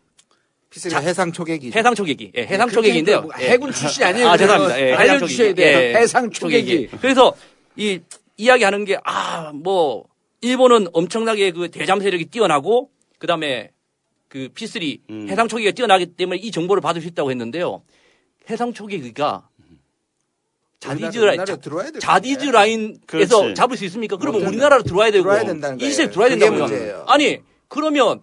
피스가 0.70 1.00
해상 1.00 1.32
초계기. 1.32 1.72
해상 1.76 1.94
초계기. 1.94 2.32
예, 2.36 2.44
해상 2.44 2.70
초계기인데요. 2.70 3.22
뭐 3.24 3.32
예. 3.42 3.50
해군 3.50 3.72
출신 3.74 4.04
아니에요? 4.04 4.30
아, 4.30 4.38
죄송합니다. 4.38 4.80
예, 4.82 4.86
해상 4.94 5.00
알려주셔야 5.02 5.50
초계기. 5.50 5.54
돼요. 5.56 5.78
예, 5.80 5.96
해상 5.96 6.30
초계기. 6.32 6.88
그래서 7.02 7.34
이 7.76 8.00
이야기 8.38 8.64
하는 8.64 8.86
게 8.86 8.98
아, 9.04 9.52
뭐 9.54 10.06
일본은 10.40 10.88
엄청나게 10.94 11.52
그 11.52 11.70
대잠 11.70 12.00
세력이 12.00 12.26
뛰어나고 12.26 12.90
그 13.20 13.28
다음에 13.28 13.72
그 14.30 14.48
P3 14.56 15.02
음. 15.10 15.28
해상 15.30 15.50
초계기가 15.50 15.74
뛰어나기 15.76 16.06
때문에 16.06 16.40
이 16.40 16.52
정보를 16.52 16.80
받을 16.82 17.02
수 17.02 17.08
있다고 17.10 17.32
했는데요. 17.32 17.84
해상 18.50 18.74
초계기가 18.74 19.50
자디즈 20.80 21.20
라인 21.20 21.46
자디즈. 22.00 22.46
라인에서. 22.46 23.54
잡을 23.54 23.76
수 23.78 23.86
있습니까? 23.86 24.16
그러면 24.18 24.42
못 24.42 24.48
우리나라로 24.48 24.84
들어와야 24.84 25.12
되고 25.12 25.24
들어와야 25.24 25.44
된다는 25.46 25.78
거예요. 25.78 25.92
이시에 25.92 26.10
들어와야 26.10 26.36
된다고요. 26.36 27.06
아니 27.08 27.40
그러면 27.68 28.22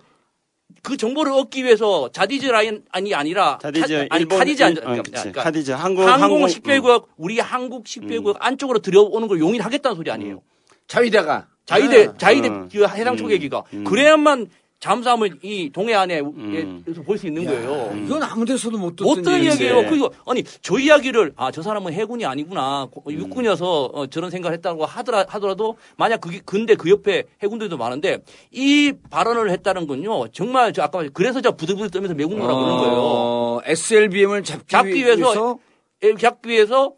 그 0.83 0.97
정보를 0.97 1.33
얻기 1.33 1.65
위해서 1.65 2.09
자디즈 2.13 2.47
라인이 2.47 3.15
아니라 3.15 3.59
자디즈, 3.61 4.07
카, 4.09 4.15
아니 4.15 4.23
일본, 4.23 4.39
카디즈 4.39 4.63
안 4.63 4.73
일- 4.73 4.79
어, 4.87 4.93
그치. 4.97 5.11
그러니까 5.11 5.43
카디즈, 5.43 5.71
한국, 5.73 6.03
항공 6.03 6.23
항공, 6.23 6.43
음. 6.45 6.49
식별구역 6.49 7.09
우리 7.17 7.39
한국 7.41 7.87
식별구역 7.87 8.37
안쪽으로 8.41 8.79
들여오는 8.81 9.29
걸 9.29 9.41
용인하겠다는 9.41 9.97
소리 9.97 10.11
아니에요. 10.11 10.43
자위대가. 10.87 11.47
자위대 11.67 12.07
아, 12.07 12.15
자위대 12.17 12.49
음. 12.49 12.69
그 12.73 12.87
해상 12.87 13.17
초계기가 13.17 13.65
음. 13.75 13.85
그래야만 13.85 14.47
잠수함을 14.81 15.39
이 15.43 15.71
동해안에 15.71 16.21
음. 16.21 16.85
볼수 17.05 17.27
있는 17.27 17.45
거예요. 17.45 17.93
이건 18.05 18.23
아무 18.23 18.45
데서도 18.45 18.79
못 18.79 18.91
듣던 18.95 19.07
못 19.07 19.23
듣는. 19.23 19.43
이야기예요. 19.43 19.89
그리고 19.89 20.13
아니 20.27 20.45
저 20.63 20.79
이야기를 20.79 21.33
아 21.37 21.51
저 21.51 21.63
사람은 21.63 21.93
해군이 21.93 22.25
아니구나 22.25 22.87
고- 22.93 23.03
육군이어서 23.13 23.85
어, 23.93 24.07
저런 24.07 24.31
생각을 24.31 24.57
했다고 24.59 24.87
하더라 24.87 25.27
하더라도 25.29 25.77
만약 25.97 26.21
그게 26.21 26.41
근데 26.45 26.77
그 26.77 26.89
옆에 26.91 27.25
해군들도 27.43 27.77
많은데 27.77 28.19
이 28.53 28.93
발언을 29.11 29.51
했다는 29.51 29.89
건요 29.89 30.29
정말 30.33 30.73
저 30.73 30.83
아까 30.83 31.03
그래서 31.13 31.41
저 31.41 31.57
부들부들 31.57 31.91
떨면서 31.91 32.15
매국 32.15 32.39
노라 32.39 32.55
그러는 32.55 32.77
거예요. 32.77 32.95
어, 32.97 33.61
SLBM을 33.65 34.45
잡기, 34.45 34.67
잡기 34.69 34.95
위해서 34.95 35.17
위해서 35.23 35.59
예, 36.05 36.15
잡기 36.15 36.51
위해서 36.51 36.93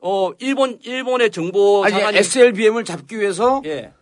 어 0.00 0.30
일본 0.38 0.78
일본의 0.82 1.30
정보 1.32 1.84
아니 1.84 1.92
장관이 1.92 2.16
SLBM을 2.18 2.84
잡기 2.84 3.18
위해서 3.18 3.60
예. 3.66 3.92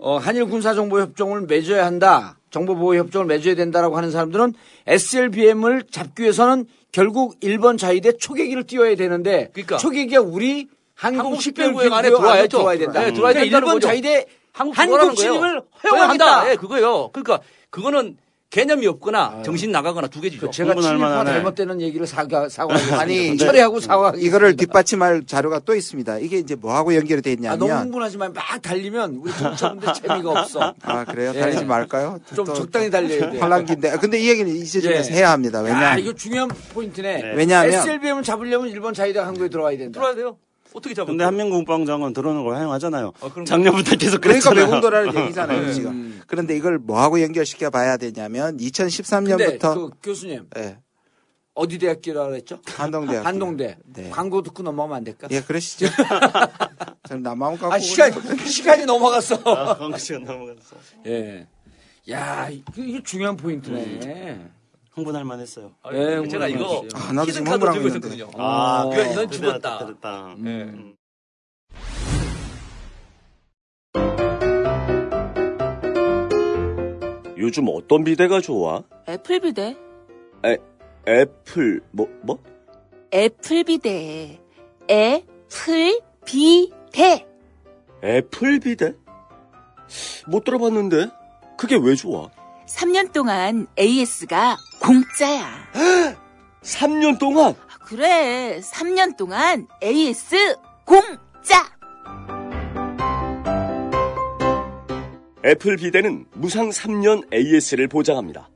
어, 0.00 0.16
한일 0.18 0.46
군사 0.46 0.74
정보 0.74 1.00
협정을 1.00 1.42
맺어야 1.42 1.84
한다. 1.84 2.36
정보 2.50 2.74
보호 2.76 2.94
협정을 2.96 3.26
맺어야 3.26 3.54
된다라고 3.54 3.96
하는 3.96 4.10
사람들은 4.10 4.54
SLBM을 4.86 5.84
잡기 5.90 6.22
위해서는 6.22 6.66
결국 6.92 7.36
일본 7.40 7.76
자위대 7.76 8.16
초계기를 8.16 8.64
띄워야 8.64 8.94
되는데 8.96 9.50
그러니까. 9.52 9.76
초계기가 9.76 10.22
우리 10.22 10.68
한국 10.94 11.40
식별구역 11.42 11.92
안에 11.92 12.08
들어와야 12.08 12.42
죠. 12.46 12.58
들어와야 12.58 12.78
된다. 12.78 13.00
네, 13.00 13.12
들어와야 13.12 13.34
그러니까 13.34 13.56
일본 13.58 13.74
거죠. 13.74 13.86
자위대 13.88 14.26
한국 14.52 14.78
한국 14.78 15.14
진입을. 15.14 15.62
허용한다. 15.84 16.50
예, 16.50 16.56
그거예요. 16.56 17.10
그러니까 17.12 17.40
그거는 17.70 18.16
개념이 18.50 18.86
없거나 18.86 19.42
정신 19.44 19.70
나가거나 19.70 20.08
두 20.08 20.22
개지죠. 20.22 20.46
그 20.46 20.52
제가 20.52 20.74
친일파. 20.74 21.24
잘못되는 21.24 21.82
얘기를 21.82 22.06
사과 22.06 22.48
사과하겠습니다. 22.48 22.96
아니, 23.00 23.36
철회하고 23.36 23.78
사과. 23.80 24.14
이거를 24.16 24.56
뒷받침할 24.56 25.24
자료가 25.26 25.60
또 25.60 25.74
있습니다. 25.74 26.18
이게 26.20 26.38
이제 26.38 26.54
뭐하고 26.54 26.94
연결이 26.94 27.20
돼 27.20 27.32
아, 27.46 27.56
너무 27.56 27.64
있냐면 27.66 27.84
흥분하지만 27.84 28.32
막 28.32 28.62
달리면 28.62 29.16
우리 29.16 29.30
청취자분들 29.32 29.92
재미가 29.92 30.30
없어. 30.30 30.74
아 30.80 31.04
그래요? 31.04 31.32
예. 31.34 31.40
달리지 31.40 31.66
말까요? 31.66 32.20
좀또 32.34 32.54
적당히 32.54 32.90
달려야 32.90 33.32
돼. 33.32 33.38
팔랑기인데 33.38 33.90
아, 33.90 33.96
근데 33.98 34.18
이 34.18 34.30
얘기는 34.30 34.50
이제쯤에서 34.50 35.10
예. 35.12 35.16
해야 35.16 35.30
합니다. 35.30 35.58
아, 35.58 35.62
왜냐? 35.62 35.98
이거 35.98 36.14
중요한 36.14 36.48
포인트네. 36.72 37.34
왜냐하면 37.36 37.74
SLBM을 37.74 38.22
잡으려면 38.22 38.70
일본 38.70 38.94
자위대가 38.94 39.26
한국에 39.26 39.50
들어와야 39.50 39.76
된다. 39.76 39.92
들어와야 39.92 40.14
돼요. 40.14 40.38
어떻게 40.74 40.94
잡을 40.94 41.12
근데 41.12 41.24
한민국 41.24 41.56
국방장관 41.58 42.12
드론을 42.12 42.44
걸 42.44 42.56
허용하잖아요. 42.56 43.12
아, 43.20 43.44
작년부터 43.44 43.96
계속 43.96 44.20
그러니까 44.20 44.50
그랬잖아요. 44.50 44.64
매국노라는 44.66 45.22
얘기잖아요 45.24 45.60
음. 45.60 45.72
지금. 45.72 46.20
그런데 46.26 46.56
이걸 46.56 46.78
뭐하고 46.78 47.20
연결시켜 47.22 47.70
봐야 47.70 47.96
되냐면 47.96 48.56
근데 48.58 48.64
2013년부터 48.70 49.74
그 49.74 49.90
교수님 50.02 50.48
예, 50.58 50.78
어디 51.54 51.78
대학교라 51.78 52.26
그랬죠? 52.28 52.60
한동대학 52.66 53.24
한동대. 53.26 53.78
네. 53.86 54.10
광고 54.10 54.42
듣고 54.42 54.62
넘어가면 54.62 54.96
안 54.98 55.04
될까? 55.04 55.26
예, 55.30 55.40
그러시죠. 55.40 55.86
저는 57.08 57.22
나 57.22 57.34
마음 57.34 57.56
갖고 57.56 57.72
아 57.74 57.78
시간 57.78 58.12
시간이 58.46 58.84
넘어갔어. 58.84 59.36
아, 59.44 59.76
광고 59.76 59.96
시간 59.98 60.24
넘어갔어. 60.24 60.76
예. 61.06 61.46
야, 62.10 62.48
이- 62.50 62.62
이게 62.76 63.02
중요한 63.02 63.36
포인트네. 63.36 64.48
흥분할 64.98 65.24
만했어요. 65.24 65.72
아, 65.82 65.90
예, 65.94 66.26
제가 66.28 66.48
이거. 66.48 66.84
아, 66.94 67.12
나도 67.12 67.30
지금 67.30 67.46
흥분하고 67.52 67.78
들고. 67.80 67.88
있었거든요. 67.88 68.30
아, 68.36 68.82
어. 68.84 68.90
그래, 68.90 69.14
넌 69.14 69.28
됐다, 69.28 69.30
죽었다. 69.30 69.86
됐다. 69.86 70.34
음. 70.38 70.94
요즘 77.36 77.66
어떤 77.68 78.02
비데가 78.04 78.40
좋아? 78.40 78.82
애플 79.08 79.40
비데. 79.40 79.76
애플 81.06 81.80
뭐 81.92 82.08
뭐? 82.22 82.42
애플 83.14 83.64
비데. 83.64 84.38
애플 84.90 86.00
비데. 86.26 87.26
애플 88.04 88.58
비데? 88.60 88.94
못 90.26 90.44
들어봤는데 90.44 91.08
그게 91.56 91.76
왜 91.80 91.94
좋아? 91.94 92.28
3년 92.68 93.12
동안 93.12 93.66
AS가 93.78 94.56
공짜야. 94.80 95.46
3년 96.62 97.18
동안 97.18 97.54
아, 97.68 97.78
그래. 97.84 98.60
3년 98.62 99.16
동안 99.16 99.66
AS 99.82 100.56
공짜. 100.84 101.64
애플 105.44 105.76
비데는 105.76 106.26
무상 106.34 106.68
3년 106.68 107.32
AS를 107.32 107.88
보장합니다. 107.88 108.50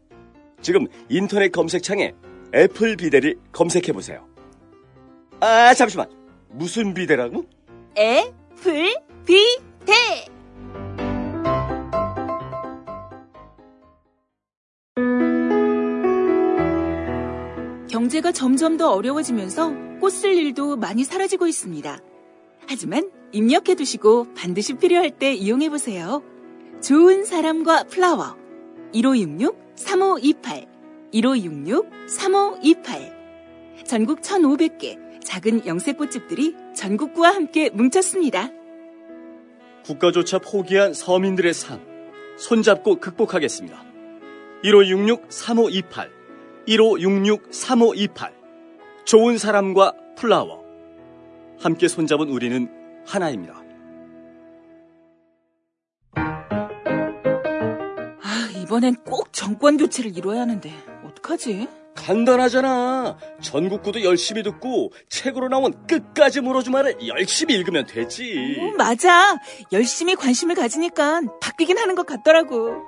지금 0.61 0.87
인터넷 1.09 1.51
검색창에 1.51 2.13
애플 2.55 2.97
비데를 2.97 3.37
검색해 3.53 3.93
보세요. 3.93 4.27
아 5.41 5.73
잠시만 5.75 6.07
무슨 6.51 6.93
비대라고? 6.93 7.45
애플 7.97 8.95
비대. 9.25 10.27
경제가 18.03 18.33
점점 18.33 18.77
더 18.79 18.91
어려워지면서 18.91 20.01
꽃쓸 20.01 20.35
일도 20.35 20.75
많이 20.77 21.05
사라지고 21.05 21.47
있습니다. 21.47 22.01
하지만 22.67 23.09
입력해 23.31 23.77
두시고 23.77 24.35
반드시 24.35 24.75
필요할 24.75 25.13
때 25.13 25.33
이용해 25.33 25.71
보세요. 25.71 26.21
좋은 26.83 27.25
사람과 27.25 27.85
플라워 27.85 28.37
1566-3528 28.93 30.67
1566-3528 31.15 33.13
전국 33.87 34.21
1,500개 34.21 34.99
작은 35.23 35.65
영세꽃집들이 35.65 36.57
전국구와 36.75 37.33
함께 37.33 37.71
뭉쳤습니다. 37.71 38.51
국가조차 39.85 40.41
포기한 40.41 40.93
서민들의 40.93 41.55
삶 41.55 41.79
손잡고 42.37 42.97
극복하겠습니다. 42.97 43.81
1566-3528 44.65 46.22
1566-3528 46.69 48.33
좋은 49.05 49.39
사람과 49.39 49.95
플라워 50.17 50.63
함께 51.61 51.89
손잡은 51.89 52.29
우리는 52.29 52.69
하나입니다. 53.07 53.63
아, 58.23 58.51
이번엔 58.57 58.97
꼭 59.05 59.33
정권 59.33 59.77
교체를 59.77 60.17
이뤄야 60.17 60.41
하는데 60.43 60.73
어떡하지? 61.05 61.69
간단하잖아. 61.95 63.19
전국구도 63.43 64.03
열심히 64.03 64.43
듣고 64.43 64.93
책으로 65.11 65.49
나온 65.49 65.87
끝까지 65.87 66.41
물어주마를 66.41 67.07
열심히 67.07 67.55
읽으면 67.55 67.87
되지. 67.87 68.57
어, 68.61 68.75
맞아. 68.77 69.37
열심히 69.73 70.15
관심을 70.15 70.55
가지니까 70.55 71.21
바뀌긴 71.41 71.77
하는 71.79 71.95
것 71.95 72.07
같더라고. 72.07 72.83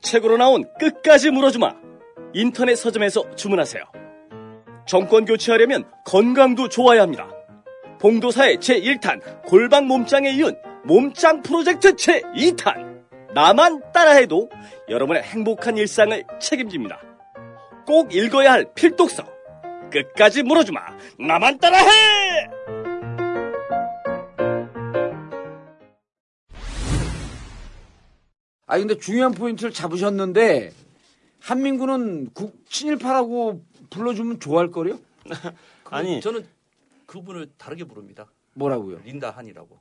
책으로 0.00 0.36
나온 0.36 0.64
끝까지 0.78 1.30
물어주마. 1.30 1.74
인터넷 2.34 2.76
서점에서 2.76 3.34
주문하세요. 3.34 3.82
정권 4.86 5.24
교체하려면 5.24 5.84
건강도 6.04 6.68
좋아야 6.68 7.02
합니다. 7.02 7.28
봉도사의 8.00 8.58
제1탄 8.58 9.44
골방 9.44 9.86
몸짱에 9.86 10.30
이은 10.30 10.56
몸짱 10.84 11.42
프로젝트 11.42 11.94
제2탄 11.94 12.98
나만 13.34 13.92
따라해도 13.92 14.48
여러분의 14.88 15.22
행복한 15.22 15.76
일상을 15.76 16.24
책임집니다. 16.40 17.00
꼭 17.86 18.14
읽어야 18.14 18.52
할 18.52 18.72
필독서 18.74 19.24
끝까지 19.90 20.42
물어주마 20.42 20.80
나만 21.18 21.58
따라해! 21.58 22.57
아 28.68 28.78
근데 28.78 28.96
중요한 28.98 29.32
포인트를 29.32 29.72
잡으셨는데 29.72 30.72
한민구는 31.40 32.30
국 32.34 32.64
친일파라고 32.68 33.64
불러주면 33.90 34.40
좋아할 34.40 34.70
거요? 34.70 35.00
아니, 35.90 36.20
저는 36.20 36.46
그분을 37.06 37.50
다르게 37.56 37.84
부릅니다. 37.84 38.26
뭐라고요? 38.52 39.00
린다 39.04 39.30
한이라고. 39.30 39.78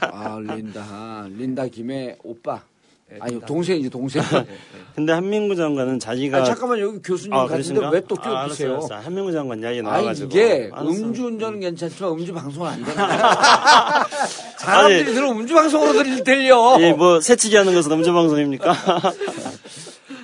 아 0.00 0.38
린다 0.40 1.28
린다 1.28 1.66
김의 1.66 2.16
오빠. 2.22 2.64
네, 3.10 3.16
아니. 3.20 3.40
동생이지 3.40 3.90
동생. 3.90 4.22
근데 4.94 5.12
한민구 5.12 5.56
장관은 5.56 5.98
자기가 5.98 6.38
아 6.38 6.44
잠깐만 6.44 6.78
여기 6.80 6.98
교수님 7.00 7.32
아, 7.32 7.46
같은데? 7.46 7.80
왜또 7.92 8.16
아, 8.18 8.22
끼워주세요? 8.22 8.72
알았어요. 8.72 8.98
한민구 9.00 9.32
장관 9.32 9.58
이야기 9.60 9.78
아니 9.78 9.82
나와가지고. 9.82 10.28
이게 10.28 10.70
알았어. 10.72 10.88
음주운전은 10.90 11.60
괜찮지만 11.60 12.12
음주 12.12 12.32
방송은 12.34 12.70
안 12.70 12.84
되나? 12.84 14.06
사람들이 14.58 15.00
아니. 15.02 15.14
들으면 15.14 15.36
음주 15.40 15.54
방송으로 15.54 15.92
들- 16.02 16.22
들려. 16.24 16.76
예, 16.80 16.92
뭐 16.92 17.20
새치기 17.20 17.56
하는 17.56 17.74
것은 17.74 17.90
음주 17.92 18.12
방송입니까? 18.12 18.74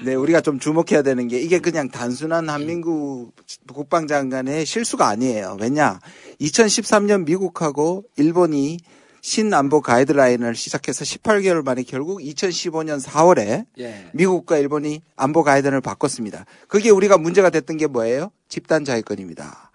네, 0.05 0.14
우리가 0.14 0.41
좀 0.41 0.59
주목해야 0.61 1.03
되는 1.03 1.26
게 1.26 1.41
이게 1.41 1.59
그냥 1.59 1.89
단순한 1.89 2.49
한민국 2.49 3.32
국방장관의 3.72 4.66
실수가 4.66 5.09
아니에요. 5.09 5.57
왜냐? 5.61 5.99
2013년 6.41 7.24
미국하고 7.24 8.05
일본이 8.16 8.78
신안보 9.27 9.81
가이드라인을 9.81 10.55
시작해서 10.55 11.05
18개월 11.05 11.64
만에 11.64 11.83
결국 11.83 12.20
2015년 12.20 13.03
4월에 13.03 13.66
예. 13.77 14.11
미국과 14.14 14.57
일본이 14.57 15.03
안보 15.16 15.43
가이드를 15.43 15.81
바꿨습니다. 15.81 16.47
그게 16.68 16.91
우리가 16.91 17.18
문제가 17.18 17.51
됐던 17.51 17.77
게 17.77 17.89
뭐예요? 17.89 18.31
집단 18.49 18.85
자위권입니다. 18.85 19.72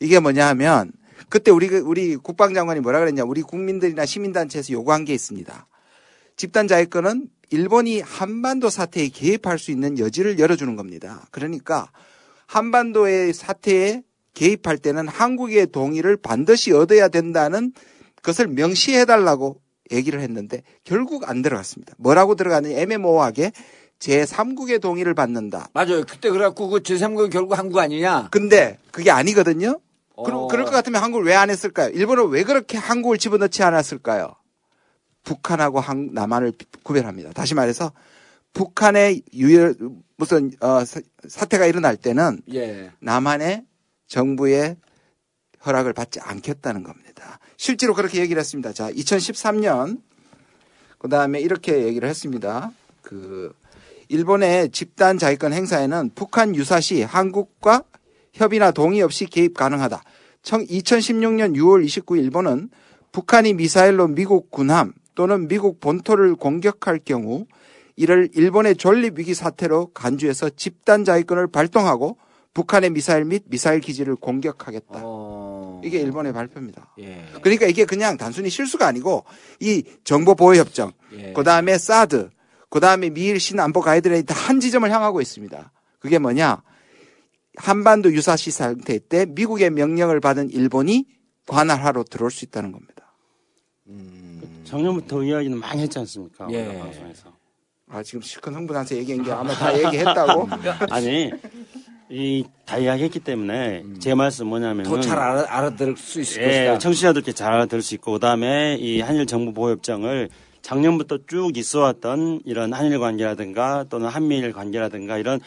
이게 0.00 0.18
뭐냐 0.20 0.48
하면 0.48 0.90
그때 1.28 1.50
우리 1.50 1.68
우리 1.68 2.16
국방장관이 2.16 2.80
뭐라 2.80 3.00
그랬냐? 3.00 3.24
우리 3.24 3.42
국민들이나 3.42 4.06
시민단체에서 4.06 4.72
요구한 4.72 5.04
게 5.04 5.12
있습니다. 5.12 5.66
집단 6.36 6.66
자위권은 6.66 7.28
일본이 7.50 8.00
한반도 8.00 8.70
사태에 8.70 9.08
개입할 9.08 9.58
수 9.58 9.70
있는 9.70 9.98
여지를 9.98 10.38
열어주는 10.38 10.76
겁니다. 10.76 11.26
그러니까 11.30 11.90
한반도의 12.46 13.34
사태에 13.34 14.02
개입할 14.32 14.78
때는 14.78 15.08
한국의 15.08 15.66
동의를 15.66 16.16
반드시 16.16 16.72
얻어야 16.72 17.08
된다는 17.08 17.74
것을 18.24 18.48
명시해달라고 18.48 19.60
얘기를 19.92 20.20
했는데 20.20 20.62
결국 20.82 21.28
안 21.28 21.42
들어갔습니다. 21.42 21.94
뭐라고 21.98 22.34
들어가느냐 22.34 22.76
애매모호하게 22.78 23.52
제3국의 24.00 24.80
동의를 24.80 25.14
받는다. 25.14 25.68
맞아요. 25.72 26.04
그때 26.04 26.30
그래갖고 26.30 26.68
그 26.68 26.80
제3국은 26.80 27.30
결국 27.30 27.56
한국 27.56 27.78
아니냐? 27.78 28.28
근데 28.30 28.78
그게 28.90 29.10
아니거든요. 29.10 29.78
그럼 30.24 30.44
어. 30.44 30.46
그럴 30.48 30.64
것 30.64 30.70
같으면 30.72 31.02
한국을 31.02 31.26
왜 31.26 31.34
안 31.34 31.50
했을까요? 31.50 31.90
일본은 31.90 32.28
왜 32.28 32.42
그렇게 32.44 32.76
한국을 32.78 33.18
집어넣지 33.18 33.62
않았을까요? 33.62 34.34
북한하고 35.22 35.80
한, 35.80 36.10
남한을 36.12 36.52
구별합니다. 36.82 37.32
다시 37.32 37.54
말해서 37.54 37.92
북한의 38.52 39.22
유혈 39.32 39.76
무슨 40.16 40.52
어, 40.60 40.84
사- 40.84 41.00
사태가 41.26 41.66
일어날 41.66 41.96
때는 41.96 42.40
예. 42.52 42.90
남한의 43.00 43.64
정부의 44.06 44.76
허락을 45.66 45.92
받지 45.92 46.20
않겠다는 46.20 46.82
겁니다. 46.84 47.03
실제로 47.56 47.94
그렇게 47.94 48.20
얘기를 48.20 48.40
했습니다. 48.40 48.72
자, 48.72 48.90
2013년 48.90 50.00
그 50.98 51.08
다음에 51.08 51.40
이렇게 51.40 51.84
얘기를 51.84 52.08
했습니다. 52.08 52.72
그 53.02 53.52
일본의 54.08 54.70
집단 54.70 55.18
자위권 55.18 55.52
행사에는 55.52 56.10
북한 56.14 56.54
유사시 56.54 57.02
한국과 57.02 57.84
협의나 58.32 58.70
동의 58.70 59.02
없이 59.02 59.26
개입 59.26 59.54
가능하다. 59.54 60.02
2016년 60.42 61.56
6월 61.56 61.84
29일 61.84 62.24
일본은 62.24 62.70
북한이 63.12 63.54
미사일로 63.54 64.08
미국 64.08 64.50
군함 64.50 64.92
또는 65.14 65.48
미국 65.48 65.80
본토를 65.80 66.34
공격할 66.34 67.00
경우 67.04 67.46
이를 67.96 68.28
일본의 68.34 68.76
존립 68.76 69.18
위기 69.18 69.34
사태로 69.34 69.92
간주해서 69.94 70.50
집단 70.50 71.04
자위권을 71.04 71.46
발동하고 71.48 72.18
북한의 72.52 72.90
미사일 72.90 73.24
및 73.24 73.44
미사일 73.46 73.80
기지를 73.80 74.16
공격하겠다. 74.16 75.00
어. 75.02 75.43
이게 75.84 76.00
일본의 76.00 76.32
발표입니다. 76.32 76.94
예. 76.98 77.24
그러니까 77.42 77.66
이게 77.66 77.84
그냥 77.84 78.16
단순히 78.16 78.50
실수가 78.50 78.86
아니고 78.86 79.24
이 79.60 79.82
정보 80.04 80.34
보호 80.34 80.54
협정, 80.56 80.92
예. 81.12 81.32
그다음에 81.32 81.78
사드, 81.78 82.30
그다음에 82.70 83.10
미일 83.10 83.38
신안보 83.38 83.80
가이드라인 83.80 84.24
다 84.26 84.34
한 84.34 84.60
지점을 84.60 84.90
향하고 84.90 85.20
있습니다. 85.20 85.72
그게 85.98 86.18
뭐냐? 86.18 86.62
한반도 87.56 88.12
유사시 88.12 88.50
상태 88.50 88.98
때 88.98 89.26
미국의 89.28 89.70
명령을 89.70 90.20
받은 90.20 90.50
일본이 90.50 91.06
관할하러 91.46 92.02
들어올 92.04 92.30
수 92.30 92.44
있다는 92.44 92.72
겁니다. 92.72 93.14
작년부터 94.64 95.22
이야기는 95.22 95.58
많이 95.58 95.82
했지 95.82 95.98
않습니까? 96.00 96.48
예. 96.50 96.78
방송에서. 96.78 97.32
아 97.88 98.02
지금 98.02 98.22
실컷 98.22 98.52
흥분해서 98.54 98.96
얘기한 98.96 99.22
게 99.22 99.30
아마 99.32 99.52
다 99.54 99.72
얘기했다고. 99.78 100.48
아니 100.90 101.30
이 102.10 102.44
다 102.64 102.78
이야기했기 102.78 103.20
때문에 103.20 103.84
제 103.98 104.14
말씀 104.14 104.46
뭐냐면은 104.46 104.90
더잘 104.90 105.18
알아, 105.18 105.44
알아들을 105.48 105.96
수 105.96 106.20
있을 106.20 106.42
예, 106.42 106.46
것이다. 106.46 106.78
청취자들께 106.78 107.32
잘 107.32 107.52
알아들을 107.52 107.82
수 107.82 107.94
있고 107.94 108.12
그다음에 108.12 108.76
이 108.80 109.00
한일 109.00 109.26
정부 109.26 109.52
보호협정을 109.52 110.30
작년부터 110.62 111.18
쭉 111.26 111.56
있어왔던 111.56 112.40
이런 112.46 112.72
한일 112.72 112.98
관계라든가 112.98 113.84
또는 113.90 114.08
한미일 114.08 114.52
관계라든가 114.52 115.18
이런 115.18 115.40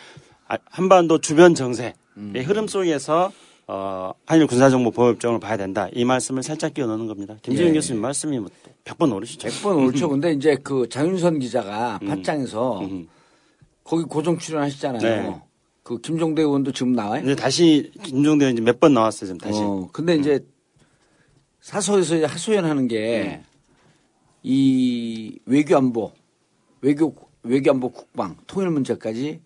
아- 0.47 0.59
한반도 0.69 1.17
주변 1.19 1.55
정세의 1.55 1.93
흐름 2.45 2.67
속에서 2.67 3.31
어, 3.69 4.13
한일 4.27 4.45
군사정보 4.47 4.91
보호협정을 4.91 5.39
봐야 5.39 5.57
된다. 5.57 5.89
이 5.91 6.05
말씀을 6.05 6.41
살짝 6.43 6.73
끼워 6.75 6.87
넣는 6.87 7.07
겁니다. 7.07 7.35
김재윤 7.41 7.69
예. 7.69 7.73
교수님 7.73 7.99
말씀이 8.01 8.39
뭐 8.39 8.49
100번 8.85 9.13
오르시죠. 9.13 9.49
100번 9.49 9.75
옳죠. 9.87 10.07
근데 10.09 10.31
이제 10.33 10.55
그 10.63 10.87
장윤선 10.87 11.39
기자가 11.39 11.99
팟짱에서 12.07 12.79
음. 12.81 13.07
거기 13.83 14.03
고정 14.03 14.37
출연하시잖아요. 14.37 15.01
네. 15.01 15.41
그 15.87 16.01
김종대 16.01 16.41
의원도 16.41 16.73
지금 16.73 16.91
나와요? 16.91 17.21
근데 17.21 17.33
다시 17.33 17.93
김종대 18.03 18.49
이제 18.49 18.61
몇 18.61 18.77
번 18.81 18.93
나왔어요, 18.93 19.27
지금 19.27 19.37
다시. 19.37 19.57
어, 19.61 19.87
근데 19.93 20.17
이제 20.17 20.45
사서에서 21.61 22.17
이제 22.17 22.25
하소연하는 22.25 22.89
게 22.89 23.41
이 24.43 25.39
외교안보, 25.45 26.11
외교 26.81 27.15
외교안보 27.43 27.89
국방, 27.91 28.35
통일 28.47 28.69
문제까지 28.69 29.41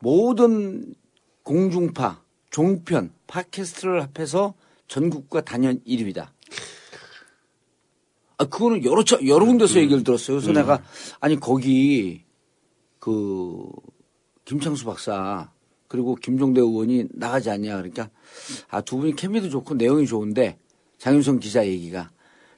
모든 0.00 0.94
공중파, 1.42 2.22
종편, 2.50 3.12
팟캐스트를 3.26 4.02
합해서 4.02 4.54
전국과 4.88 5.42
단연 5.42 5.80
1위다. 5.86 6.28
아, 8.38 8.44
그거는 8.46 8.84
여러 8.84 9.04
차, 9.04 9.16
여러 9.26 9.44
군데서 9.46 9.78
얘기를 9.80 10.02
들었어요. 10.02 10.38
그래서 10.38 10.52
내가, 10.52 10.82
아니, 11.20 11.38
거기, 11.38 12.24
그, 12.98 13.70
김창수 14.44 14.84
박사, 14.84 15.53
그리고 15.94 16.16
김종대 16.16 16.60
의원이 16.60 17.04
나가지 17.12 17.50
않냐. 17.50 17.76
그러니까, 17.76 18.10
아, 18.68 18.80
두 18.80 18.96
분이 18.96 19.14
케미도 19.14 19.48
좋고 19.48 19.74
내용이 19.74 20.08
좋은데, 20.08 20.58
장윤성 20.98 21.38
기자 21.38 21.64
얘기가, 21.64 22.10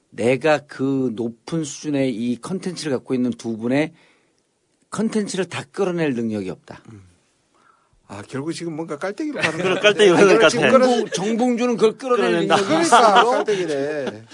내가 0.09 0.61
그 0.67 1.13
높은 1.15 1.63
수준의 1.63 2.15
이 2.17 2.41
컨텐츠를 2.41 2.93
갖고 2.97 3.13
있는 3.13 3.31
두 3.33 3.59
분의 3.59 3.93
컨텐츠를 4.89 5.45
다 5.51 5.65
끌어낼 5.71 6.15
능력이 6.15 6.49
없다. 6.49 6.83
아 8.09 8.23
결국 8.27 8.53
지금 8.55 8.75
뭔가 8.75 8.97
깔때기로 8.97 9.39
가는 9.39 9.59
그런 9.61 9.75
거 9.75 9.81
깔때기 9.83 10.11
같아. 10.13 10.23
흐르는 10.23 10.41
것 10.41 10.53
같아. 10.53 10.71
그런- 10.71 10.89
정봉, 10.89 11.11
정봉주는 11.11 11.77
그걸 11.77 11.99
끌어낼. 11.99 12.31
능력이 12.47 12.63
그러니까 12.65 12.81
있어. 12.83 13.31
깔때기래. 13.33 14.25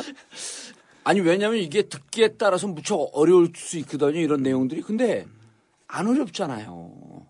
아니 1.03 1.21
왜냐하면 1.21 1.59
이게 1.59 1.83
듣기에 1.83 2.35
따라서 2.39 2.69
무척 2.69 3.11
어려울 3.15 3.51
수 3.57 3.79
있거든요 3.79 4.21
이런 4.21 4.43
내용들이 4.45 4.83
근데 4.83 5.27
안 5.89 6.07
어렵잖아요 6.07 7.27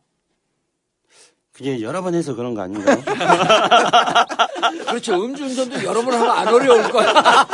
그게 1.62 1.80
여러 1.80 2.02
번 2.02 2.12
해서 2.16 2.34
그런 2.34 2.54
거 2.54 2.62
아닌가요? 2.62 3.00
그렇죠 4.88 5.14
음주운전도 5.24 5.84
여러 5.84 6.02
번 6.02 6.14
하면 6.14 6.28
안 6.30 6.48
어려울 6.48 6.82
거야 6.90 7.14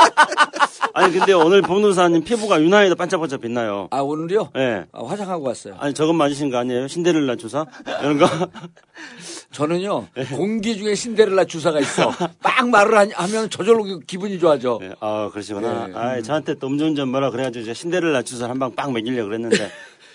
아니 0.94 1.12
근데 1.12 1.34
오늘 1.34 1.61
변호사님 1.61 2.24
피부가 2.24 2.61
유난히도 2.61 2.96
반짝반짝 2.96 3.42
빛나요. 3.42 3.86
아 3.90 4.00
오늘요 4.00 4.50
예. 4.56 4.86
아, 4.92 5.04
화장하고 5.04 5.44
왔어요 5.46 5.76
아니 5.78 5.92
저건 5.92 6.16
맞으신 6.16 6.50
거 6.50 6.56
아니에요? 6.56 6.88
신데렐라 6.88 7.36
주사 7.36 7.66
이런 8.00 8.16
거? 8.18 8.26
저는요 9.52 10.09
네. 10.16 10.24
공기 10.24 10.78
중에 10.78 10.94
신데렐라 10.94 11.44
주사가 11.44 11.78
있어 11.80 12.11
빡 12.42 12.66
말을 12.70 12.96
하- 12.96 13.24
하면 13.24 13.50
저절로 13.50 13.84
그 13.84 14.00
기분이 14.00 14.38
좋아져 14.38 14.78
예, 14.82 14.92
아 15.00 15.28
그러시구나. 15.30 15.86
네. 15.88 15.92
아 15.94 16.22
저한테 16.22 16.54
또 16.54 16.66
음주운전 16.68 17.11
뭐라 17.11 17.30
그래가지고 17.30 17.74
신데렐라 17.74 18.22
주사 18.22 18.48
한방빡 18.48 18.90
먹이려고 18.92 19.28
그랬는데 19.28 19.70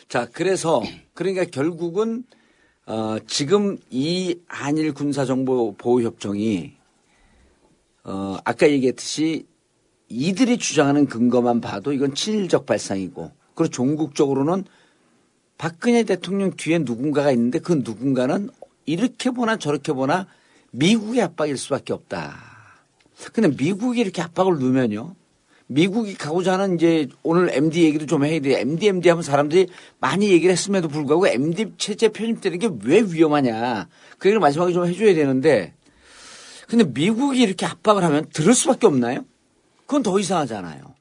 자, 0.10 0.28
그래서 0.34 0.82
그러니까 1.14 1.46
결국은 1.46 2.24
어, 2.86 3.18
지금 3.28 3.78
이 3.90 4.40
한일 4.48 4.94
군사정보 4.94 5.76
보호 5.78 6.02
협정이 6.02 6.74
어, 8.04 8.38
아까 8.44 8.70
얘기했듯이 8.70 9.46
이들이 10.10 10.58
주장하는 10.58 11.06
근거만 11.06 11.62
봐도 11.62 11.94
이건 11.94 12.14
친일적 12.14 12.66
발상이고 12.66 13.32
그리고 13.56 13.72
종국적으로는 13.72 14.66
박근혜 15.58 16.04
대통령 16.04 16.52
뒤에 16.58 16.80
누군가가 16.80 17.32
있는데 17.32 17.60
그 17.60 17.82
누군가는 17.86 18.50
이렇게 18.86 19.32
보나 19.32 19.58
저렇게 19.58 19.94
보나 19.94 20.28
미국의 20.72 21.22
압박일 21.22 21.58
수밖에 21.58 21.94
없다. 21.94 22.36
근데 23.32 23.48
미국이 23.48 24.02
이렇게 24.02 24.22
압박을 24.22 24.60
넣으면요. 24.60 25.16
미국이 25.68 26.14
가고자 26.16 26.54
하는 26.54 26.76
이제 26.76 27.08
오늘 27.24 27.50
MD 27.54 27.84
얘기도 27.84 28.06
좀 28.06 28.24
해야 28.26 28.40
돼. 28.40 28.60
MD, 28.60 28.88
MD 28.88 29.10
하면 29.10 29.24
사람들이 29.24 29.68
많이 30.00 30.30
얘기를 30.30 30.52
했음에도 30.52 30.88
불구하고 30.88 31.28
MD 31.28 31.74
체제 31.78 32.10
편입되는 32.10 32.60
게 32.60 32.70
왜 32.84 33.02
위험하냐. 33.02 33.88
그 34.18 34.28
얘기를 34.28 34.40
마지막에 34.40 34.74
좀 34.74 34.86
해줘야 34.86 35.14
되는데 35.14 35.74
근데 36.68 36.84
미국이 36.86 37.42
이렇게 37.42 37.66
압박을 37.66 38.04
하면 38.04 38.26
들을 38.34 38.54
수밖에 38.54 38.88
없나요? 38.88 39.26
그건 39.86 40.04
더 40.04 40.18
이상하잖아요. 40.20 40.94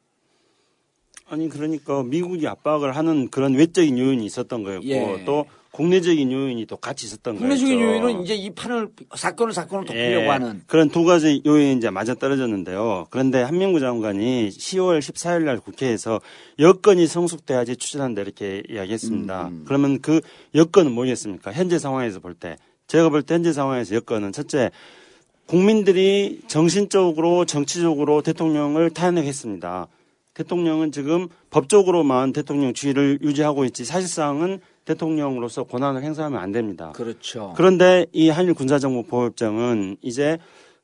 아니 1.28 1.48
그러니까 1.48 2.02
미국이 2.02 2.46
압박을 2.46 2.94
하는 2.94 3.30
그런 3.30 3.54
외적인 3.54 3.98
요인이 3.98 4.24
있었던 4.26 4.62
거였고 4.62 4.86
예. 4.88 5.22
또 5.24 5.46
국내적인 5.72 6.30
요인이 6.30 6.66
또 6.66 6.76
같이 6.76 7.06
있었던 7.06 7.34
거예요. 7.34 7.40
국내적인 7.40 7.80
요인은 7.80 8.22
이제 8.22 8.34
이 8.34 8.50
판을 8.50 8.90
사건을 9.16 9.54
사건을 9.54 9.86
덮으려고 9.86 10.30
하는 10.30 10.62
그런 10.66 10.90
두 10.90 11.02
가지 11.04 11.42
요인이 11.46 11.78
이제 11.78 11.88
맞아 11.88 12.14
떨어졌는데요. 12.14 13.06
그런데 13.10 13.42
한명구 13.42 13.80
장관이 13.80 14.50
10월 14.50 14.98
14일 14.98 15.44
날 15.44 15.58
국회에서 15.58 16.20
여건이 16.58 17.06
성숙돼야지 17.06 17.76
추진한다 17.76 18.20
이렇게 18.20 18.62
이야기했습니다. 18.68 19.48
음. 19.48 19.64
그러면 19.66 20.00
그 20.02 20.20
여건은 20.54 20.92
뭐겠습니까? 20.92 21.52
현재 21.52 21.78
상황에서 21.78 22.20
볼 22.20 22.34
때. 22.34 22.56
제가 22.86 23.08
볼 23.08 23.22
때 23.22 23.34
현재 23.34 23.54
상황에서 23.54 23.94
여건은 23.94 24.32
첫째 24.32 24.70
국민들이 25.46 26.40
정신적으로 26.48 27.46
정치적으로 27.46 28.20
대통령을 28.22 28.90
탄핵했습니다. 28.90 29.88
대통령은 30.34 30.92
지금 30.92 31.28
법적으로만 31.50 32.32
대통령 32.32 32.72
지위를 32.74 33.18
유지하고 33.22 33.64
있지 33.64 33.84
사실상은 33.84 34.60
대통령으로서 34.84 35.64
권한을 35.64 36.02
행사하면 36.02 36.40
안 36.40 36.52
됩니다. 36.52 36.92
그렇죠. 36.94 37.52
그런데 37.56 38.06
이 38.12 38.28
한일 38.28 38.54
군사정보 38.54 39.04
보호협정은 39.04 39.96
이제 40.02 40.38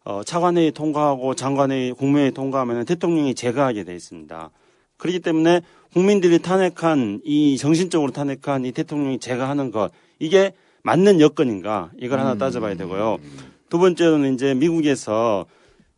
어, 0.05 0.23
차관회의 0.25 0.73
통과하고 0.73 1.35
장관회의 1.35 1.93
국무회의 1.93 2.33
통과하면 2.33 2.85
대통령이 2.85 3.35
제거하게 3.35 3.85
돼 3.85 3.95
있습니다. 3.95 4.51
그렇기 4.97 5.21
때문에 5.21 5.61
국민들이 5.93 6.39
탄핵한 6.39 7.21
이 7.25 7.57
정신적으로 7.57 8.13
탄핵한 8.13 8.65
이 8.65 8.73
대통령이 8.73 9.19
제가 9.19 9.49
하는 9.49 9.71
것 9.71 9.91
이게 10.19 10.53
맞는 10.83 11.21
여건인가 11.21 11.91
이걸 11.99 12.21
하나 12.21 12.35
따져봐야 12.37 12.75
되고요. 12.77 13.19
두 13.69 13.79
번째는 13.79 14.35
이제 14.35 14.55
미국에서 14.55 15.47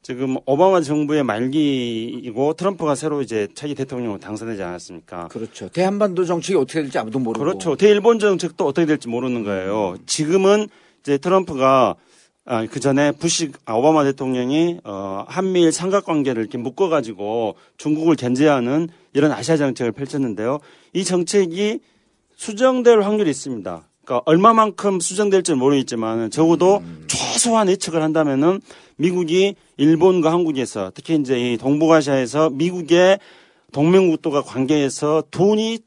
지금 0.03 0.37
오바마 0.47 0.81
정부의 0.81 1.23
말기이고 1.25 2.55
트럼프가 2.55 2.95
새로 2.95 3.21
이제 3.21 3.49
차기 3.55 3.75
대통령으로 3.75 4.19
당선되지 4.19 4.63
않았습니까? 4.63 5.29
그렇죠. 5.29 5.69
대한반도 5.69 6.25
정책이 6.25 6.57
어떻게 6.57 6.81
될지 6.81 6.99
아무도 6.99 7.19
모르고. 7.19 7.45
그렇죠. 7.45 7.77
대일본 7.77 8.19
정책도 8.19 8.67
어떻게 8.67 8.87
될지 8.87 9.09
모르는 9.09 9.45
거예요. 9.45 9.97
지금은 10.07 10.69
이제 11.01 11.19
트럼프가 11.19 11.97
아, 12.47 12.67
그 12.67 12.81
전에 12.81 13.13
부시 13.13 13.53
아, 13.67 13.75
오바마 13.75 14.05
대통령이 14.05 14.81
어, 14.85 15.25
한미일 15.29 15.71
삼각 15.71 16.07
관계를 16.07 16.43
이렇게 16.43 16.57
묶어 16.57 16.89
가지고 16.89 17.57
중국을 17.77 18.17
견제하는 18.17 18.89
이런 19.13 19.33
아시아 19.33 19.59
정책을 19.59 19.93
펼쳤는데요. 19.93 20.61
이 20.95 21.05
정책이 21.05 21.81
수정될 22.37 23.03
확률이 23.03 23.29
있습니다. 23.29 23.90
그러니까 24.11 24.23
얼마만큼 24.27 24.99
수정될지는 24.99 25.57
모르겠지만 25.61 26.31
적어도 26.33 26.83
최소한 27.07 27.69
예측을 27.69 28.03
한다면은 28.03 28.61
미국이 28.97 29.55
일본과 29.77 30.33
한국에서 30.33 30.91
특히 30.95 31.15
이제 31.15 31.39
이 31.53 31.57
동북아시아에서 31.57 32.51
미국의 32.51 33.21
동맹국도가 33.73 34.43
관계에서 34.43 35.23
돈이 35.31 35.79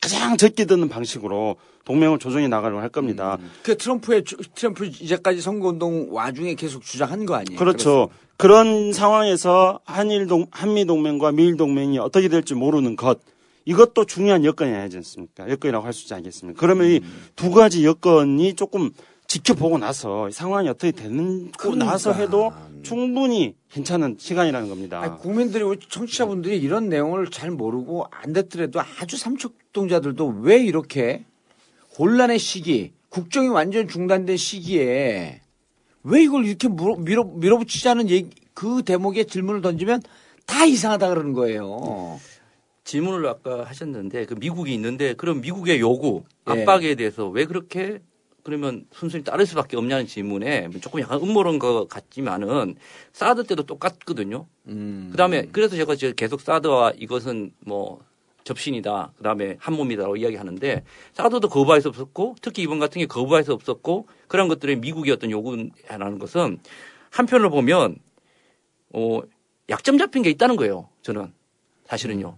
가장 0.00 0.36
적게 0.36 0.64
드는 0.64 0.88
방식으로 0.88 1.56
동맹을 1.84 2.20
조정해 2.20 2.46
나가려고 2.46 2.80
할 2.80 2.88
겁니다. 2.88 3.36
그 3.64 3.76
트럼프의 3.76 4.22
주- 4.24 4.36
트럼프 4.54 4.86
이제까지 4.86 5.40
선거운동 5.40 6.06
와중에 6.12 6.54
계속 6.54 6.84
주장한 6.84 7.26
거 7.26 7.34
아니에요? 7.34 7.58
그렇죠. 7.58 8.08
그런 8.36 8.92
상황에서 8.92 9.80
한일 9.84 10.28
동 10.28 10.46
한미 10.52 10.84
동맹과 10.84 11.32
미일 11.32 11.56
동맹이 11.56 11.98
어떻게 11.98 12.28
될지 12.28 12.54
모르는 12.54 12.94
것 12.94 13.18
이것도 13.64 14.04
중요한 14.06 14.44
여건이 14.44 14.72
아니지 14.74 14.96
않습니까? 14.98 15.48
여건이라고 15.48 15.84
할 15.86 15.92
수 15.92 16.02
있지 16.02 16.14
않겠습니까? 16.14 16.58
그러면 16.60 16.88
이두 16.88 17.50
가지 17.50 17.84
여건이 17.84 18.54
조금 18.54 18.90
지켜보고 19.26 19.78
나서 19.78 20.28
이 20.28 20.32
상황이 20.32 20.68
어떻게 20.68 20.90
되는 20.90 21.46
고 21.52 21.58
그러니까. 21.58 21.86
나서 21.86 22.12
해도 22.12 22.52
충분히 22.82 23.54
괜찮은 23.70 24.16
시간이라는 24.18 24.68
겁니다. 24.68 25.00
아니, 25.00 25.16
국민들이 25.18 25.62
우리 25.64 25.78
청취자분들이 25.78 26.58
이런 26.58 26.88
내용을 26.88 27.30
잘 27.30 27.50
모르고 27.50 28.06
안 28.10 28.32
됐더라도 28.32 28.80
아주 28.80 29.16
삼척동자들도 29.16 30.40
왜 30.42 30.62
이렇게 30.62 31.24
혼란의 31.98 32.38
시기, 32.38 32.92
국정이 33.08 33.48
완전 33.48 33.88
중단된 33.88 34.36
시기에 34.36 35.40
왜 36.04 36.22
이걸 36.22 36.44
이렇게 36.44 36.68
밀어, 36.98 37.24
밀어붙이자는 37.24 38.10
얘기, 38.10 38.30
그 38.54 38.82
대목에 38.82 39.24
질문을 39.24 39.62
던지면 39.62 40.02
다 40.46 40.64
이상하다 40.66 41.08
그러는 41.08 41.32
거예요. 41.32 42.18
질문을 42.84 43.26
아까 43.26 43.64
하셨는데 43.64 44.26
그 44.26 44.34
미국이 44.34 44.74
있는데 44.74 45.14
그럼 45.14 45.40
미국의 45.40 45.80
요구 45.80 46.24
예. 46.48 46.62
압박에 46.62 46.94
대해서 46.94 47.28
왜 47.28 47.44
그렇게 47.44 48.00
그러면 48.42 48.86
순순히 48.92 49.22
따를 49.22 49.46
수밖에 49.46 49.76
없냐는 49.76 50.06
질문에 50.06 50.68
조금 50.80 51.00
약간 51.00 51.20
음모론 51.20 51.58
것 51.58 51.86
같지만은 51.88 52.74
사드 53.12 53.44
때도 53.44 53.62
똑같거든요. 53.64 54.46
음. 54.66 55.08
그다음에 55.12 55.46
그래서 55.52 55.76
제가 55.76 55.94
계속 56.16 56.40
사드와 56.40 56.92
이것은 56.96 57.52
뭐 57.60 58.00
접신이다. 58.44 59.12
그다음에 59.16 59.56
한 59.60 59.74
몸이다라고 59.74 60.16
이야기하는데 60.16 60.82
사드도 61.12 61.48
거부할 61.48 61.80
수 61.80 61.88
없었고 61.88 62.34
특히 62.42 62.62
이번 62.62 62.80
같은 62.80 62.98
게 62.98 63.06
거부할 63.06 63.44
수 63.44 63.52
없었고 63.52 64.08
그런 64.26 64.48
것들이 64.48 64.76
미국의 64.76 65.12
어떤 65.12 65.30
요구라는 65.30 66.18
것은 66.18 66.58
한편으로 67.10 67.50
보면 67.50 67.96
어 68.92 69.20
약점 69.68 69.98
잡힌 69.98 70.22
게 70.22 70.30
있다는 70.30 70.56
거예요. 70.56 70.88
저는 71.02 71.32
사실은요. 71.84 72.36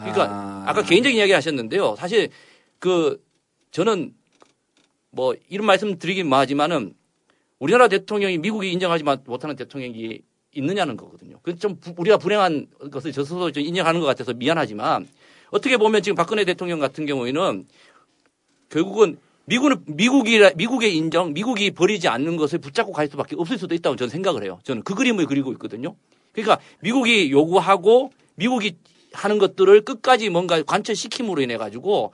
그러니까 0.00 0.24
아. 0.24 0.64
아. 0.66 0.72
까 0.72 0.82
개인적인 0.82 1.16
이야기 1.18 1.32
하셨는데요. 1.32 1.96
사실 1.96 2.30
그 2.78 3.22
저는 3.70 4.14
뭐 5.10 5.34
이런 5.48 5.66
말씀 5.66 5.98
드리긴 5.98 6.28
뭐하지만은 6.28 6.94
우리나라 7.58 7.88
대통령이 7.88 8.38
미국이 8.38 8.70
인정하지 8.72 9.04
못하는 9.24 9.56
대통령이 9.56 10.20
있느냐는 10.54 10.96
거거든요. 10.96 11.38
그좀 11.42 11.78
우리가 11.96 12.18
불행한 12.18 12.66
것을 12.90 13.12
저 13.12 13.24
스스로 13.24 13.50
좀 13.52 13.62
인정하는 13.62 14.00
것 14.00 14.06
같아서 14.06 14.32
미안하지만 14.32 15.06
어떻게 15.50 15.76
보면 15.76 16.02
지금 16.02 16.16
박근혜 16.16 16.44
대통령 16.44 16.78
같은 16.78 17.06
경우에는 17.06 17.66
결국은 18.68 19.18
미국은 19.46 19.76
미국이 19.86 20.40
미국의 20.56 20.96
인정, 20.96 21.32
미국이 21.32 21.70
버리지 21.70 22.08
않는 22.08 22.36
것을 22.36 22.58
붙잡고 22.58 22.92
갈 22.92 23.06
수밖에 23.06 23.36
없을 23.38 23.58
수도 23.58 23.74
있다고 23.74 23.96
저는 23.96 24.10
생각을 24.10 24.42
해요. 24.42 24.58
저는 24.64 24.82
그 24.82 24.94
그림을 24.94 25.26
그리고 25.26 25.52
있거든요. 25.52 25.94
그러니까 26.32 26.58
미국이 26.80 27.30
요구하고 27.30 28.12
미국이 28.34 28.76
하는 29.16 29.38
것들을 29.38 29.80
끝까지 29.84 30.28
뭔가 30.28 30.62
관철시킴으로 30.62 31.40
인해 31.42 31.56
가지고 31.56 32.12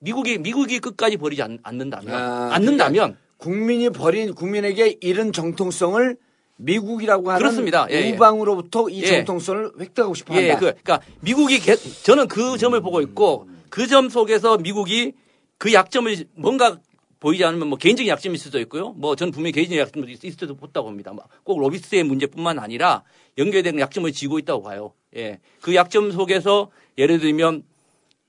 미국이 0.00 0.38
미국이 0.38 0.78
끝까지 0.80 1.16
버리지 1.16 1.42
않, 1.42 1.58
않는다면 1.62 2.14
아, 2.14 2.50
않는다면 2.52 3.16
국민이 3.36 3.90
버린 3.90 4.34
국민에게 4.34 4.96
잃은 5.00 5.32
정통성을 5.32 6.16
미국이라고 6.56 7.30
하는 7.30 7.38
그렇습니다. 7.38 7.86
예, 7.90 8.06
예. 8.06 8.12
우방으로부터 8.12 8.88
이 8.88 9.02
예. 9.02 9.06
정통성을 9.06 9.72
획득하고 9.78 10.14
싶어 10.14 10.34
한다. 10.34 10.48
예, 10.48 10.54
그, 10.54 10.60
그러니까 10.82 11.00
미국이 11.20 11.60
개- 11.60 11.76
저는 11.76 12.26
그 12.26 12.58
점을 12.58 12.78
보고 12.80 13.00
있고 13.00 13.48
그 13.70 13.86
점 13.86 14.08
속에서 14.08 14.58
미국이 14.58 15.12
그 15.58 15.72
약점을 15.72 16.16
뭔가 16.34 16.78
보이지 17.20 17.44
않으면 17.44 17.68
뭐 17.68 17.78
개인적인 17.78 18.08
약점일 18.08 18.38
수도 18.38 18.60
있고요. 18.60 18.90
뭐 18.90 19.16
저는 19.16 19.32
분명히 19.32 19.52
개인적인 19.52 19.80
약점도 19.80 20.08
있을 20.08 20.30
수도 20.32 20.54
있다고 20.54 20.88
봅니다. 20.88 21.12
뭐꼭 21.12 21.60
로비스의 21.60 22.04
문제뿐만 22.04 22.58
아니라 22.58 23.02
연결되는 23.36 23.80
약점을 23.80 24.10
지고 24.12 24.38
있다고 24.38 24.62
봐요. 24.62 24.92
예. 25.16 25.40
그 25.60 25.74
약점 25.74 26.12
속에서 26.12 26.70
예를 26.96 27.18
들면 27.18 27.64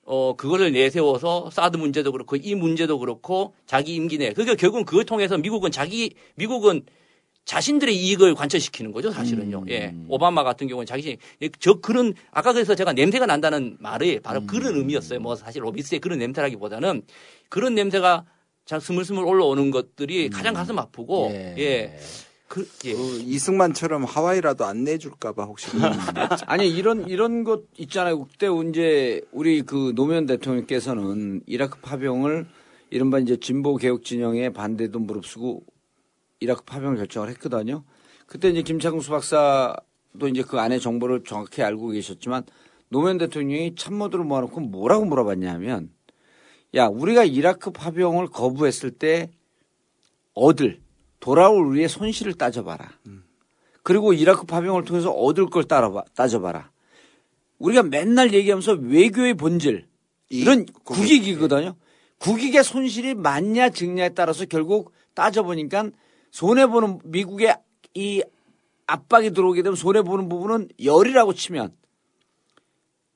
어, 0.04 0.34
그거를 0.34 0.72
내세워서 0.72 1.50
사드 1.50 1.76
문제도 1.76 2.10
그렇고 2.10 2.34
이 2.34 2.54
문제도 2.56 2.98
그렇고 2.98 3.54
자기 3.66 3.94
임기 3.94 4.18
내. 4.18 4.32
그러니까 4.32 4.56
결국은 4.56 4.84
그걸 4.84 5.04
통해서 5.04 5.38
미국은 5.38 5.70
자기, 5.70 6.14
미국은 6.34 6.82
자신들의 7.44 7.94
이익을 7.96 8.34
관철시키는 8.34 8.92
거죠, 8.92 9.12
사실은요. 9.12 9.66
예. 9.70 9.94
오바마 10.08 10.42
같은 10.42 10.66
경우는 10.66 10.86
자기, 10.86 11.16
예, 11.42 11.48
저 11.58 11.74
그런, 11.74 12.14
아까 12.32 12.52
그래서 12.52 12.74
제가 12.74 12.92
냄새가 12.92 13.26
난다는 13.26 13.76
말이 13.78 14.18
바로 14.20 14.44
그런 14.46 14.76
의미였어요. 14.76 15.20
뭐 15.20 15.36
사실 15.36 15.62
로비스의 15.62 16.00
그런 16.00 16.18
냄새라기보다는 16.18 17.02
그런 17.48 17.74
냄새가 17.74 18.24
자, 18.64 18.78
스물스물 18.78 19.24
올라오는 19.24 19.70
것들이 19.70 20.28
가장 20.30 20.54
가슴 20.54 20.78
아프고, 20.78 21.28
예. 21.32 21.54
예. 21.58 21.98
그, 22.50 22.68
예. 22.84 22.92
그 22.92 23.20
이승만처럼 23.20 24.04
하와이라도 24.04 24.64
안 24.64 24.82
내줄까봐 24.82 25.44
혹시 25.44 25.68
아니 26.46 26.68
이런 26.68 27.06
이런 27.08 27.44
것 27.44 27.62
있잖아요. 27.78 28.24
그때 28.24 28.48
이제 28.68 29.22
우리 29.30 29.62
그 29.62 29.92
노무현 29.94 30.26
대통령께서는 30.26 31.42
이라크 31.46 31.78
파병을 31.80 32.48
이른바 32.90 33.20
이제 33.20 33.36
진보 33.36 33.76
개혁 33.76 34.04
진영의 34.04 34.52
반대도 34.52 34.98
무릅쓰고 34.98 35.62
이라크 36.40 36.64
파병 36.64 36.96
결정을 36.96 37.28
했거든요. 37.30 37.84
그때 38.26 38.48
이제 38.48 38.62
김창수 38.62 39.10
박사도 39.10 40.28
이제 40.28 40.42
그 40.42 40.58
안에 40.58 40.80
정보를 40.80 41.22
정확히 41.22 41.62
알고 41.62 41.90
계셨지만 41.90 42.42
노무현 42.88 43.18
대통령이 43.18 43.76
참모들을 43.76 44.24
모아놓고 44.24 44.60
뭐라고 44.60 45.04
물어봤냐면 45.04 45.90
야 46.74 46.86
우리가 46.86 47.24
이라크 47.24 47.70
파병을 47.70 48.28
거부했을 48.28 48.90
때 48.92 49.30
얻을 50.34 50.80
돌아올 51.18 51.66
우리의 51.66 51.88
손실을 51.88 52.34
따져봐라. 52.34 52.92
그리고 53.82 54.12
이라크 54.12 54.46
파병을 54.46 54.84
통해서 54.84 55.10
얻을 55.10 55.46
걸 55.46 55.64
따라봐, 55.64 56.04
따져봐라. 56.14 56.70
우리가 57.58 57.82
맨날 57.82 58.32
얘기하면서 58.32 58.72
외교의 58.74 59.34
본질 59.34 59.86
이런 60.30 60.62
이- 60.62 60.66
국익 60.84 61.26
이거든요. 61.26 61.76
국익의 62.18 62.62
손실이 62.62 63.14
맞냐 63.14 63.70
증냐에 63.70 64.10
따라서 64.10 64.44
결국 64.44 64.92
따져보니까 65.14 65.90
손해보는 66.30 67.00
미국의 67.04 67.56
이 67.94 68.22
압박이 68.86 69.32
들어오게 69.32 69.62
되면 69.62 69.76
손해보는 69.76 70.28
부분은 70.28 70.68
열이라고 70.82 71.34
치면 71.34 71.74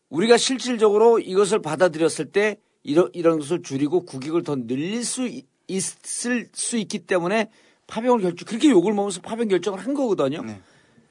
우리가 0.08 0.36
실질적으로 0.36 1.18
이것을 1.18 1.60
받아들였을 1.62 2.26
때 2.32 2.58
이런, 2.84 3.10
이런 3.14 3.38
것을 3.40 3.62
줄이고 3.62 4.04
국익을 4.04 4.42
더 4.44 4.54
늘릴 4.54 5.04
수 5.04 5.26
있- 5.26 5.46
있을 5.66 6.48
수 6.52 6.76
있기 6.76 7.00
때문에 7.00 7.50
파병을 7.86 8.20
결정 8.20 8.46
그렇게 8.46 8.70
욕을 8.70 8.92
먹으면서 8.92 9.20
파병 9.22 9.48
결정을 9.48 9.80
한 9.80 9.94
거거든요. 9.94 10.42
네. 10.42 10.60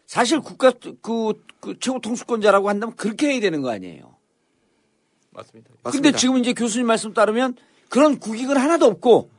사실 0.05 0.39
국가 0.39 0.71
그, 1.01 1.33
그 1.59 1.77
최고 1.79 1.99
통수권자라고 1.99 2.69
한다면 2.69 2.95
그렇게 2.95 3.29
해야 3.29 3.39
되는 3.41 3.61
거 3.61 3.71
아니에요. 3.71 4.15
맞습니다. 5.31 5.69
근데 5.69 5.79
맞습니다. 5.83 6.17
지금 6.17 6.37
이제 6.37 6.53
교수님 6.53 6.85
말씀 6.87 7.13
따르면 7.13 7.55
그런 7.89 8.19
국익은 8.19 8.55
하나도 8.55 8.85
없고 8.85 9.31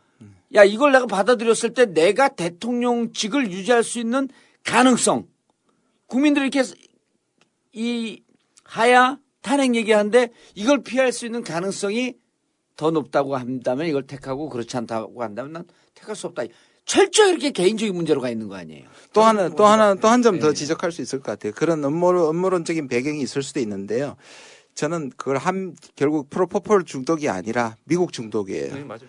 야 0.55 0.65
이걸 0.65 0.93
내가 0.93 1.07
받아들였을 1.07 1.75
때 1.75 1.87
내가 1.87 2.29
대통령직을 2.29 3.51
유지할 3.53 3.83
수 3.85 3.99
있는 4.01 4.29
가능성 4.65 5.29
국민들이 6.07 6.47
이렇게 6.49 6.63
이 7.73 8.23
하야 8.65 9.19
탄핵 9.43 9.75
얘기하는데 9.75 10.31
이걸 10.55 10.83
피할 10.83 11.13
수 11.13 11.27
있는 11.27 11.43
가능성이 11.45 12.15
더 12.77 12.91
높다고 12.91 13.37
한다면 13.37 13.87
이걸 13.87 14.07
택하고 14.07 14.49
그렇지 14.49 14.77
않다고 14.77 15.23
한다면 15.23 15.53
난 15.53 15.65
택할 15.95 16.17
수 16.17 16.27
없다. 16.27 16.43
철저히 16.87 17.31
이렇게 17.31 17.51
개인적인 17.51 17.95
문제로 17.95 18.21
가 18.21 18.29
있는 18.29 18.49
거 18.49 18.57
아니에요. 18.57 18.85
또 19.13 19.23
하나 19.23 19.49
또 19.49 19.65
하나 19.65 19.95
또 19.95 20.09
한 20.09 20.23
점더 20.23 20.49
네. 20.49 20.55
지적할 20.55 20.93
수 20.93 21.01
있을 21.01 21.21
것 21.21 21.33
같아요. 21.33 21.53
그런 21.55 21.83
음모론, 21.83 22.29
음모론적인 22.35 22.89
배경이 22.89 23.21
있을 23.23 23.43
수도 23.43 23.61
있는데요. 23.61 24.17
저는 24.75 25.11
그걸 25.17 25.39
한 25.39 25.75
결국 25.97 26.29
프로포폴 26.31 26.85
중독이 26.85 27.29
아니라 27.29 27.77
미국 27.85 28.13
중독이에요. 28.13 28.75
네, 28.75 28.85
맞아요. 28.85 29.03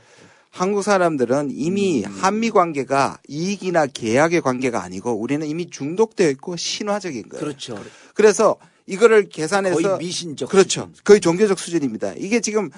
한국 0.51 0.83
사람들은 0.83 1.49
이미 1.51 2.03
한미 2.03 2.49
관계가 2.49 3.17
이익이나 3.27 3.87
계약의 3.87 4.39
관계가 4.39 4.81
아니고 4.81 5.11
우리는 5.11 5.45
이미 5.45 5.69
중독되어 5.69 6.29
있고 6.29 6.55
신화적인 6.55 7.27
거예요. 7.27 7.43
그렇죠. 7.43 7.77
그래서 8.13 8.55
이거를 8.85 9.27
계산해서 9.27 9.81
거의 9.81 9.97
미신적. 9.97 10.47
그렇죠. 10.49 10.89
거의 11.03 11.19
종교적 11.19 11.59
수준입니다. 11.59 12.13
이게 12.13 12.39
지금 12.39 12.69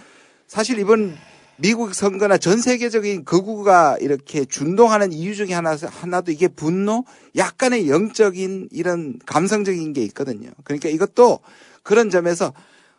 사실 0.48 0.80
이번 0.80 1.18
미국 1.58 1.94
선거나 1.94 2.38
전 2.38 2.62
세계적인 2.62 3.26
극우가 3.26 3.98
이렇게 4.00 4.46
준동하는 4.46 5.12
이유 5.12 5.36
중에 5.36 5.54
하나, 5.54 5.76
하나도 5.76 6.32
이게 6.32 6.48
분노, 6.48 7.04
약간의 7.36 7.90
영적인 7.90 8.70
이런 8.72 9.20
감성적인 9.26 9.94
게 9.94 10.04
있거든요. 10.04 10.52
그러니까 10.64 10.90
이것도 10.90 11.40
그런 11.84 12.10
점에서 12.10 12.54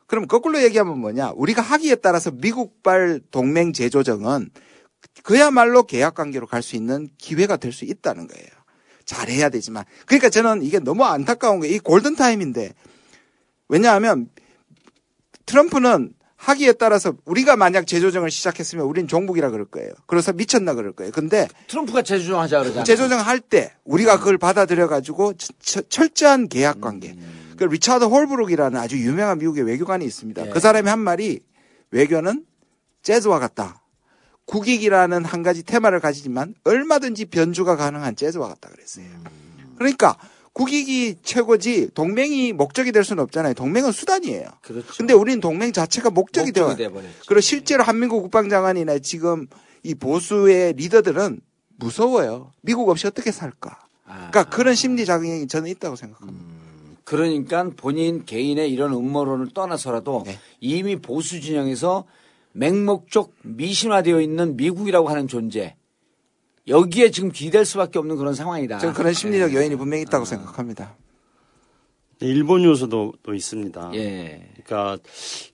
그럼 0.07 0.27
거꾸로 0.27 0.63
얘기하면 0.63 0.99
뭐냐. 0.99 1.33
우리가 1.37 1.63
하기에 1.63 1.97
따라서 1.97 2.31
미국발 2.33 3.21
동맹 3.31 3.73
재조정은 3.73 4.51
그야말로 5.23 5.85
계약 5.85 6.15
관계로 6.15 6.47
갈 6.47 6.63
수 6.63 6.75
있는 6.77 7.09
기회가 7.19 7.57
될 7.57 7.73
수 7.73 7.85
있다는 7.85 8.27
거예요. 8.27 8.47
잘해야 9.05 9.49
되지만. 9.51 9.85
그러니까 10.07 10.31
저는 10.31 10.63
이게 10.63 10.81
너무 10.81 11.05
안타까운 11.05 11.61
게 11.61 11.69
이 11.69 11.79
골든타임인데 11.79 12.75
왜냐하면 13.69 14.29
트럼프는 15.47 16.15
하기에 16.39 16.75
따라서 16.75 17.13
우리가 17.25 17.57
만약 17.57 17.87
재조정을 17.87 18.31
시작했으면 18.31 18.87
우리는 18.87 19.09
종북이라 19.09 19.51
그럴 19.51 19.65
거예요. 19.67 19.91
그래서 20.07 20.33
미쳤나 20.33 20.75
그럴 20.75 20.93
거예요. 20.93 21.13
근데 21.13 21.49
트럼프가 21.67 22.03
재조정 22.03 22.41
하자 22.41 22.61
그러잖아요. 22.61 22.85
재조정 22.85 23.19
할 23.21 23.41
때 23.41 23.73
우리가 23.85 24.19
그걸 24.19 24.39
받아들여 24.39 24.87
가지고 24.89 25.33
철저한 25.89 26.49
계약 26.49 26.81
관계. 26.81 27.17
그 27.57 27.65
리차드 27.65 28.05
홀브룩이라는 28.05 28.79
아주 28.79 28.97
유명한 28.99 29.39
미국의 29.39 29.65
외교관이 29.65 30.05
있습니다. 30.05 30.47
예. 30.47 30.51
그 30.51 30.61
사람이 30.61 30.89
한 30.89 31.01
말이 31.01 31.41
외교는 31.91 32.45
재즈와 33.03 33.39
같다. 33.41 33.83
국익이라는 34.45 35.25
한 35.25 35.43
가지 35.43 35.63
테마를 35.65 36.01
가지지만 36.01 36.55
얼마든지 36.65 37.27
변주가 37.27 37.77
가능한 37.77 38.15
재즈와 38.17 38.49
같다 38.49 38.69
그랬어요. 38.71 39.07
그러니까 39.77 40.17
국익이 40.53 41.17
최고지 41.23 41.91
동맹이 41.95 42.53
목적이 42.53 42.93
될 42.93 43.05
수는 43.05 43.23
없잖아요. 43.25 43.55
동맹은 43.55 43.93
수단이에요. 43.93 44.47
그렇죠. 44.63 44.87
근데 44.97 45.15
우리는 45.15 45.41
동맹 45.41 45.73
자체가 45.73 46.11
목적이 46.11 46.53
되어 46.53 46.69
목적이 46.69 46.89
돼버렸죠. 46.89 47.15
그리고 47.27 47.41
실제로 47.41 47.83
한민국 47.85 48.23
국방장관이나 48.23 48.99
지금 48.99 49.47
이 49.83 49.95
보수의 49.95 50.75
리더들은 50.75 51.41
무서워요. 51.77 52.53
미국 52.61 52.89
없이 52.89 53.07
어떻게 53.07 53.31
살까? 53.31 53.79
아. 54.05 54.31
그러니까 54.31 54.45
그런 54.45 54.75
심리 54.75 55.05
작용이 55.05 55.47
저는 55.47 55.71
있다고 55.71 55.97
생각합니다. 55.97 56.59
그러니까 57.05 57.71
본인 57.77 58.25
개인의 58.25 58.71
이런 58.71 58.93
음모론을 58.93 59.49
떠나서라도 59.55 60.25
네. 60.27 60.39
이미 60.61 60.97
보수 60.97 61.41
진영에서 61.41 62.05
맹목적 62.53 63.33
미신화되어 63.43 64.21
있는 64.21 64.57
미국이라고 64.57 65.09
하는 65.09 65.29
존재 65.29 65.77
여기에 66.69 67.11
지금 67.11 67.31
기댈 67.31 67.65
수밖에 67.65 67.99
없는 67.99 68.17
그런 68.17 68.35
상황이다. 68.35 68.79
저는 68.79 68.95
그런 68.95 69.13
심리적 69.13 69.53
요인이 69.55 69.77
분명히 69.77 70.03
있다고 70.03 70.25
생각합니다. 70.25 70.95
일본 72.21 72.65
요소도 72.65 73.15
또 73.23 73.35
있습니다. 73.35 73.93
예. 73.95 74.49
그러니까 74.65 74.99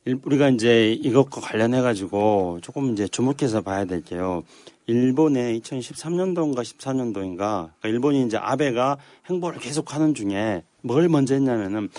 일- 0.06 0.18
우리가 0.24 0.48
이제 0.48 0.92
이것과 0.92 1.40
관련해 1.42 1.82
가지고 1.82 2.58
조금 2.62 2.92
이제 2.92 3.06
주목해서 3.06 3.60
봐야 3.60 3.84
될 3.84 4.02
게요. 4.02 4.42
일본의 4.86 5.60
2013년도인가 5.60 6.62
14년도인가 6.62 7.36
그러니까 7.36 7.70
일본이 7.84 8.24
이제 8.24 8.36
아베가 8.38 8.96
행보를 9.28 9.58
계속하는 9.60 10.14
중에 10.14 10.62
뭘 10.82 11.08
먼저 11.08 11.34
했냐면은 11.34 11.90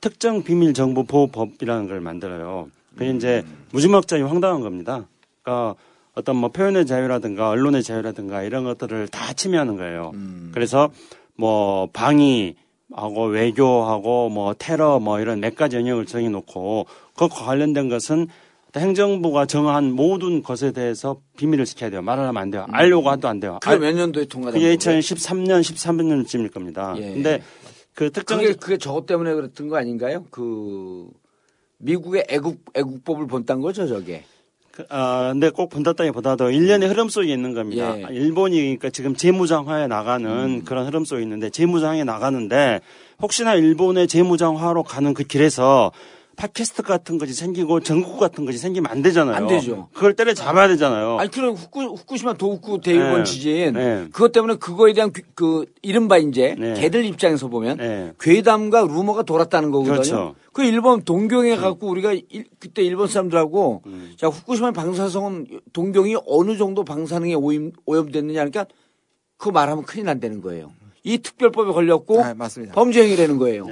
특정 0.00 0.42
비밀 0.44 0.74
정보 0.74 1.04
보호법이라는 1.04 1.88
걸 1.88 2.00
만들어요. 2.00 2.68
그게 2.96 3.10
이제 3.10 3.42
무지막지하게 3.72 4.24
황당한 4.24 4.60
겁니다. 4.60 5.06
그러니까 5.42 5.74
어떤 6.14 6.36
뭐 6.36 6.50
표현의 6.50 6.86
자유라든가 6.86 7.50
언론의 7.50 7.82
자유라든가 7.82 8.42
이런 8.42 8.64
것들을 8.64 9.08
다 9.08 9.32
침해하는 9.32 9.76
거예요. 9.76 10.12
그래서 10.52 10.90
뭐 11.36 11.88
방위 11.92 12.56
하고 12.92 13.26
외교하고 13.26 14.28
뭐 14.28 14.54
테러 14.56 15.00
뭐 15.00 15.20
이런 15.20 15.40
몇 15.40 15.56
가지 15.56 15.76
영역을 15.76 16.06
정해놓고 16.06 16.86
그것과 17.14 17.44
관련된 17.46 17.88
것은 17.88 18.28
행정부가 18.76 19.46
정한 19.46 19.92
모든 19.92 20.42
것에 20.42 20.72
대해서 20.72 21.20
비밀을 21.36 21.64
지켜야 21.64 21.90
돼요. 21.90 22.02
말을 22.02 22.24
하면 22.26 22.42
안 22.42 22.50
돼요. 22.50 22.66
알려고 22.70 23.12
해도 23.12 23.28
안 23.28 23.38
돼요. 23.38 23.58
그게 23.62 23.76
몇 23.78 23.92
년도에 23.92 24.24
통과된 24.26 24.60
거고요? 24.60 24.76
2013년, 24.76 25.60
13년쯤일 25.60 26.52
겁니다. 26.52 26.94
예. 26.98 27.12
근데 27.12 27.42
그 27.94 28.10
특정 28.10 28.38
그게 28.38 28.54
그게 28.54 28.76
저것 28.76 29.06
때문에 29.06 29.32
그랬던 29.34 29.68
거 29.68 29.76
아닌가요? 29.76 30.24
그 30.30 31.08
미국의 31.78 32.26
애국 32.28 32.64
애국법을 32.74 33.28
본딴 33.28 33.60
거죠, 33.60 33.86
저게. 33.86 34.24
그, 34.74 34.84
아, 34.88 35.30
근데 35.32 35.50
꼭 35.50 35.70
본다기보다도 35.70 36.50
일련의 36.50 36.88
흐름 36.88 37.08
속에 37.08 37.32
있는 37.32 37.54
겁니다. 37.54 37.96
예. 37.96 38.06
일본이 38.12 38.58
그러니까 38.60 38.90
지금 38.90 39.14
재무장화에 39.14 39.86
나가는 39.86 40.64
그런 40.64 40.86
흐름 40.86 41.04
속에 41.04 41.22
있는데 41.22 41.48
재무장에 41.48 42.02
나가는데 42.02 42.80
혹시나 43.22 43.54
일본의 43.54 44.08
재무장화로 44.08 44.82
가는 44.82 45.14
그 45.14 45.22
길에서 45.22 45.92
팟캐스트 46.36 46.82
같은 46.82 47.18
것이 47.18 47.32
생기고 47.34 47.80
전국 47.80 48.18
같은 48.18 48.44
것이 48.44 48.58
생기면 48.58 48.90
안 48.90 49.02
되잖아요. 49.02 49.34
안 49.36 49.46
되죠. 49.46 49.88
그걸 49.94 50.14
때려 50.14 50.34
잡아야 50.34 50.68
되잖아요. 50.68 51.18
아니 51.18 51.30
그럼 51.30 51.54
후쿠, 51.54 51.80
후쿠시마 51.96 52.34
도후쿠 52.34 52.80
대일본 52.80 53.18
네. 53.18 53.24
지진 53.24 53.72
네. 53.74 54.08
그것 54.12 54.32
때문에 54.32 54.56
그거에 54.56 54.92
대한 54.92 55.12
그, 55.12 55.22
그 55.34 55.64
이른바 55.82 56.18
이제 56.18 56.54
네. 56.58 56.74
걔들 56.74 57.04
입장에서 57.04 57.48
보면 57.48 57.78
네. 57.78 58.12
괴담과 58.20 58.82
루머가 58.82 59.22
돌았다는 59.22 59.70
거거든요. 59.70 59.92
그렇죠. 59.94 60.34
그 60.52 60.64
일본 60.64 61.02
동경에 61.02 61.56
갖고 61.56 61.88
우리가 61.88 62.12
일- 62.12 62.46
그때 62.58 62.82
일본 62.82 63.08
사람들하고 63.08 63.82
음. 63.86 64.12
자 64.16 64.28
후쿠시마 64.28 64.72
방사성은 64.72 65.60
동경이 65.72 66.16
어느 66.26 66.56
정도 66.56 66.84
방사능에 66.84 67.34
오염, 67.34 67.72
오염됐느냐 67.86 68.38
그러니까 68.44 68.66
그거 69.36 69.50
말하면 69.52 69.84
큰일 69.84 70.06
난다는 70.06 70.40
거예요. 70.40 70.72
이 71.02 71.18
특별법에 71.18 71.72
걸렸고 71.72 72.22
아, 72.22 72.32
맞습니다. 72.34 72.72
범죄 72.74 73.02
행위라는 73.02 73.36
거예요. 73.38 73.66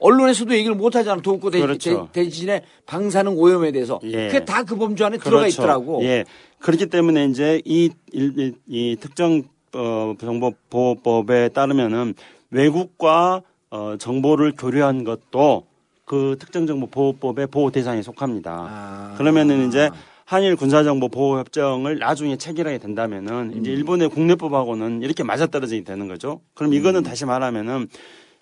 네. 0.00 0.06
언론에서도 0.06 0.54
얘기를 0.54 0.74
못 0.76 0.94
하잖아. 0.96 1.20
도쿄 1.20 1.50
대, 1.50 1.60
그렇죠. 1.60 2.08
대, 2.12 2.28
진의 2.28 2.62
방사능 2.86 3.36
오염에 3.38 3.72
대해서. 3.72 3.98
예. 4.04 4.28
그게 4.28 4.44
다 4.44 4.62
그 4.64 4.76
범주 4.76 5.04
안에 5.04 5.18
들어가 5.18 5.40
그렇죠. 5.42 5.62
있더라고. 5.62 6.02
예. 6.04 6.24
그렇기 6.60 6.86
때문에 6.86 7.26
이제 7.26 7.60
이, 7.64 7.90
일- 8.12 8.34
이, 8.38 8.52
이 8.66 8.96
특정 9.00 9.42
어, 9.74 10.14
정보보호법에 10.20 11.50
따르면은 11.50 12.14
외국과 12.50 13.42
어, 13.70 13.96
정보를 13.98 14.52
교류한 14.56 15.04
것도 15.04 15.64
그 16.04 16.36
특정 16.40 16.66
정보 16.66 16.86
보호법의 16.86 17.48
보호 17.48 17.70
대상에 17.70 18.00
속합니다. 18.02 18.50
아. 18.70 19.14
그러면은 19.18 19.68
이제 19.68 19.90
한일 20.24 20.56
군사정보 20.56 21.08
보호 21.08 21.38
협정을 21.38 21.98
나중에 21.98 22.36
체결하게 22.36 22.78
된다면은 22.78 23.52
음. 23.54 23.60
이제 23.60 23.70
일본의 23.70 24.08
국내법하고는 24.10 25.02
이렇게 25.02 25.22
맞아떨어지게 25.22 25.84
되는 25.84 26.08
거죠. 26.08 26.40
그럼 26.54 26.72
음. 26.72 26.76
이거는 26.76 27.02
다시 27.02 27.24
말하면은 27.26 27.88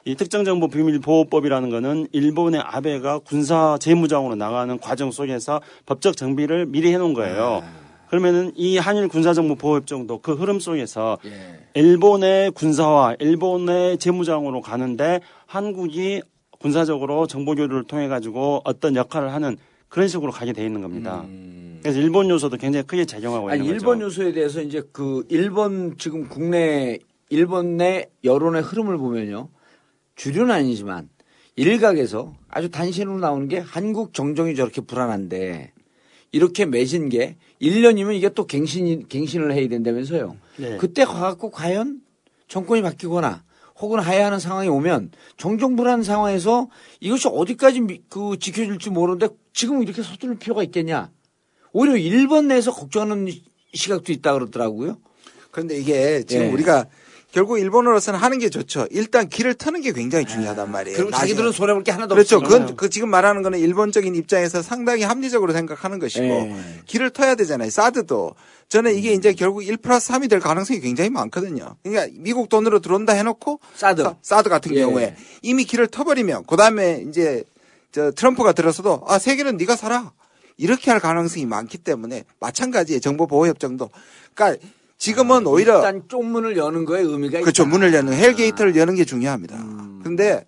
이 0.06 0.14
특정 0.14 0.44
정보 0.44 0.68
비밀 0.68 1.00
보호법이라는 1.00 1.68
거는 1.68 2.06
일본의 2.12 2.60
아베가 2.64 3.18
군사 3.18 3.76
재무장으로 3.80 4.36
나가는 4.36 4.78
과정 4.78 5.10
속에서 5.10 5.60
법적 5.84 6.16
정비를 6.16 6.66
미리 6.66 6.92
해놓은 6.92 7.12
거예요. 7.12 7.62
아. 7.64 7.86
그러면은 8.08 8.52
이 8.54 8.78
한일 8.78 9.08
군사정보 9.08 9.56
보호협정도 9.56 10.20
그 10.20 10.34
흐름 10.34 10.60
속에서 10.60 11.18
예. 11.24 11.58
일본의 11.74 12.52
군사화, 12.52 13.16
일본의 13.18 13.98
재무장으로 13.98 14.60
가는데 14.60 15.18
한국이 15.46 16.22
군사적으로 16.60 17.26
정보 17.26 17.56
교류를 17.56 17.82
통해 17.82 18.06
가지고 18.06 18.60
어떤 18.62 18.94
역할을 18.94 19.32
하는 19.32 19.56
그런 19.88 20.06
식으로 20.06 20.30
가게 20.30 20.52
돼 20.52 20.64
있는 20.64 20.82
겁니다. 20.82 21.24
그래서 21.82 21.98
일본 21.98 22.30
요소도 22.30 22.58
굉장히 22.58 22.86
크게 22.86 23.06
작용하고 23.06 23.46
음. 23.46 23.50
아니, 23.50 23.62
있는 23.62 23.74
일본 23.74 23.98
거죠. 23.98 24.04
요소에 24.04 24.32
대해서 24.32 24.62
이제 24.62 24.82
그 24.92 25.26
일본 25.30 25.96
지금 25.98 26.28
국내 26.28 27.00
일본 27.28 27.76
내 27.76 28.06
여론의 28.22 28.62
흐름을 28.62 28.98
보면요. 28.98 29.48
주류는 30.16 30.52
아니지만 30.54 31.08
일각에서 31.54 32.34
아주 32.48 32.70
단신으로 32.70 33.18
나오는 33.18 33.48
게 33.48 33.58
한국 33.58 34.12
정정이 34.12 34.54
저렇게 34.56 34.80
불안한데 34.80 35.72
이렇게 36.32 36.66
맺은 36.66 37.08
게 37.08 37.36
1년이면 37.62 38.14
이게 38.14 38.28
또 38.30 38.46
갱신, 38.46 39.06
갱신을 39.08 39.52
해야 39.52 39.68
된다면서요. 39.68 40.36
네. 40.56 40.76
그때 40.78 41.04
가갖고 41.04 41.50
과연 41.50 42.00
정권이 42.48 42.82
바뀌거나 42.82 43.44
혹은 43.78 44.00
하야하는 44.00 44.38
상황이 44.38 44.68
오면 44.68 45.12
정정불안 45.36 46.02
상황에서 46.02 46.68
이것이 47.00 47.28
어디까지 47.28 47.80
미- 47.80 48.02
그 48.08 48.38
지켜질지 48.38 48.90
모르는데 48.90 49.28
지금 49.52 49.82
이렇게 49.82 50.02
서두를 50.02 50.38
필요가 50.38 50.62
있겠냐. 50.62 51.10
오히려 51.72 51.96
일본 51.96 52.48
내에서 52.48 52.72
걱정하는 52.72 53.28
시각도 53.74 54.12
있다 54.12 54.32
그러더라고요. 54.32 54.98
그런데 55.50 55.78
이게 55.78 56.22
지금 56.24 56.46
예. 56.46 56.50
우리가 56.50 56.86
결국 57.36 57.58
일본으로서는 57.58 58.18
하는 58.18 58.38
게 58.38 58.48
좋죠. 58.48 58.86
일단 58.90 59.28
길을 59.28 59.56
트는 59.56 59.82
게 59.82 59.92
굉장히 59.92 60.24
중요하단 60.24 60.72
말이에요. 60.72 60.96
그리고. 60.96 61.10
자기들은 61.10 61.52
손해볼 61.52 61.84
게 61.84 61.90
하나도 61.90 62.14
그렇죠. 62.14 62.38
없잖아요. 62.38 62.60
그건 62.60 62.76
그 62.76 62.88
지금 62.88 63.10
말하는 63.10 63.42
거는 63.42 63.58
일본적인 63.58 64.14
입장에서 64.14 64.62
상당히 64.62 65.02
합리적으로 65.02 65.52
생각하는 65.52 65.98
것이고 65.98 66.24
예. 66.24 66.56
길을 66.86 67.10
터야 67.10 67.34
되잖아요. 67.34 67.68
사드도 67.68 68.36
저는 68.70 68.94
이게 68.94 69.12
이제 69.12 69.34
결국 69.34 69.66
1 69.66 69.76
플러스 69.76 70.14
3이 70.14 70.30
될 70.30 70.40
가능성이 70.40 70.80
굉장히 70.80 71.10
많거든요. 71.10 71.76
그러니까 71.82 72.10
미국 72.18 72.48
돈으로 72.48 72.80
들어온다 72.80 73.12
해놓고 73.12 73.60
사드. 73.74 74.14
사, 74.22 74.40
드 74.40 74.48
같은 74.48 74.74
예. 74.74 74.80
경우에 74.80 75.14
이미 75.42 75.64
길을 75.64 75.88
터버리면 75.88 76.44
그 76.46 76.56
다음에 76.56 77.04
이제 77.06 77.44
저 77.92 78.12
트럼프가 78.12 78.52
들어서도 78.52 79.04
아 79.06 79.18
세 79.18 79.27
개는 79.27 79.58
네가 79.58 79.76
사라 79.76 80.10
이렇게 80.56 80.90
할 80.90 81.00
가능성이 81.00 81.44
많기 81.44 81.76
때문에 81.76 82.24
마찬가지의 82.40 83.02
정보 83.02 83.26
보호 83.26 83.46
협정도 83.46 83.90
그러니까 84.32 84.66
지금은 84.98 85.46
오히려 85.46 85.76
일단 85.76 86.02
쪽문을 86.08 86.56
여는 86.56 86.84
거에 86.84 87.02
의미가 87.02 87.40
그렇죠 87.40 87.62
있다. 87.64 87.70
문을 87.70 87.94
여는 87.94 88.12
hell 88.12 88.34
gate를 88.34 88.76
여는 88.76 88.94
게 88.94 89.04
중요합니다. 89.04 89.56
근데 90.02 90.44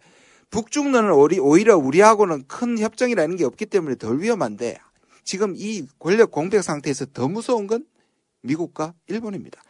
북중로는 0.50 1.12
오히려 1.12 1.76
우리하고는 1.76 2.44
큰 2.46 2.78
협정이라는 2.78 3.36
게 3.36 3.44
없기 3.44 3.66
때문에 3.66 3.96
덜 3.96 4.20
위험한데 4.20 4.78
지금 5.24 5.54
이 5.56 5.86
권력 5.98 6.30
공백 6.30 6.62
상태에서 6.62 7.06
더 7.12 7.28
무서운 7.28 7.66
건 7.66 7.84
미국과 8.42 8.94
일본입니다. 9.08 9.60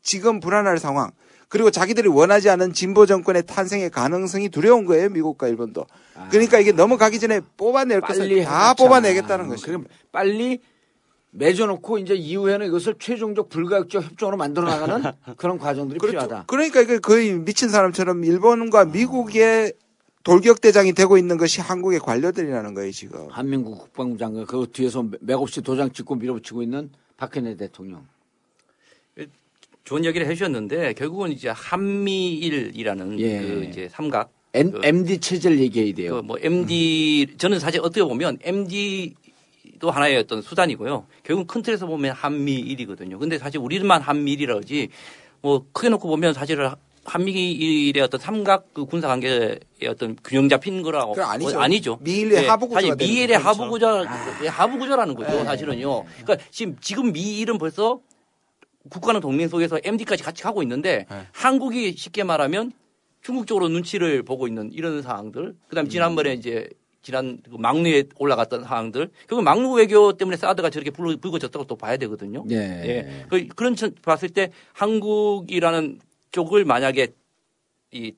지금 0.00 0.40
불안할 0.40 0.78
상황 0.78 1.10
그리고 1.48 1.70
자기들이 1.70 2.08
원하지 2.08 2.48
않은 2.48 2.72
진보 2.72 3.04
정권의 3.04 3.42
탄생의 3.46 3.90
가능성이 3.90 4.48
두려운 4.48 4.86
거예요 4.86 5.10
미국과 5.10 5.48
일본도. 5.48 5.84
그러니까 6.30 6.58
이게 6.58 6.72
넘어가기 6.72 7.20
전에 7.20 7.42
뽑아낼 7.58 8.00
것을 8.00 8.42
다. 8.44 8.72
뽑아내겠다는 8.72 9.48
것이죠. 9.48 9.66
그럼 9.66 9.84
빨리 10.10 10.60
맺어놓고 11.32 11.98
이제 11.98 12.14
이후에는 12.14 12.66
이것을 12.66 12.94
최종적 12.98 13.48
불가역적 13.48 14.04
협정으로 14.04 14.36
만들어 14.36 14.66
나가는 14.68 15.12
그런 15.36 15.58
과정들이 15.58 15.98
필요하다. 15.98 16.44
그러니까 16.46 16.80
이게 16.82 16.98
거의 16.98 17.32
미친 17.32 17.68
사람처럼 17.70 18.24
일본과 18.24 18.84
미국의 18.86 19.72
돌격대장이 20.24 20.92
되고 20.92 21.16
있는 21.18 21.36
것이 21.38 21.60
한국의 21.60 21.98
관료들이라는 22.00 22.74
거예요 22.74 22.92
지금. 22.92 23.28
한민국 23.30 23.78
국방부 23.78 24.18
장관 24.18 24.46
그 24.46 24.66
뒤에서 24.72 25.04
맥없이 25.20 25.62
도장 25.62 25.90
찍고 25.90 26.14
밀어붙이고 26.16 26.62
있는 26.62 26.90
박근혜 27.16 27.56
대통령. 27.56 28.06
좋은 29.84 30.04
얘기를 30.04 30.26
해주셨는데 30.28 30.92
결국은 30.92 31.32
이제 31.32 31.48
한미일이라는 31.48 33.18
예. 33.18 33.40
그 33.40 33.64
이제 33.68 33.88
삼각 33.90 34.30
M, 34.54 34.70
그- 34.70 34.80
MD 34.84 35.18
체제를 35.18 35.58
얘기해야 35.58 35.92
돼요. 35.94 36.14
그 36.16 36.22
뭐 36.22 36.36
MD 36.40 37.34
저는 37.36 37.58
사실 37.58 37.80
어떻게 37.80 38.04
보면 38.04 38.38
MD 38.42 39.14
도 39.82 39.90
하나의 39.90 40.16
어떤 40.16 40.42
수단이고요. 40.42 41.08
결국 41.24 41.48
큰 41.48 41.60
틀에서 41.60 41.86
보면 41.86 42.12
한미일이거든요. 42.14 43.18
근데 43.18 43.36
사실 43.36 43.58
우리만 43.58 44.00
한미일이라 44.00 44.54
그러지 44.54 44.90
뭐 45.40 45.66
크게 45.72 45.88
놓고 45.88 46.06
보면 46.06 46.34
사실은 46.34 46.70
한미일의 47.04 48.00
어떤 48.00 48.20
삼각 48.20 48.74
그 48.74 48.84
군사 48.84 49.08
관계의 49.08 49.58
어떤 49.88 50.14
균형 50.22 50.48
잡힌 50.48 50.82
거라고 50.82 51.20
아니죠. 51.20 51.54
뭐 51.54 51.60
아니죠. 51.60 51.98
미일의 52.00 52.44
예, 52.44 52.46
하부 52.46 52.68
구조가 52.68 52.80
사실 52.80 52.94
미일의. 52.96 53.36
하부 53.36 53.68
구조 53.68 54.06
예, 54.44 54.46
하부 54.46 54.78
구조라는 54.78 55.16
거죠. 55.16 55.42
사실은요. 55.42 56.04
그러니까 56.22 56.36
지금 56.52 56.76
지금 56.80 57.12
미일은 57.12 57.58
벌써 57.58 57.98
국가는 58.88 59.20
동맹 59.20 59.48
속에서 59.48 59.80
MD까지 59.82 60.22
같이 60.22 60.44
가고 60.44 60.62
있는데 60.62 61.06
한국이 61.32 61.96
쉽게 61.96 62.22
말하면 62.22 62.70
중국 63.20 63.48
쪽으로 63.48 63.66
눈치를 63.68 64.22
보고 64.22 64.46
있는 64.46 64.70
이런 64.72 65.02
상황들. 65.02 65.56
그다음 65.66 65.86
에 65.86 65.88
지난번에 65.88 66.34
이제 66.34 66.68
지난 67.02 67.40
그 67.44 67.56
막루에 67.56 68.04
올라갔던 68.16 68.62
상황들. 68.64 69.10
결국 69.28 69.42
막루 69.42 69.72
외교 69.72 70.12
때문에 70.12 70.36
사드가 70.36 70.70
저렇게 70.70 70.90
불- 70.90 71.16
불거졌다고 71.16 71.66
또 71.66 71.76
봐야 71.76 71.96
되거든요. 71.96 72.44
예. 72.50 72.56
예. 72.56 73.26
그- 73.28 73.48
그런 73.48 73.74
천 73.74 73.94
봤을 74.02 74.28
때 74.28 74.52
한국이라는 74.74 76.00
쪽을 76.30 76.64
만약에 76.64 77.08
이 77.90 78.14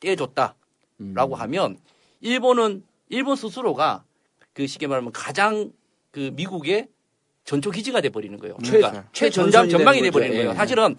떼줬다라고 0.00 0.56
음. 1.00 1.32
하면 1.34 1.78
일본은 2.20 2.82
일본 3.08 3.36
스스로가 3.36 4.04
그 4.52 4.66
쉽게 4.66 4.86
말하면 4.88 5.12
가장 5.12 5.70
그 6.10 6.30
미국의 6.34 6.88
전초 7.44 7.70
기지가 7.70 8.00
돼 8.00 8.08
버리는 8.08 8.36
거예요. 8.38 8.56
최- 8.64 8.72
그러니까 8.78 9.04
최전장 9.12 9.50
최전선이 9.62 9.70
전망이 9.70 10.02
돼 10.02 10.10
버리는. 10.10 10.34
거예요. 10.34 10.50
예. 10.50 10.54
사실은 10.54 10.96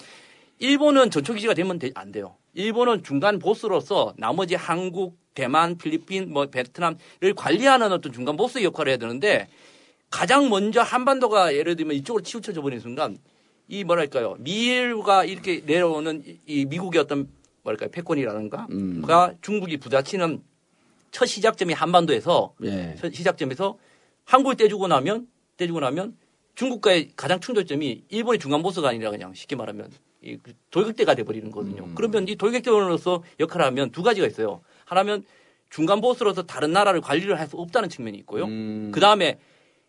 일본은 0.60 1.12
전초 1.12 1.34
기지가 1.34 1.54
되면 1.54 1.78
되- 1.78 1.92
안 1.94 2.12
돼요. 2.12 2.38
일본은 2.62 3.03
중간 3.03 3.38
보스로서 3.38 4.16
나머지 4.18 4.55
한국, 4.55 5.20
대만, 5.36 5.78
필리핀, 5.78 6.34
뭐 6.34 6.47
베트남을 6.47 6.97
관리하는 7.36 7.91
어떤 7.91 8.12
중간 8.12 8.36
보스 8.36 8.64
역할을 8.64 8.89
해야 8.89 8.97
되는데 8.97 9.47
가장 10.10 10.49
먼저 10.49 10.82
한반도가 10.82 11.53
예를 11.55 11.76
들면 11.76 11.95
이쪽으로 11.97 12.24
치우쳐져 12.24 12.64
버리는 12.64 12.82
순간 12.82 13.20
이 13.68 13.84
뭐랄까요 13.84 14.38
미일과 14.39 15.24
이렇게 15.26 15.62
내려오는 15.68 16.24
이- 16.26 16.39
이 16.47 16.66
미국의 16.66 16.99
어떤 16.99 17.30
뭐랄까요 17.62 17.91
패권이라는가 17.91 18.68
음. 18.72 19.03
가 19.03 19.34
중국이 19.43 19.78
부딪히는 19.78 20.41
첫 21.12 21.28
시작점이 21.28 21.74
한반도에서 21.76 22.55
예. 22.64 22.95
첫 22.97 23.14
시작점에서 23.14 23.78
한국을 24.26 24.55
떼주고 24.55 24.88
나면 24.88 25.28
떼주고 25.58 25.80
나면 25.80 26.18
중국과의 26.55 27.12
가장 27.16 27.39
충돌점이 27.39 28.05
일본의 28.10 28.39
중간 28.39 28.64
보스가 28.64 28.89
아니라 28.89 29.12
그냥 29.12 29.36
쉽게 29.36 29.55
말하면 29.55 29.91
이 30.22 30.38
돌격대가 30.72 31.15
돼버리는 31.15 31.51
거거든요. 31.51 31.84
음. 31.86 31.95
그러면 31.95 32.28
이 32.28 32.36
돌격대원으로서 32.36 33.24
역할을 33.39 33.65
하면 33.68 33.91
두 33.91 34.01
가지가 34.03 34.26
있어요. 34.28 34.61
하나면 34.86 35.24
중간 35.70 36.01
보스로서 36.01 36.43
다른 36.43 36.72
나라를 36.72 37.01
관리를 37.01 37.39
할 37.39 37.47
수 37.47 37.57
없다는 37.57 37.89
측면이 37.89 38.18
있고요. 38.20 38.45
음. 38.45 38.91
그 38.93 38.99
다음에 38.99 39.38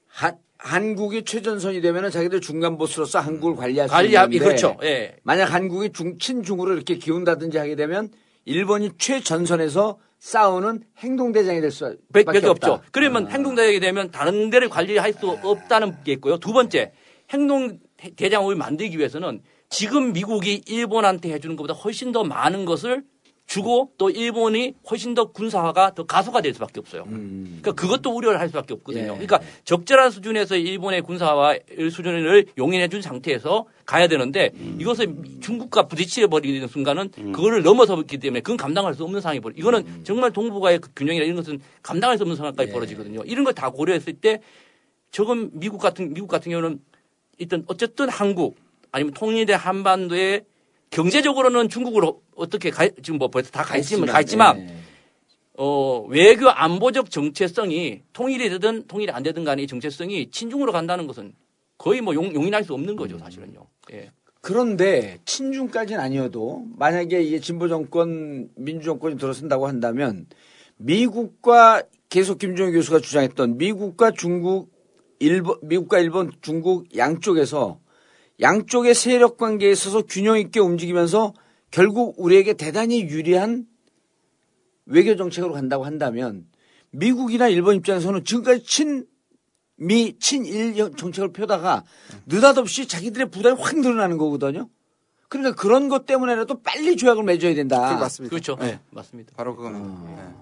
한, 0.06 0.36
한국이 0.58 1.24
최전선이 1.24 1.80
되면은 1.80 2.10
자기들 2.10 2.40
중간 2.40 2.76
보스로서 2.78 3.20
한국을 3.20 3.56
관리할 3.56 3.88
수 3.88 3.94
관리하기 3.94 4.36
있는데 4.36 4.56
그렇죠. 4.56 4.76
예. 4.82 5.16
만약 5.22 5.52
한국이 5.54 5.92
중, 5.92 6.18
친중으로 6.18 6.74
이렇게 6.74 6.96
기운다든지 6.96 7.58
하게 7.58 7.74
되면 7.76 8.10
일본이 8.44 8.90
최전선에서 8.98 9.98
싸우는 10.18 10.82
행동대장이 10.98 11.60
될 11.60 11.70
수밖에 11.70 11.96
백- 12.12 12.24
밖에 12.26 12.46
없다. 12.46 12.72
없죠. 12.72 12.88
그러면 12.90 13.28
행동대장이 13.30 13.78
되면 13.80 14.10
다른 14.10 14.50
데를 14.50 14.68
관리할 14.68 15.12
수 15.12 15.30
없다는 15.30 16.02
게 16.02 16.12
있고요. 16.12 16.38
두 16.38 16.52
번째, 16.52 16.92
행동 17.30 17.78
대장을 18.16 18.52
만들기 18.56 18.98
위해서는 18.98 19.42
지금 19.68 20.12
미국이 20.12 20.62
일본한테 20.66 21.32
해주는 21.32 21.56
것보다 21.56 21.74
훨씬 21.74 22.12
더 22.12 22.24
많은 22.24 22.64
것을 22.64 23.02
주고 23.46 23.92
또 23.96 24.10
일본이 24.10 24.74
훨씬 24.90 25.14
더 25.14 25.32
군사화가 25.32 25.94
더 25.94 26.04
가속화될 26.04 26.52
수밖에 26.52 26.80
없어요. 26.80 27.04
그러니까 27.04 27.72
그것도 27.72 28.14
우려를 28.14 28.38
할 28.40 28.48
수밖에 28.48 28.74
없거든요. 28.74 29.04
예. 29.04 29.08
그러니까 29.26 29.40
적절한 29.64 30.10
수준에서 30.10 30.56
일본의 30.56 31.00
군사화 31.00 31.56
수준을 31.90 32.44
용인해 32.58 32.88
준 32.88 33.00
상태에서 33.00 33.64
가야 33.86 34.06
되는데 34.06 34.50
이것을 34.78 35.14
중국과 35.40 35.86
부딪혀 35.86 36.26
버리는 36.28 36.66
순간은 36.68 37.10
그거를 37.32 37.62
넘어서기 37.62 38.18
때문에 38.18 38.40
그건 38.40 38.58
감당할 38.58 38.92
수 38.94 39.02
없는 39.04 39.22
상황이 39.22 39.40
벌어. 39.40 39.54
이거는 39.56 40.04
정말 40.04 40.30
동북아의 40.30 40.80
그 40.80 40.90
균형이나 40.94 41.24
이런 41.24 41.36
것은 41.36 41.58
감당할 41.82 42.18
수 42.18 42.24
없는 42.24 42.36
상황까지 42.36 42.70
벌어지거든요. 42.70 43.22
이런 43.24 43.44
걸 43.44 43.54
다 43.54 43.70
고려했을 43.70 44.12
때 44.12 44.40
저건 45.10 45.50
미국 45.54 45.78
같은 45.78 46.12
미국 46.12 46.28
같은 46.28 46.50
경우는 46.52 46.80
일단 47.38 47.64
어쨌든 47.66 48.10
한국 48.10 48.56
아니면 48.92 49.14
통일된 49.14 49.56
한반도에 49.56 50.44
경제적으로는 50.90 51.68
중국으로 51.68 52.22
어떻게 52.36 52.70
가, 52.70 52.88
지금 53.02 53.18
뭐 53.18 53.28
벌써 53.28 53.50
다 53.50 53.62
가 53.62 53.76
있지만 53.76 54.08
가 54.08 54.20
있지만 54.20 54.58
예. 54.60 54.74
어, 55.58 56.04
외교 56.08 56.48
안보적 56.48 57.10
정체성이 57.10 58.02
통일이 58.12 58.48
되든 58.48 58.86
통일이 58.86 59.10
안 59.12 59.22
되든 59.22 59.44
간에 59.44 59.62
이 59.62 59.66
정체성이 59.66 60.30
친중으로 60.30 60.72
간다는 60.72 61.06
것은 61.06 61.34
거의 61.76 62.00
뭐 62.00 62.14
용, 62.14 62.32
용인할 62.34 62.64
수 62.64 62.74
없는 62.74 62.96
거죠, 62.96 63.18
사실은요. 63.18 63.66
예. 63.92 64.10
그런데 64.40 65.18
친중까지는 65.24 66.00
아니어도 66.00 66.64
만약에 66.76 67.20
이게 67.22 67.40
진보 67.40 67.68
정권 67.68 68.48
민주 68.56 68.86
정권이 68.86 69.18
들어선다고 69.18 69.66
한다면 69.66 70.26
미국과 70.76 71.82
계속 72.08 72.38
김종인 72.38 72.72
교수가 72.72 73.00
주장했던 73.00 73.58
미국과 73.58 74.12
중국 74.12 74.70
일본 75.18 75.56
미국과 75.62 75.98
일본 75.98 76.30
중국 76.40 76.96
양쪽에서 76.96 77.80
양쪽의 78.40 78.94
세력 78.94 79.36
관계에 79.36 79.70
있어서 79.70 80.02
균형 80.02 80.38
있게 80.38 80.60
움직이면서 80.60 81.34
결국 81.70 82.14
우리에게 82.18 82.54
대단히 82.54 83.02
유리한 83.02 83.66
외교 84.86 85.16
정책으로 85.16 85.52
간다고 85.52 85.84
한다면 85.84 86.46
미국이나 86.90 87.48
일본 87.48 87.76
입장에서는 87.76 88.24
지금까지 88.24 88.64
친 88.64 89.06
미, 89.76 90.18
친일 90.18 90.74
정책을 90.96 91.32
펴다가 91.32 91.84
느닷없이 92.26 92.88
자기들의 92.88 93.30
부담이 93.30 93.60
확 93.60 93.78
늘어나는 93.78 94.18
거거든요. 94.18 94.68
그러니까 95.28 95.54
그런 95.60 95.88
것 95.88 96.06
때문에라도 96.06 96.62
빨리 96.62 96.96
조약을 96.96 97.22
맺어야 97.22 97.54
된다. 97.54 97.88
그게 97.88 98.00
맞습니다. 98.00 98.30
그렇죠. 98.30 98.56
네. 98.56 98.72
네, 98.72 98.80
맞습니다. 98.90 99.34
바로 99.36 99.54
그겁니다. 99.54 100.02
네. 100.04 100.34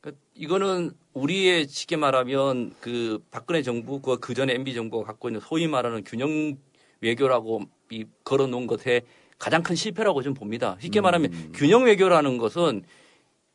그러니까 0.00 0.22
이거는 0.34 0.92
우리의 1.12 1.68
쉽게 1.68 1.96
말하면 1.96 2.74
그 2.80 3.22
박근혜 3.30 3.62
정부 3.62 4.00
그, 4.00 4.18
그 4.18 4.34
전에 4.34 4.54
MB 4.54 4.74
정부가 4.74 5.06
갖고 5.06 5.28
있는 5.28 5.40
소위 5.40 5.68
말하는 5.68 6.04
균형 6.04 6.56
외교라고 7.00 7.62
이 7.90 8.04
걸어 8.24 8.46
놓은 8.46 8.66
것에 8.66 9.02
가장 9.38 9.62
큰 9.62 9.74
실패라고 9.76 10.22
좀 10.22 10.34
봅니다. 10.34 10.76
쉽게 10.80 11.00
말하면 11.00 11.52
균형 11.54 11.84
외교라는 11.84 12.38
것은 12.38 12.82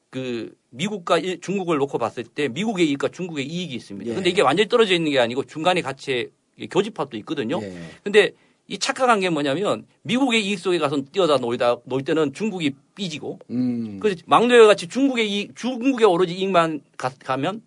그 0.10 0.54
미국과 0.70 1.20
일- 1.20 1.39
중국을 1.42 1.78
놓고 1.78 1.98
봤을 1.98 2.24
때 2.24 2.48
미국의 2.50 2.88
이익과 2.89 3.10
중국의 3.10 3.46
이익이 3.46 3.74
있습니다. 3.76 4.12
예. 4.12 4.16
근데 4.16 4.30
이게 4.30 4.42
완전히 4.42 4.68
떨어져 4.70 4.94
있는 4.94 5.12
게 5.12 5.20
아니고 5.20 5.46
중간에 5.46 5.82
같이 5.82 6.30
교집합도 6.70 7.18
있거든요. 7.18 7.60
예. 7.64 7.74
근데 8.04 8.32
이 8.68 8.78
착각한 8.78 9.20
게 9.22 9.30
뭐냐면 9.30 9.86
미국의 10.04 10.46
이익 10.46 10.60
속에 10.60 10.78
가서 10.80 11.02
뛰어다 11.12 11.38
놀다 11.38 11.78
놀 11.86 12.04
때는 12.04 12.34
중국이 12.34 12.72
삐지고 12.96 13.39
음. 13.50 14.00
그래서 14.02 14.22
막내와 14.28 14.68
같이 14.68 14.88
중국의 14.88 15.30
이익, 15.32 15.56
중국의 15.56 16.06
오로지 16.08 16.34
이익만 16.36 16.82
가, 16.98 17.10
가면 17.20 17.62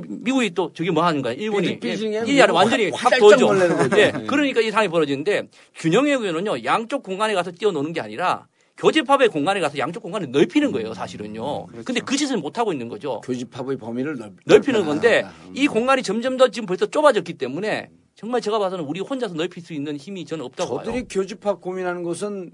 미국이 0.00 0.50
또 0.54 0.72
저게 0.72 0.90
뭐 0.90 1.04
하는 1.04 1.22
거야? 1.22 1.32
일본이 1.32 1.78
삐지- 1.78 1.80
삐지게 1.80 2.24
이 2.32 2.40
아래 2.40 2.52
완전히 2.52 2.90
확- 2.90 3.18
도죠. 3.18 3.48
예, 3.96 4.12
예. 4.20 4.26
그러니까 4.26 4.60
이 4.60 4.70
상황이 4.70 4.88
벌어지는데 4.88 5.48
균형의 5.76 6.18
교회는요 6.18 6.64
양쪽 6.64 7.02
공간에 7.02 7.34
가서 7.34 7.50
뛰어노는 7.50 7.92
게 7.92 8.00
아니라 8.00 8.46
교집합의 8.78 9.28
공간에 9.28 9.60
가서 9.60 9.76
양쪽 9.78 10.02
공간을 10.02 10.30
넓히는 10.30 10.72
거예요, 10.72 10.94
사실은요. 10.94 11.66
근데 11.84 12.00
그 12.00 12.16
짓을 12.16 12.38
못 12.38 12.58
하고 12.58 12.72
있는 12.72 12.88
거죠. 12.88 13.20
교집합의 13.20 13.76
범위를 13.76 14.16
넓, 14.16 14.32
넓히는. 14.46 14.86
건데 14.86 15.24
이 15.54 15.66
공간이 15.66 16.02
점점 16.02 16.36
더 16.36 16.48
지금 16.48 16.66
벌써 16.66 16.86
좁아졌기 16.86 17.34
때문에 17.34 17.90
정말 18.14 18.40
제가 18.40 18.58
봐서는 18.58 18.84
우리 18.84 19.00
혼자서 19.00 19.34
넓힐 19.34 19.62
수 19.62 19.72
있는 19.74 19.96
힘이 19.96 20.24
저는 20.24 20.44
없다고 20.46 20.76
봐요. 20.76 20.84
저들이 20.86 21.04
교집합 21.08 21.60
고민하는 21.60 22.02
것은 22.02 22.50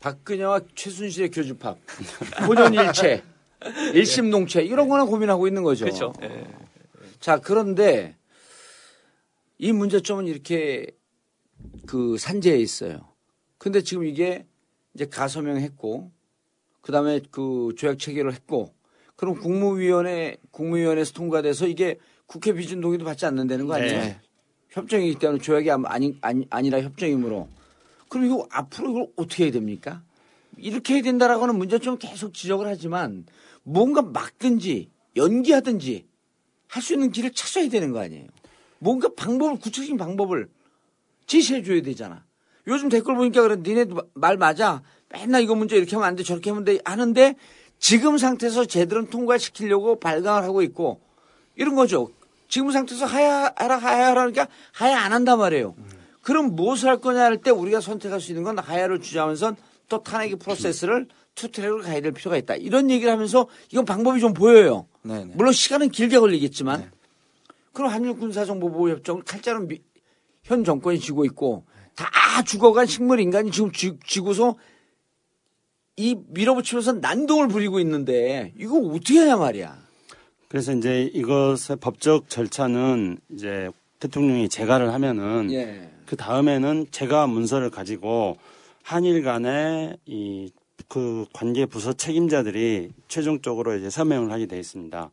박근혜와 0.00 0.60
최순실의 0.74 1.30
교집합, 1.30 1.78
호전일체, 2.46 3.22
일심동체 3.94 4.62
이런 4.62 4.88
거나 4.88 5.04
고민하고 5.04 5.46
있는 5.46 5.62
거죠. 5.62 5.84
그렇죠. 5.84 6.12
예. 6.22 6.46
자, 7.20 7.38
그런데 7.38 8.16
이 9.58 9.72
문제점은 9.72 10.26
이렇게 10.26 10.86
그 11.86 12.18
산재에 12.18 12.58
있어요. 12.58 13.08
근데 13.58 13.82
지금 13.82 14.04
이게 14.04 14.46
이제 14.94 15.06
가서명했고, 15.06 16.10
그 16.82 16.92
다음에 16.92 17.20
그 17.30 17.74
조약 17.76 17.98
체결을 17.98 18.32
했고, 18.32 18.74
그럼 19.16 19.34
국무위원회, 19.34 20.36
국무위원회에서 20.50 21.12
통과돼서 21.14 21.66
이게 21.66 21.98
국회 22.26 22.52
비준 22.52 22.80
동의도 22.80 23.04
받지 23.04 23.24
않는다는 23.26 23.66
거 23.66 23.74
아니에요? 23.74 23.98
네. 23.98 24.20
협정이기 24.70 25.14
협정이기 25.14 25.18
때문에 25.18 25.40
조약이 25.40 25.70
아니, 25.70 26.18
아니, 26.20 26.46
아니라 26.50 26.82
협정이므로. 26.82 27.48
그럼 28.08 28.26
이거 28.26 28.46
앞으로 28.50 28.90
이걸 28.90 29.06
어떻게 29.16 29.44
해야 29.44 29.52
됩니까? 29.52 30.02
이렇게 30.58 30.94
해야 30.94 31.02
된다라고는 31.02 31.56
문제점 31.56 31.98
계속 31.98 32.34
지적을 32.34 32.66
하지만 32.66 33.26
뭔가 33.66 34.00
막든지 34.00 34.90
연기하든지 35.16 36.06
할 36.68 36.82
수 36.82 36.92
있는 36.94 37.10
길을 37.10 37.32
찾아야 37.32 37.68
되는 37.68 37.90
거 37.92 38.00
아니에요. 38.00 38.26
뭔가 38.78 39.08
방법을 39.16 39.58
구체적인 39.58 39.96
방법을 39.96 40.48
제시해 41.26 41.62
줘야 41.62 41.80
되잖아. 41.82 42.24
요즘 42.66 42.88
댓글 42.88 43.14
보니까 43.14 43.42
그래 43.42 43.56
니네 43.56 43.86
말 44.14 44.36
맞아. 44.36 44.82
맨날 45.08 45.42
이거 45.42 45.54
문제 45.54 45.76
이렇게 45.76 45.96
하면 45.96 46.08
안 46.08 46.16
돼 46.16 46.22
저렇게 46.22 46.50
하면 46.50 46.64
돼 46.64 46.78
하는데 46.84 47.34
지금 47.78 48.18
상태에서 48.18 48.64
제대로 48.66 49.08
통과시키려고 49.08 49.98
발광을 49.98 50.42
하고 50.42 50.62
있고 50.62 51.00
이런 51.56 51.74
거죠. 51.74 52.10
지금 52.48 52.70
상태에서 52.70 53.06
하야 53.06 53.52
하라 53.56 53.76
하야 53.78 54.08
하라니까 54.08 54.48
하야 54.72 54.98
안 55.00 55.12
한단 55.12 55.38
말이에요. 55.38 55.74
그럼 56.22 56.54
무엇을 56.56 56.88
할 56.88 56.98
거냐 57.00 57.22
할 57.22 57.38
때 57.38 57.50
우리가 57.50 57.80
선택할 57.80 58.20
수 58.20 58.32
있는 58.32 58.42
건 58.44 58.58
하야를 58.58 59.00
주장하면서 59.00 59.56
또 59.88 60.02
탄핵의 60.02 60.36
프로세스를 60.36 61.06
투트랙으로 61.36 61.82
가야 61.82 62.00
될 62.00 62.10
필요가 62.12 62.36
있다. 62.36 62.56
이런 62.56 62.90
얘기를 62.90 63.12
하면서 63.12 63.46
이건 63.70 63.84
방법이 63.84 64.18
좀 64.20 64.32
보여요. 64.34 64.88
네네. 65.02 65.34
물론 65.36 65.52
시간은 65.52 65.90
길게 65.90 66.18
걸리겠지만 66.18 66.90
그럼 67.72 67.90
한일 67.92 68.14
군사정보보호협정을 68.14 69.22
칼자루 69.22 69.68
미- 69.68 69.80
현 70.42 70.64
정권이 70.64 70.98
쥐고 70.98 71.24
있고 71.26 71.64
다 71.94 72.06
죽어간 72.42 72.86
식물 72.86 73.20
인간이 73.20 73.50
지금 73.50 73.70
쥐, 73.70 73.92
쥐고서 74.04 74.56
이 75.96 76.16
밀어붙이면서 76.28 76.94
난동을 76.94 77.48
부리고 77.48 77.80
있는데 77.80 78.52
이거 78.58 78.78
어떻게 78.78 79.18
하냐 79.20 79.36
말이야. 79.36 79.78
그래서 80.48 80.72
이제 80.72 81.10
이것의 81.12 81.76
법적 81.80 82.28
절차는 82.28 83.18
이제 83.30 83.70
대통령이 83.98 84.48
재가를 84.48 84.92
하면은 84.92 85.50
예. 85.52 85.90
그 86.06 86.16
다음에는 86.16 86.86
제가 86.90 87.26
문서를 87.26 87.70
가지고 87.70 88.36
한일 88.82 89.22
간의 89.22 89.96
이 90.06 90.50
그 90.88 91.26
관계 91.32 91.66
부서 91.66 91.92
책임자들이 91.92 92.90
최종적으로 93.08 93.74
이제 93.76 93.90
서명을 93.90 94.30
하게 94.30 94.46
돼 94.46 94.58
있습니다. 94.58 95.10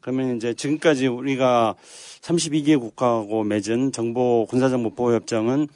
그러면 0.00 0.36
이제 0.36 0.54
지금까지 0.54 1.06
우리가 1.06 1.74
32개 2.22 2.78
국가하고 2.78 3.44
맺은 3.44 3.92
정보 3.92 4.46
군사정보 4.48 4.94
보호 4.94 5.12
협정은 5.14 5.68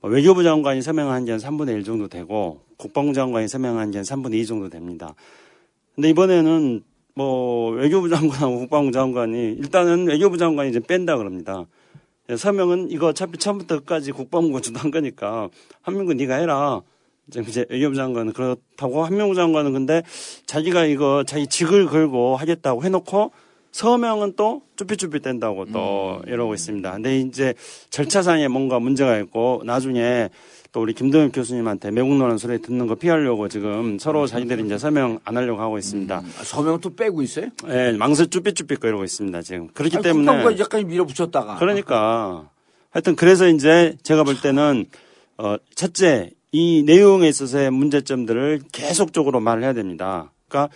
뭐 0.00 0.10
외교부 0.10 0.42
장관이 0.42 0.82
서명한 0.82 1.24
게 1.24 1.32
한 1.32 1.40
3분의 1.40 1.74
1 1.74 1.84
정도 1.84 2.08
되고 2.08 2.60
국방부 2.76 3.12
장관이 3.12 3.48
서명한 3.48 3.90
게 3.90 3.98
한 3.98 4.04
3분의 4.04 4.34
2 4.34 4.46
정도 4.46 4.68
됩니다. 4.68 5.14
근데 5.94 6.08
이번에는 6.10 6.82
뭐 7.14 7.70
외교부 7.72 8.08
장관하고 8.08 8.60
국방부 8.60 8.92
장관이 8.92 9.52
일단은 9.58 10.06
외교부 10.06 10.38
장관이 10.38 10.70
이제 10.70 10.80
뺀다 10.80 11.16
그럽니다. 11.16 11.66
예, 12.30 12.36
서명은 12.36 12.90
이거 12.90 13.08
어차피 13.08 13.36
처음부터 13.38 13.80
끝까지 13.80 14.12
국방부가 14.12 14.60
주도한 14.60 14.90
거니까 14.92 15.48
한민구 15.82 16.14
네가 16.14 16.36
해라. 16.36 16.82
이제 17.36 17.64
외교부 17.68 17.94
장관은 17.94 18.32
그렇다고 18.32 19.04
한민구 19.04 19.34
장관은 19.34 19.72
근데 19.72 20.02
자기가 20.46 20.84
이거 20.86 21.24
자기 21.26 21.46
직을 21.46 21.86
걸고 21.86 22.36
하겠다고 22.36 22.84
해놓고 22.84 23.32
서명은 23.72 24.34
또 24.36 24.62
쭈삣쭈삣 24.76 25.22
댄다고 25.22 25.66
또 25.66 26.20
이러고 26.26 26.54
있습니다. 26.54 26.90
근데 26.90 27.20
이제 27.20 27.54
절차상에 27.90 28.48
뭔가 28.48 28.78
문제가 28.78 29.18
있고 29.18 29.62
나중에 29.64 30.28
또 30.72 30.80
우리 30.80 30.92
김동엽 30.92 31.32
교수님한테 31.32 31.90
매국 31.90 32.14
노란 32.16 32.38
소리 32.38 32.60
듣는 32.60 32.86
거 32.86 32.94
피하려고 32.94 33.48
지금 33.48 33.98
서로 33.98 34.26
자기들이 34.26 34.64
이제 34.64 34.78
서명 34.78 35.18
안 35.24 35.36
하려고 35.36 35.60
하고 35.60 35.78
있습니다. 35.78 36.16
아, 36.16 36.44
서명은 36.44 36.80
또 36.80 36.94
빼고 36.94 37.22
있어요? 37.22 37.46
예, 37.68 37.92
망설 37.92 38.28
쭈삣쭈삣 38.28 38.84
이러고 38.84 39.04
있습니다. 39.04 39.42
지금 39.42 39.68
그렇기 39.68 39.96
아니, 39.96 40.04
때문에 40.04 40.58
약간 40.58 40.86
밀어붙였다가 40.86 41.56
그러니까 41.56 42.48
하여튼 42.90 43.16
그래서 43.16 43.48
이제 43.48 43.96
제가 44.02 44.24
볼 44.24 44.40
때는 44.40 44.86
어 45.38 45.56
첫째 45.74 46.30
이 46.52 46.82
내용에 46.84 47.28
있어서의 47.28 47.70
문제점들을 47.70 48.62
계속적으로 48.72 49.40
말을 49.40 49.62
해야 49.62 49.72
됩니다. 49.72 50.32
그러니까 50.48 50.72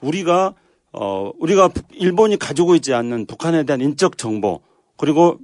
우리가 0.00 0.54
어 0.92 1.32
우리가 1.38 1.68
북- 1.68 1.84
일본이 1.92 2.38
가지고 2.38 2.74
있지 2.74 2.94
않는 2.94 3.26
북한에 3.26 3.64
대한 3.64 3.80
인적 3.80 4.16
정보 4.16 4.60
그리고 4.96 5.38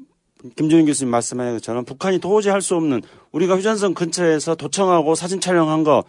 김종인 0.56 0.86
교수님 0.86 1.10
말씀하신 1.10 1.54
것처럼 1.54 1.84
북한이 1.84 2.18
도저히 2.18 2.50
할 2.52 2.60
수 2.62 2.74
없는 2.76 3.02
우리가 3.32 3.56
휴전선 3.58 3.94
근처에서 3.94 4.54
도청하고 4.54 5.14
사진 5.14 5.40
촬영한 5.40 5.84
거 5.84 6.04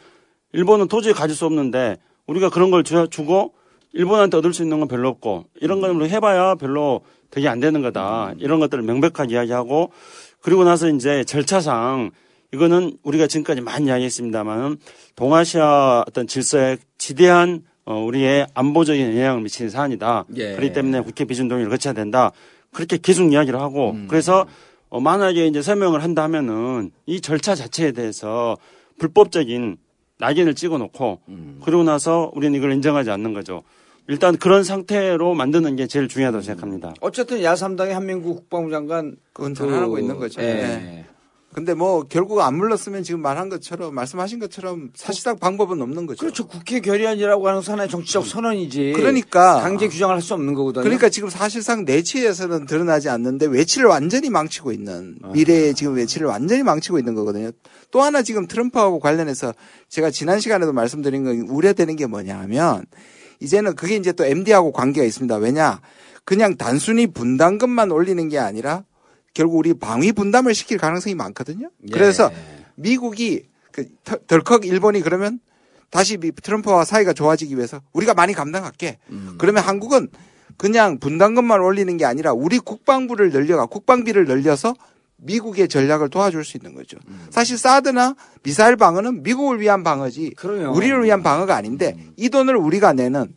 일본은 0.54 0.88
도저히 0.88 1.14
가질 1.14 1.36
수 1.36 1.46
없는데 1.46 1.98
우리가 2.28 2.50
그런 2.50 2.72
걸 2.72 2.84
주- 2.84 3.08
주고 3.10 3.54
일본한테 3.92 4.38
얻을 4.38 4.54
수 4.54 4.64
있는 4.64 4.80
건 4.80 4.88
별로 4.88 5.10
없고 5.10 5.46
이런 5.62 5.84
우리 5.84 6.10
해봐야 6.10 6.56
별로 6.56 7.02
되게 7.30 7.48
안 7.50 7.60
되는 7.60 7.82
거다. 7.82 8.34
이런 8.38 8.60
것들을 8.62 8.84
명백하게 8.84 9.34
이야기하고 9.34 9.92
그리고 10.42 10.64
나서 10.64 10.90
이제 10.90 11.24
절차상 11.26 12.12
이거는 12.54 12.98
우리가 13.04 13.28
지금까지 13.28 13.62
많이 13.62 13.88
이야기했습니다만은 13.88 14.78
동아시아 15.16 16.04
어떤 16.08 16.28
질서에 16.28 16.78
지대한 16.98 17.64
어, 17.86 18.04
우리의 18.04 18.48
안보적인 18.54 19.16
영향을 19.16 19.42
미치는 19.42 19.70
사안이다. 19.70 20.26
예. 20.36 20.56
그렇기 20.56 20.74
때문에 20.74 21.02
국회 21.02 21.26
비준 21.26 21.48
동의를 21.48 21.70
거쳐야 21.70 21.94
된다. 21.94 22.32
그렇게 22.72 22.98
계속 22.98 23.32
이야기를 23.32 23.60
하고 23.60 23.96
그래서 24.08 24.46
어, 24.90 25.00
만약에 25.00 25.48
이제 25.48 25.62
설명을 25.62 26.04
한다면은 26.04 26.92
이 27.06 27.22
절차 27.22 27.56
자체에 27.56 27.92
대해서 27.92 28.58
불법적인 28.98 29.78
낙인을 30.20 30.56
찍어 30.56 30.78
놓고 30.78 31.20
그러고 31.64 31.84
나서 31.84 32.32
우리는 32.34 32.58
이걸 32.58 32.72
인정하지 32.72 33.12
않는 33.12 33.34
거죠. 33.34 33.64
일단 34.08 34.38
그런 34.38 34.64
상태로 34.64 35.34
만드는 35.34 35.76
게 35.76 35.88
제일 35.88 36.08
중요하다고 36.08 36.44
생각합니다. 36.44 36.94
어쨌든 37.02 37.44
야삼당의 37.44 37.94
한민구 37.94 38.36
국방부 38.36 38.72
장관 38.72 39.16
그건 39.34 39.54
잘하고 39.54 40.00
있는 40.00 40.18
거죠. 40.18 40.42
예. 40.42 40.46
네. 40.46 41.06
근데 41.56 41.74
뭐 41.74 42.04
결국 42.04 42.42
안 42.42 42.56
물렀으면 42.56 43.04
지금 43.04 43.22
말한 43.22 43.48
것처럼 43.48 43.96
말씀하신 43.96 44.40
것처럼 44.40 44.90
사실상 44.94 45.40
방법은 45.40 45.82
없는 45.82 46.06
거죠. 46.06 46.20
그렇죠. 46.20 46.46
국회 46.48 46.82
결의안이라고 46.82 47.48
하는 47.48 47.62
하나의 47.62 47.88
정치적 47.88 48.26
선언이지. 48.26 48.92
그러니까. 48.94 49.62
강제 49.62 49.88
규정을 49.88 50.16
할 50.16 50.22
수 50.22 50.34
없는 50.34 50.54
거거든요. 50.54 50.84
그러니까 50.84 51.08
지금 51.08 51.30
사실상 51.30 51.86
내치에서는 51.86 52.66
드러나지 52.66 53.08
않는데 53.08 53.46
외치를 53.46 53.88
완전히 53.88 54.30
망치고 54.30 54.74
있는 54.74 55.18
미래의 55.32 55.76
지금 55.76 55.96
외치를 55.96 56.28
완전히 56.28 56.62
망치고 56.62 57.00
있는 57.00 57.14
거거든요. 57.16 57.52
또 57.90 58.02
하나 58.02 58.22
지금 58.22 58.48
트럼프하고 58.48 59.00
관련해서 59.00 59.54
제가 59.88 60.12
지난 60.12 60.42
시간에도 60.42 60.74
말씀드린 60.74 61.24
거 61.24 61.54
우려되는 61.54 61.96
게 61.96 62.06
뭐냐 62.06 62.38
하면 62.40 62.84
이제는 63.40 63.76
그게 63.76 63.96
이제 63.96 64.12
또 64.12 64.26
MD하고 64.26 64.74
관계가 64.74 65.06
있습니다. 65.06 65.38
왜냐? 65.38 65.80
그냥 66.26 66.58
단순히 66.58 67.08
분담금만 67.08 67.92
올리는 67.92 68.28
게 68.28 68.40
아니라 68.40 68.84
결국 69.36 69.58
우리 69.58 69.76
방위 69.76 70.12
분담을 70.12 70.56
시킬 70.56 70.80
가능성이 70.80 71.14
많거든요. 71.14 71.70
예. 71.84 71.92
그래서 71.92 72.32
미국이 72.74 73.46
그 73.72 73.86
덜- 74.04 74.20
덜컥 74.26 74.66
일본이 74.66 75.02
그러면 75.02 75.40
다시 75.92 76.18
미- 76.18 76.32
트럼프와 76.32 76.84
사이가 76.86 77.14
좋아지기 77.14 77.56
위해서 77.56 77.82
우리가 77.94 78.16
많이 78.16 78.34
감당할게. 78.34 78.98
그러면 79.38 79.64
한국은 79.64 80.08
그냥 80.58 81.00
분담금만 81.00 81.60
올리는 81.62 81.96
게 81.98 82.06
아니라 82.06 82.32
우리 82.34 82.58
국방부를 82.60 83.30
늘려가 83.30 83.66
국방비를 83.68 84.26
늘려서 84.26 84.74
미국의 85.18 85.68
전략을 85.68 86.10
도와줄 86.10 86.44
수 86.46 86.58
있는 86.58 86.74
거죠. 86.74 86.98
사실 87.30 87.58
사드나 87.58 88.16
미사일 88.44 88.76
방어는 88.78 89.24
미국을 89.24 89.60
위한 89.60 89.84
방어지 89.84 90.32
그럼요. 90.32 90.76
우리를 90.76 91.04
위한 91.04 91.24
방어가 91.24 91.56
아닌데 91.56 91.98
이 92.18 92.30
돈을 92.30 92.56
우리가 92.56 92.94
내는 92.94 93.34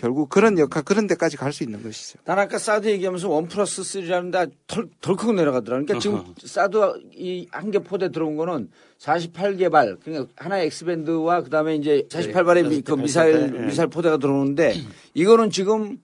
결국 0.00 0.30
그런 0.30 0.58
역할 0.58 0.82
그런 0.82 1.06
데까지 1.06 1.36
갈 1.36 1.52
수 1.52 1.62
있는 1.62 1.82
것이죠. 1.82 2.18
난 2.24 2.38
아까 2.38 2.58
사드 2.58 2.88
얘기하면서 2.88 3.28
one 3.28 3.48
plus 3.48 3.82
3라는데 3.82 4.50
덜, 4.66 4.88
덜컥 5.02 5.34
내려가더라. 5.34 5.80
그러니까 5.80 5.98
지금 5.98 6.24
사드 6.42 6.78
이 7.12 7.46
한 7.52 7.70
개 7.70 7.80
포대 7.80 8.10
들어온 8.10 8.36
거는 8.36 8.70
48개 8.98 9.70
발, 9.70 9.96
그러니까 10.02 10.32
하나의 10.36 10.66
X-band와 10.66 11.42
그 11.42 11.50
다음에 11.50 11.76
이제 11.76 12.06
48발의 12.08 12.68
미, 12.68 12.80
그 12.80 12.92
미사일, 12.94 13.52
예. 13.54 13.66
미사일 13.66 13.88
포대가 13.90 14.16
들어오는데 14.16 14.74
이거는 15.14 15.50
지금 15.50 15.98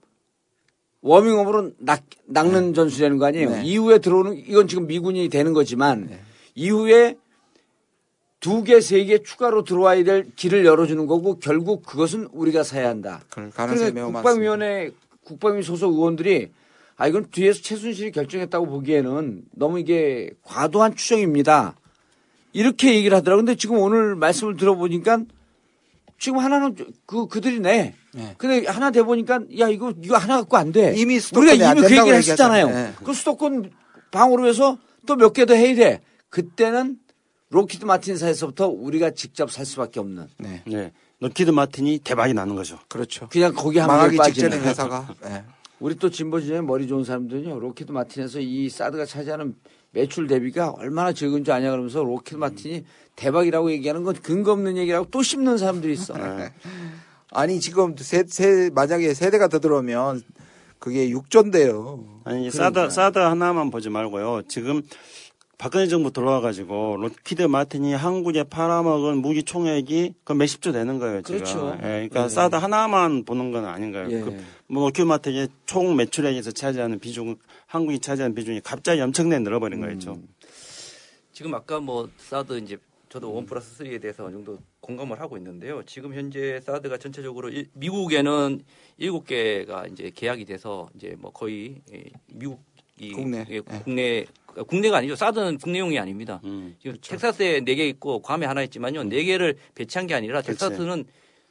워밍업으로 1.00 1.72
낚, 1.78 2.02
낚는 2.26 2.74
전술이라는 2.74 3.18
거 3.18 3.26
아니에요. 3.26 3.50
네. 3.50 3.62
이후에 3.64 3.98
들어오는, 3.98 4.36
이건 4.36 4.66
지금 4.68 4.86
미군이 4.86 5.28
되는 5.28 5.52
거지만 5.52 6.10
이후에 6.54 7.16
두 8.46 8.62
개, 8.62 8.80
세 8.80 9.04
개 9.04 9.18
추가로 9.24 9.64
들어와야 9.64 10.04
될 10.04 10.30
길을 10.36 10.64
열어주는 10.64 11.04
거고 11.08 11.40
결국 11.40 11.84
그것은 11.84 12.28
우리가 12.30 12.62
사야 12.62 12.88
한다. 12.88 13.20
그러니까. 13.30 13.66
국방위원회 14.22 14.90
국방위 15.24 15.64
소속 15.64 15.92
의원들이 15.94 16.52
아 16.96 17.08
이건 17.08 17.26
뒤에서 17.32 17.60
최순실이 17.60 18.12
결정했다고 18.12 18.66
보기에는 18.66 19.42
너무 19.50 19.80
이게 19.80 20.30
과도한 20.44 20.94
추정입니다. 20.94 21.74
이렇게 22.52 22.94
얘기를 22.94 23.16
하더라고요. 23.16 23.44
근데 23.44 23.56
지금 23.56 23.78
오늘 23.78 24.14
말씀을 24.14 24.56
들어보니까 24.56 25.22
지금 26.20 26.38
하나는 26.38 26.76
그 27.04 27.26
그들이 27.26 27.58
내. 27.58 27.94
네. 28.14 28.34
근데 28.38 28.64
하나 28.68 28.92
돼 28.92 29.02
보니까 29.02 29.40
야 29.58 29.68
이거 29.68 29.92
이거 30.02 30.16
하나 30.16 30.36
갖고 30.36 30.56
안 30.56 30.70
돼. 30.70 30.94
이미 30.96 31.18
우리가 31.34 31.52
이미 31.52 31.80
그 31.80 31.88
된다고 31.88 32.08
얘기를. 32.10 32.18
했었잖아요. 32.18 32.66
네. 32.68 32.92
그 33.02 33.12
수도권 33.12 33.72
방어로 34.12 34.46
해서 34.46 34.78
또 35.04 35.16
몇 35.16 35.32
개 35.32 35.44
더 35.46 35.54
해야 35.54 35.74
돼. 35.74 36.00
그때는 36.30 36.98
록히드 37.50 37.84
마틴사에서부터 37.84 38.68
우리가 38.68 39.10
직접 39.10 39.50
살 39.50 39.64
수밖에 39.64 40.00
없는. 40.00 40.26
네. 40.38 40.62
네. 40.66 40.92
록히드 41.20 41.50
마틴이 41.50 42.00
대박이 42.00 42.34
나는 42.34 42.54
거죠. 42.56 42.78
그렇죠. 42.88 43.28
그냥 43.28 43.54
거기 43.54 43.78
한번 43.78 44.10
망하기. 44.10 44.32
직전에 44.34 44.58
회사가. 44.58 45.14
네. 45.22 45.44
우리 45.78 45.94
또 45.96 46.10
진보 46.10 46.40
진영에 46.40 46.62
머리 46.62 46.86
좋은 46.86 47.04
사람들은요, 47.04 47.60
록히드 47.60 47.92
마틴에서 47.92 48.40
이 48.40 48.68
사드가 48.68 49.04
차지하는 49.04 49.54
매출 49.92 50.26
대비가 50.26 50.70
얼마나 50.70 51.12
적은 51.12 51.44
줄 51.44 51.54
아냐 51.54 51.70
그러면서 51.70 52.02
록히드 52.02 52.36
마틴이 52.36 52.84
대박이라고 53.14 53.70
얘기하는 53.72 54.02
건 54.02 54.14
근거 54.14 54.52
없는 54.52 54.76
얘기라고 54.76 55.06
또 55.10 55.22
씹는 55.22 55.58
사람들이 55.58 55.92
있어. 55.94 56.14
아니 57.32 57.60
지금 57.60 57.96
세, 57.96 58.24
세 58.26 58.70
만약에 58.74 59.14
세 59.14 59.24
대가 59.24 59.48
더 59.48 59.58
들어오면 59.58 60.22
그게 60.78 61.10
6조인데요. 61.10 62.04
아니 62.24 62.50
사드 62.50 62.90
사드 62.90 63.18
하나만 63.18 63.70
보지 63.70 63.88
말고요. 63.88 64.42
지금 64.48 64.82
박근혜 65.58 65.86
정부 65.86 66.10
들어와가지고 66.12 66.98
록히드 66.98 67.42
마틴이 67.44 67.94
한국에 67.94 68.42
팔아먹은 68.44 69.18
무기 69.22 69.42
총액이 69.42 70.14
그 70.24 70.32
몇십 70.34 70.60
조 70.60 70.70
되는 70.72 70.98
거예요. 70.98 71.22
지금. 71.22 71.38
그렇죠. 71.40 71.72
예, 71.78 72.08
그러니까 72.08 72.28
사드 72.28 72.56
하나만 72.56 73.24
보는 73.24 73.52
건 73.52 73.64
아닌 73.64 73.90
거예요. 73.90 74.10
예. 74.10 74.20
그, 74.20 74.44
뭐 74.68 74.84
록히드 74.84 75.02
마틴이 75.06 75.48
총 75.64 75.96
매출액에서 75.96 76.50
차지하는 76.52 76.98
비중, 76.98 77.36
한국이 77.66 77.98
차지하는 78.00 78.34
비중이 78.34 78.60
갑자기 78.60 79.00
엄청나게 79.00 79.42
늘어버린 79.42 79.80
거였죠. 79.80 80.18
지금 81.32 81.54
아까 81.54 81.80
뭐 81.80 82.08
사드 82.18 82.58
이제 82.60 82.76
저도 83.08 83.32
one 83.32 83.46
plus 83.46 83.82
3에 83.82 84.00
대해서 84.02 84.24
어느 84.24 84.32
정도 84.34 84.58
공감을 84.80 85.20
하고 85.20 85.38
있는데요. 85.38 85.82
지금 85.86 86.12
현재 86.12 86.60
사드가 86.60 86.98
전체적으로 86.98 87.48
일- 87.48 87.68
미국에는 87.72 88.60
일곱 88.98 89.26
개가 89.26 89.86
이제 89.86 90.10
계약이 90.14 90.44
돼서 90.44 90.88
이제 90.94 91.14
뭐 91.18 91.30
거의 91.32 91.76
예, 91.94 92.04
미국 92.26 92.60
이 92.98 93.12
국내. 93.12 93.46
예, 93.50 93.56
예. 93.56 93.60
국내 93.60 94.24
국내가 94.64 94.98
아니죠. 94.98 95.16
사드는 95.16 95.58
국내용이 95.58 95.98
아닙니다. 95.98 96.40
음. 96.44 96.74
지금 96.80 96.96
텍사스에 97.00 97.60
네 97.60 97.74
개 97.74 97.86
있고 97.88 98.20
괌에 98.22 98.46
하나 98.46 98.62
있지만요. 98.62 99.04
네 99.04 99.22
개를 99.24 99.56
배치한 99.74 100.06
게 100.06 100.14
아니라. 100.14 100.40
텍사스는 100.42 101.04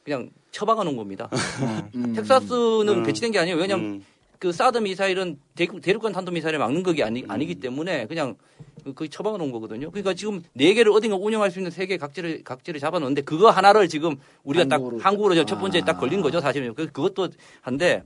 그냥 0.04 0.30
처박아 0.50 0.82
놓은 0.84 0.96
겁니다. 0.96 1.28
음. 1.94 2.12
텍사스는 2.14 2.88
음. 2.88 3.02
배치된 3.04 3.30
게 3.32 3.38
아니에요. 3.38 3.56
왜냐하면 3.56 3.86
음. 3.86 4.04
그 4.38 4.52
사드 4.52 4.78
미사일은 4.78 5.38
대륙, 5.54 5.80
대륙간 5.80 6.12
탄도 6.12 6.30
미사일을 6.32 6.58
막는 6.58 6.82
것이 6.82 7.02
아니, 7.02 7.24
아니기 7.26 7.54
때문에 7.54 8.06
그냥 8.06 8.34
거의 8.94 9.08
처박아 9.08 9.38
놓은 9.38 9.50
거거든요. 9.50 9.90
그러니까 9.90 10.12
지금 10.14 10.42
네 10.52 10.74
개를 10.74 10.92
어딘가 10.92 11.16
운영할 11.16 11.50
수 11.50 11.58
있는 11.58 11.70
세개 11.70 11.96
각지를 11.96 12.44
각지를 12.44 12.78
잡아 12.78 12.98
놓는데 12.98 13.22
그거 13.22 13.50
하나를 13.50 13.88
지금 13.88 14.16
우리가 14.44 14.66
한국으로. 14.70 14.98
딱 14.98 15.06
한국으로 15.06 15.44
첫 15.46 15.58
번째 15.58 15.80
딱 15.80 15.94
걸린 15.98 16.20
거죠. 16.20 16.40
사실은 16.40 16.74
그 16.74 16.86
그것도 16.86 17.28
한데 17.62 18.02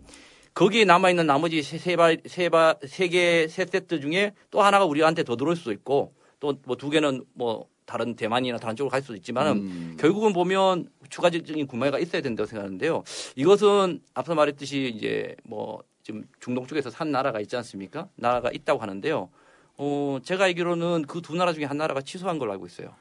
거기에 0.54 0.84
남아 0.84 1.10
있는 1.10 1.26
나머지 1.26 1.62
세세발세발세개 1.62 3.48
세 3.48 3.64
세트 3.66 4.00
중에 4.00 4.32
또 4.50 4.62
하나가 4.62 4.84
우리한테 4.84 5.22
더 5.24 5.36
들어올 5.36 5.56
수도 5.56 5.72
있고 5.72 6.14
또 6.40 6.54
뭐 6.66 6.76
두 6.76 6.90
개는 6.90 7.24
뭐 7.34 7.68
다른 7.86 8.14
대만이나 8.14 8.58
다른 8.58 8.76
쪽으로 8.76 8.90
갈 8.90 9.02
수도 9.02 9.16
있지만은 9.16 9.52
음. 9.52 9.96
결국은 9.98 10.32
보면 10.32 10.88
추가적인 11.08 11.66
구매가 11.66 11.98
있어야 11.98 12.22
된다고 12.22 12.46
생각하는데요. 12.46 13.02
이것은 13.34 14.00
앞서 14.14 14.34
말했듯이 14.36 14.92
이제 14.96 15.34
뭐 15.44 15.82
지금 16.04 16.24
중동 16.38 16.66
쪽에서 16.66 16.88
산 16.90 17.10
나라가 17.10 17.40
있지 17.40 17.56
않습니까? 17.56 18.08
나라가 18.14 18.50
있다고 18.52 18.80
하는데요. 18.80 19.28
어, 19.76 20.18
제가 20.22 20.44
알기로는 20.44 21.02
그 21.08 21.20
두 21.20 21.34
나라 21.34 21.52
중에 21.52 21.64
한 21.64 21.78
나라가 21.78 22.00
취소한 22.00 22.38
걸로 22.38 22.52
알고 22.52 22.66
있어요. 22.66 22.94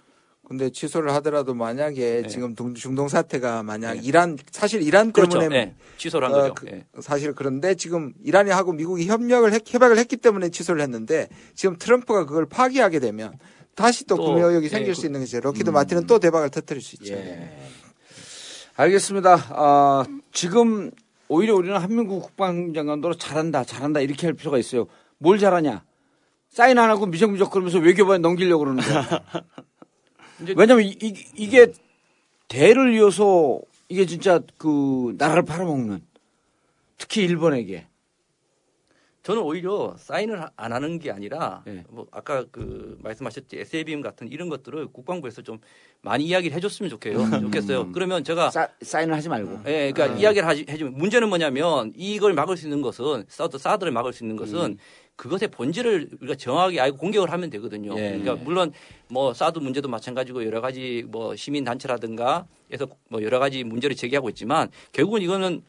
근데 0.50 0.72
취소를 0.72 1.14
하더라도 1.14 1.54
만약에 1.54 2.24
네. 2.24 2.28
지금 2.28 2.56
동- 2.56 2.74
중동 2.74 3.08
사태가 3.08 3.62
만약 3.62 3.94
네. 3.94 4.02
이란 4.04 4.36
사실 4.52 4.82
이란 4.82 5.12
그렇죠. 5.12 5.38
때문에 5.40 5.56
예, 5.60 5.76
취소를 5.98 6.28
한 6.28 6.34
어, 6.34 6.42
거죠. 6.42 6.54
그- 6.56 6.68
예. 6.72 6.86
사실 7.02 7.34
그런데 7.34 7.76
지금 7.76 8.14
이란이 8.26 8.50
하고 8.50 8.74
미국이 8.74 9.06
협력을 9.06 9.54
했, 9.54 9.62
협약을 9.72 10.00
했기 10.00 10.18
때문에 10.18 10.50
취소를 10.50 10.82
했는데 10.82 11.30
지금 11.54 11.78
트럼프가 11.78 12.26
그걸 12.26 12.48
파기하게 12.48 13.00
되면 13.00 13.38
다시 13.76 14.06
또, 14.06 14.16
또, 14.16 14.24
구매 14.26 14.42
의혹이 14.42 14.66
예, 14.66 14.70
생길 14.70 14.94
그- 14.96 15.00
수 15.00 15.06
있는 15.06 15.20
거죠. 15.20 15.40
로키드 15.40 15.70
마틴은 15.70 16.08
또 16.08 16.18
대박을 16.18 16.50
터뜨릴 16.50 16.82
수 16.82 16.96
있죠. 16.96 17.14
예. 17.14 17.56
알겠습니다. 18.76 19.46
아, 19.52 20.06
지금 20.32 20.90
오히려 21.28 21.54
우리는 21.54 21.78
한민국 21.78 22.22
국방장관도 22.22 23.14
잘한다, 23.16 23.64
잘한다 23.66 24.00
이렇게 24.00 24.26
할 24.26 24.34
필요가 24.34 24.58
있어요. 24.58 24.88
뭘 25.20 25.38
잘하냐? 25.38 25.84
사인 26.50 26.80
안 26.80 26.90
하고 26.90 27.06
미적미적 27.06 27.52
그러면서 27.52 27.78
외교부에 27.78 28.18
넘기려고 28.18 28.64
그러는 28.64 28.84
거야. 28.84 29.06
왜냐면 30.56 30.86
이, 30.86 30.96
이- 31.02 31.26
이게 31.36 31.72
대를 32.48 32.94
이어서 32.96 33.60
이게 33.90 34.06
진짜 34.06 34.40
그 34.58 35.16
나라를 35.18 35.44
팔아먹는 35.44 36.02
특히 36.98 37.24
일본에게 37.24 37.86
저는 39.22 39.42
오히려 39.44 39.96
사인을 40.00 40.42
하- 40.42 40.50
안 40.56 40.72
하는 40.74 40.98
게 40.98 41.12
아니라 41.12 41.62
예. 41.68 41.84
뭐 41.90 42.08
아까 42.10 42.46
그 42.52 42.98
말씀하셨지 43.04 43.60
SABM 43.60 44.02
같은 44.02 44.32
이런 44.32 44.48
것들을 44.50 44.88
국방부에서 44.88 45.42
좀 45.42 45.60
많이 46.02 46.24
이야기를 46.26 46.56
해줬으면 46.56 46.90
좋겠어요. 46.90 47.42
좋겠어요. 47.42 47.92
그러면 47.92 48.24
제가 48.24 48.50
사, 48.50 48.70
사인을 48.82 49.14
하지 49.14 49.28
말고 49.30 49.60
예, 49.68 49.92
그러니까 49.92 50.18
이야기를 50.18 50.48
하지, 50.48 50.66
해주면 50.70 50.94
문제는 50.98 51.28
뭐냐면 51.28 51.92
이걸 51.96 52.34
막을 52.34 52.56
수 52.56 52.66
있는 52.66 52.82
것은 52.82 53.26
사드 53.28 53.58
사드를 53.58 53.92
막을 53.92 54.14
수 54.14 54.24
있는 54.24 54.36
것은 54.38 54.78
그것의 55.20 55.50
본질을 55.52 56.12
우리가 56.22 56.36
정확하게 56.36 56.80
알고 56.80 56.98
공격을 56.98 57.30
하면 57.30 57.50
되거든요. 57.50 57.94
예. 57.98 58.18
그러니까 58.18 58.36
물론 58.36 58.72
뭐 59.10 59.34
사드 59.34 59.60
문제도 59.60 59.90
마찬가지고 59.90 60.46
여러 60.46 60.62
가지 60.62 61.04
뭐 61.10 61.36
시민 61.36 61.66
단체라든가 61.66 62.48
해서 62.72 62.88
뭐 63.10 63.22
여러 63.22 63.38
가지 63.38 63.66
문제를 63.66 63.98
제기하고 63.98 64.30
있지만 64.30 64.70
결국은 64.94 65.22
이거는 65.22 65.62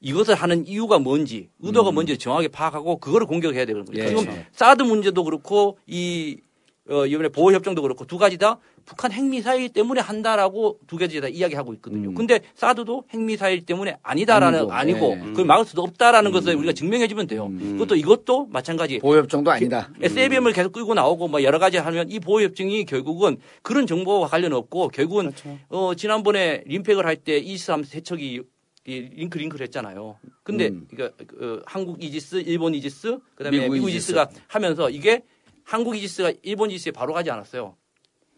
이것을 0.00 0.34
하는 0.34 0.66
이유가 0.66 0.98
뭔지 0.98 1.50
의도가 1.60 1.92
뭔지 1.92 2.18
정확하게 2.18 2.48
파악하고 2.48 2.98
그거를 2.98 3.28
공격해야 3.28 3.64
되는 3.64 3.84
거죠. 3.84 4.02
예. 4.02 4.08
지금 4.08 4.26
사드 4.50 4.82
문제도 4.82 5.22
그렇고 5.22 5.78
이 5.86 6.38
어, 6.90 7.06
이번에 7.06 7.28
보호 7.28 7.52
협정도 7.52 7.82
그렇고 7.82 8.06
두 8.06 8.18
가지 8.18 8.38
다 8.38 8.58
북한 8.86 9.10
핵미사일 9.10 9.68
때문에 9.68 10.00
한다라고 10.00 10.78
두 10.86 10.96
가지 10.96 11.20
다 11.20 11.26
이야기하고 11.28 11.74
있거든요. 11.74 12.14
근데 12.14 12.40
사드도 12.54 13.04
핵미사일 13.10 13.66
때문에 13.66 13.98
아니다라는 14.02 14.70
아니고, 14.70 14.72
아니고, 14.72 15.16
예. 15.20 15.30
그걸 15.30 15.44
막을 15.44 15.64
수도 15.64 15.82
없다라는 15.82 16.30
것을 16.30 16.54
우리가 16.54 16.72
증명해주면 16.72 17.26
돼요. 17.26 17.50
그것도 17.50 17.96
이것도 17.96 18.46
마찬가지. 18.46 19.00
보호협정도 19.00 19.50
아니다. 19.50 19.90
SABM을 20.00 20.52
계속 20.52 20.72
끌고 20.72 20.94
나오고 20.94 21.26
뭐 21.28 21.42
여러 21.42 21.58
가지 21.58 21.78
하면 21.78 22.08
이 22.10 22.20
보호협정이 22.20 22.84
결국은 22.84 23.38
그런 23.62 23.86
정보와 23.88 24.28
관련 24.28 24.52
없고 24.52 24.88
결국은 24.88 25.32
어, 25.68 25.94
지난번에 25.96 26.62
림팩을 26.66 27.04
할때 27.04 27.38
이지스함 27.38 27.82
세 27.82 27.99
척이 27.99 28.42
이 28.88 29.00
링크 29.16 29.36
링크를 29.36 29.64
했잖아요. 29.64 30.16
근데 30.44 30.68
음. 30.68 30.86
그러니까 30.88 31.16
그 31.26 31.60
한국 31.66 32.00
이지스, 32.02 32.36
일본 32.36 32.72
이지스, 32.72 33.18
그다음에 33.34 33.58
미국 33.58 33.72
미국, 33.72 33.88
이지스. 33.88 34.12
이지스가 34.12 34.28
하면서 34.46 34.88
이게 34.90 35.22
한국 35.64 35.96
이지스가 35.96 36.32
일본 36.42 36.70
이지스에 36.70 36.92
바로 36.92 37.12
가지 37.12 37.28
않았어요. 37.32 37.74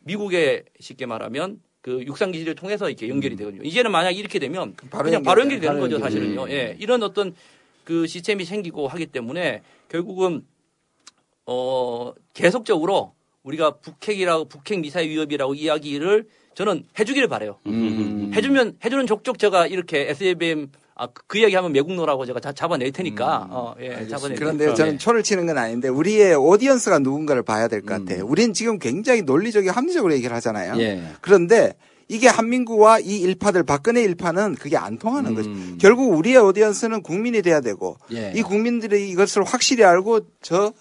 미국에 0.00 0.64
쉽게 0.80 1.06
말하면 1.06 1.60
그 1.80 2.02
육상 2.04 2.32
기지를 2.32 2.54
통해서 2.54 2.88
이렇게 2.88 3.08
연결이 3.08 3.36
되거든요. 3.36 3.62
이제는 3.62 3.90
만약 3.90 4.10
이렇게 4.10 4.38
되면 4.38 4.74
바로 4.90 5.04
그냥 5.04 5.22
바로. 5.22 5.40
연결이 5.42 5.60
되는 5.60 5.80
거죠, 5.80 5.98
사실은요. 5.98 6.50
예. 6.50 6.76
이런 6.78 7.02
어떤 7.02 7.34
그 7.84 8.06
시스템이 8.06 8.44
생기고 8.44 8.88
하기 8.88 9.06
때문에 9.06 9.62
결국은 9.88 10.44
어 11.46 12.12
계속적으로 12.34 13.14
우리가 13.42 13.78
북핵이라고 13.78 14.46
북핵 14.46 14.80
미사일 14.80 15.08
위협이라고 15.10 15.54
이야기를 15.54 16.28
저는 16.54 16.84
해주기를 16.98 17.28
바래요. 17.28 17.58
음. 17.66 18.32
해주면 18.34 18.78
해주는 18.84 19.06
족족 19.06 19.38
제가 19.38 19.66
이렇게 19.68 20.10
SABM 20.10 20.70
아, 20.98 21.06
그, 21.06 21.22
그 21.26 21.38
이야기하면 21.38 21.72
매국노라고 21.72 22.26
제가 22.26 22.40
자- 22.40 22.52
잡아낼 22.52 22.92
테니까 22.92 23.46
어, 23.50 23.74
예, 23.80 24.06
잡아낼 24.08 24.36
그런데 24.36 24.64
테니까. 24.64 24.74
저는 24.74 24.94
예. 24.94 24.98
초를 24.98 25.22
치는 25.22 25.46
건 25.46 25.56
아닌데 25.56 25.88
우리의 25.88 26.34
오디언스가 26.34 26.98
누군가를 26.98 27.42
봐야 27.42 27.68
될것 27.68 28.00
음. 28.00 28.04
같아요. 28.04 28.26
우리는 28.26 28.52
지금 28.52 28.78
굉장히 28.78 29.22
논리적이고 29.22 29.72
합리적으로 29.72 30.12
얘기를 30.12 30.34
하잖아요. 30.36 30.78
예. 30.80 31.02
그런데 31.20 31.74
이게 32.08 32.26
한민구와 32.26 33.00
이 33.00 33.18
일파들 33.20 33.62
박근혜 33.64 34.02
일파는 34.02 34.54
그게 34.56 34.76
안 34.76 34.98
통하는 34.98 35.34
거죠. 35.34 35.50
음. 35.50 35.78
결국 35.80 36.12
우리의 36.14 36.38
오디언스는 36.38 37.02
국민이 37.02 37.42
돼야 37.42 37.60
되고 37.60 37.96
예. 38.12 38.32
이 38.34 38.42
국민들이 38.42 39.08
이것을 39.10 39.44
확실히 39.44 39.84
알고 39.84 40.20
저 40.42 40.72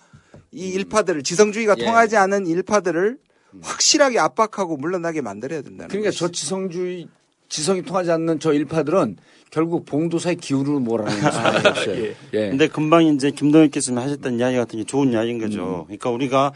이 0.53 0.69
일파들을 0.69 1.23
지성주의가 1.23 1.76
예. 1.77 1.84
통하지 1.85 2.15
않은 2.15 2.48
일파들을 2.48 3.18
확실하게 3.61 4.18
압박하고 4.18 4.77
물러나게 4.77 5.19
만들어야 5.22 5.61
된다는 5.61 5.89
그러니까 5.89 6.10
거죠. 6.10 6.27
저 6.27 6.31
지성주의 6.31 7.07
지성이 7.49 7.81
통하지 7.84 8.11
않는 8.11 8.39
저 8.39 8.53
일파들은 8.53 9.18
결국 9.52 9.86
봉도사의 9.86 10.38
기운으로 10.38 10.80
몰아내는 10.80 11.22
사람이었어요. 11.32 11.95
예. 11.95 12.15
예. 12.34 12.49
근데 12.49 12.68
금방 12.68 13.06
이제 13.06 13.32
김동현 13.32 13.72
교수님 13.72 13.99
하셨던 13.99 14.40
이야기 14.40 14.57
같은 14.57 14.80
게 14.80 14.86
좋은 14.86 15.11
이야기인 15.11 15.40
거죠. 15.40 15.82
음. 15.82 15.86
그러니까 15.86 16.10
우리가 16.10 16.53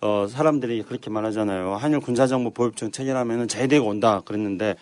어 0.00 0.26
사람들이 0.28 0.82
그렇게 0.82 1.10
말하잖아요. 1.10 1.74
한일 1.74 2.00
군사정보 2.00 2.50
보입증 2.50 2.90
체결하면은 2.90 3.48
자위대가 3.48 3.84
온다 3.84 4.22
그랬는데 4.24 4.76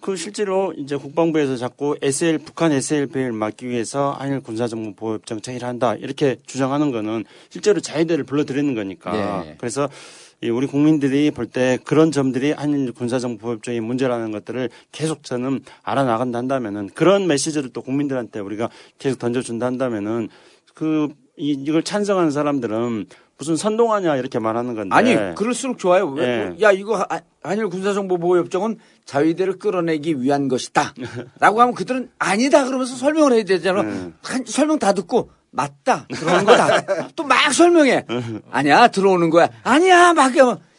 그 0.00 0.14
실제로 0.14 0.74
이제 0.76 0.96
국방부에서 0.96 1.56
자꾸 1.56 1.96
SL 2.02 2.38
북한 2.38 2.70
SLB를 2.70 3.32
막기 3.32 3.66
위해서 3.68 4.12
한일 4.12 4.40
군사정보 4.40 4.94
보입증 4.94 5.40
체결한다 5.40 5.94
이렇게 5.96 6.36
주장하는 6.46 6.92
거는 6.92 7.24
실제로 7.48 7.80
자위대를 7.80 8.24
불러들이는 8.24 8.74
거니까. 8.74 9.42
네. 9.44 9.54
그래서 9.58 9.88
이 9.88 10.25
우리 10.42 10.66
국민들이 10.66 11.30
볼 11.30 11.46
때 11.46 11.78
그런 11.84 12.12
점들이 12.12 12.52
한일 12.52 12.92
군사정보 12.92 13.38
보입증의 13.46 13.80
문제라는 13.80 14.32
것들을 14.32 14.68
계속 14.92 15.22
저는 15.22 15.60
알아나간다 15.82 16.38
한다면은 16.38 16.90
그런 16.94 17.26
메시지를 17.26 17.70
또 17.72 17.82
국민들한테 17.82 18.40
우리가 18.40 18.68
계속 18.98 19.18
던져준다 19.18 19.64
한다면은 19.66 20.28
그 20.74 21.08
이, 21.38 21.52
이걸 21.52 21.82
찬성하는 21.82 22.30
사람들은 22.30 23.06
무슨 23.38 23.56
선동하냐 23.56 24.16
이렇게 24.16 24.38
말하는 24.38 24.74
건데 24.74 24.94
아니 24.94 25.14
그럴수록 25.34 25.78
좋아요. 25.78 26.08
왜- 26.08 26.54
예. 26.58 26.62
야 26.62 26.72
이거 26.72 26.96
하- 26.96 27.20
한일 27.42 27.68
군사정보보호협정은 27.68 28.78
자위대를 29.04 29.58
끌어내기 29.58 30.20
위한 30.22 30.48
것이다.라고 30.48 31.60
하면 31.60 31.74
그들은 31.74 32.10
아니다 32.18 32.64
그러면서 32.64 32.96
설명을 32.96 33.32
해야 33.34 33.44
되잖아. 33.44 33.82
네. 33.82 34.12
한- 34.22 34.44
설명 34.46 34.78
다 34.78 34.92
듣고 34.94 35.30
맞다 35.50 36.06
들어오는 36.08 36.44
거다. 36.44 37.06
또 37.16 37.24
막 37.24 37.52
설명해. 37.52 38.04
아니야 38.50 38.88
들어오는 38.88 39.30
거야. 39.30 39.48
아니야 39.62 40.12
막 40.12 40.32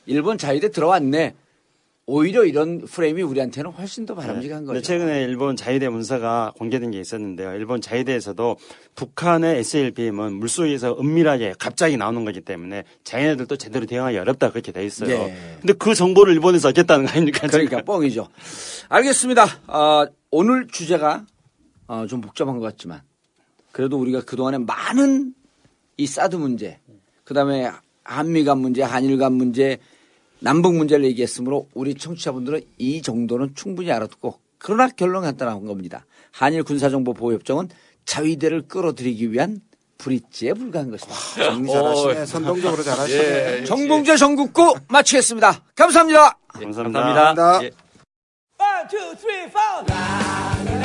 일본 0.05 0.37
자위대 0.37 0.71
들어왔네. 0.71 1.35
오히려 2.09 2.45
이런 2.45 2.85
프레임이 2.85 3.21
우리한테는 3.21 3.69
훨씬 3.71 4.05
더 4.05 4.15
바람직한 4.15 4.59
근데 4.65 4.79
거죠. 4.79 4.81
최근에 4.87 5.23
일본 5.23 5.57
자위대 5.57 5.89
문서가 5.89 6.53
공개된 6.57 6.91
게 6.91 7.01
있었는데요. 7.01 7.51
일본 7.55 7.81
자위대에서도 7.81 8.55
북한의 8.95 9.57
SLBM은 9.57 10.31
물속에서 10.35 10.95
은밀하게 10.97 11.55
갑자기 11.59 11.97
나오는 11.97 12.23
거기 12.23 12.39
때문에 12.39 12.85
자기네들도 13.03 13.57
제대로 13.57 13.85
대응하기 13.85 14.17
어렵다 14.19 14.51
그렇게 14.51 14.71
돼 14.71 14.85
있어요. 14.85 15.09
예. 15.11 15.37
근데 15.59 15.73
그 15.73 15.93
정보를 15.93 16.31
일본에서 16.33 16.69
얻겠다는 16.69 17.05
거 17.07 17.11
아닙니까? 17.11 17.45
그러니까 17.47 17.81
뻥이죠. 17.81 18.29
알겠습니다. 18.87 19.45
아, 19.67 20.05
오늘 20.31 20.67
주제가 20.69 21.25
어, 21.87 22.05
좀 22.07 22.21
복잡한 22.21 22.55
것 22.57 22.61
같지만 22.61 23.01
그래도 23.77 23.99
우리가 23.99 24.21
그동안에 24.21 24.57
많은 24.57 25.35
이 25.97 26.07
사드 26.07 26.35
문제, 26.35 26.79
그 27.23 27.35
다음에 27.35 27.69
한미 28.03 28.43
간 28.43 28.57
문제, 28.57 28.81
한일 28.81 29.19
간 29.19 29.33
문제, 29.33 29.77
남북 30.39 30.73
문제를 30.73 31.05
얘기했으므로 31.05 31.67
우리 31.75 31.93
청취자분들은 31.93 32.61
이 32.79 33.03
정도는 33.03 33.53
충분히 33.53 33.91
알아듣고 33.91 34.39
그러나 34.57 34.87
결론 34.87 35.21
간단한 35.21 35.67
겁니다. 35.67 36.07
한일 36.31 36.63
군사정보보호협정은 36.63 37.69
자위대를 38.05 38.63
끌어들이기 38.63 39.31
위한 39.31 39.61
브릿지에 39.99 40.53
불과한 40.53 40.89
것입니다. 40.89 41.19
정리 41.35 41.71
잘하시네. 41.71 42.25
선동적으로 42.25 42.81
잘하시네. 42.81 43.65
정봉재 43.65 44.17
전국구 44.17 44.73
마치겠습니다. 44.87 45.65
감사합니다. 45.75 46.39
감사합니다. 46.47 46.99
감사합니다. 46.99 47.23
감사합니다. 47.25 47.63
예. 47.63 47.71
One, 48.57 48.87
two, 48.89 49.15
three, 49.17 49.43
four. 49.43 50.76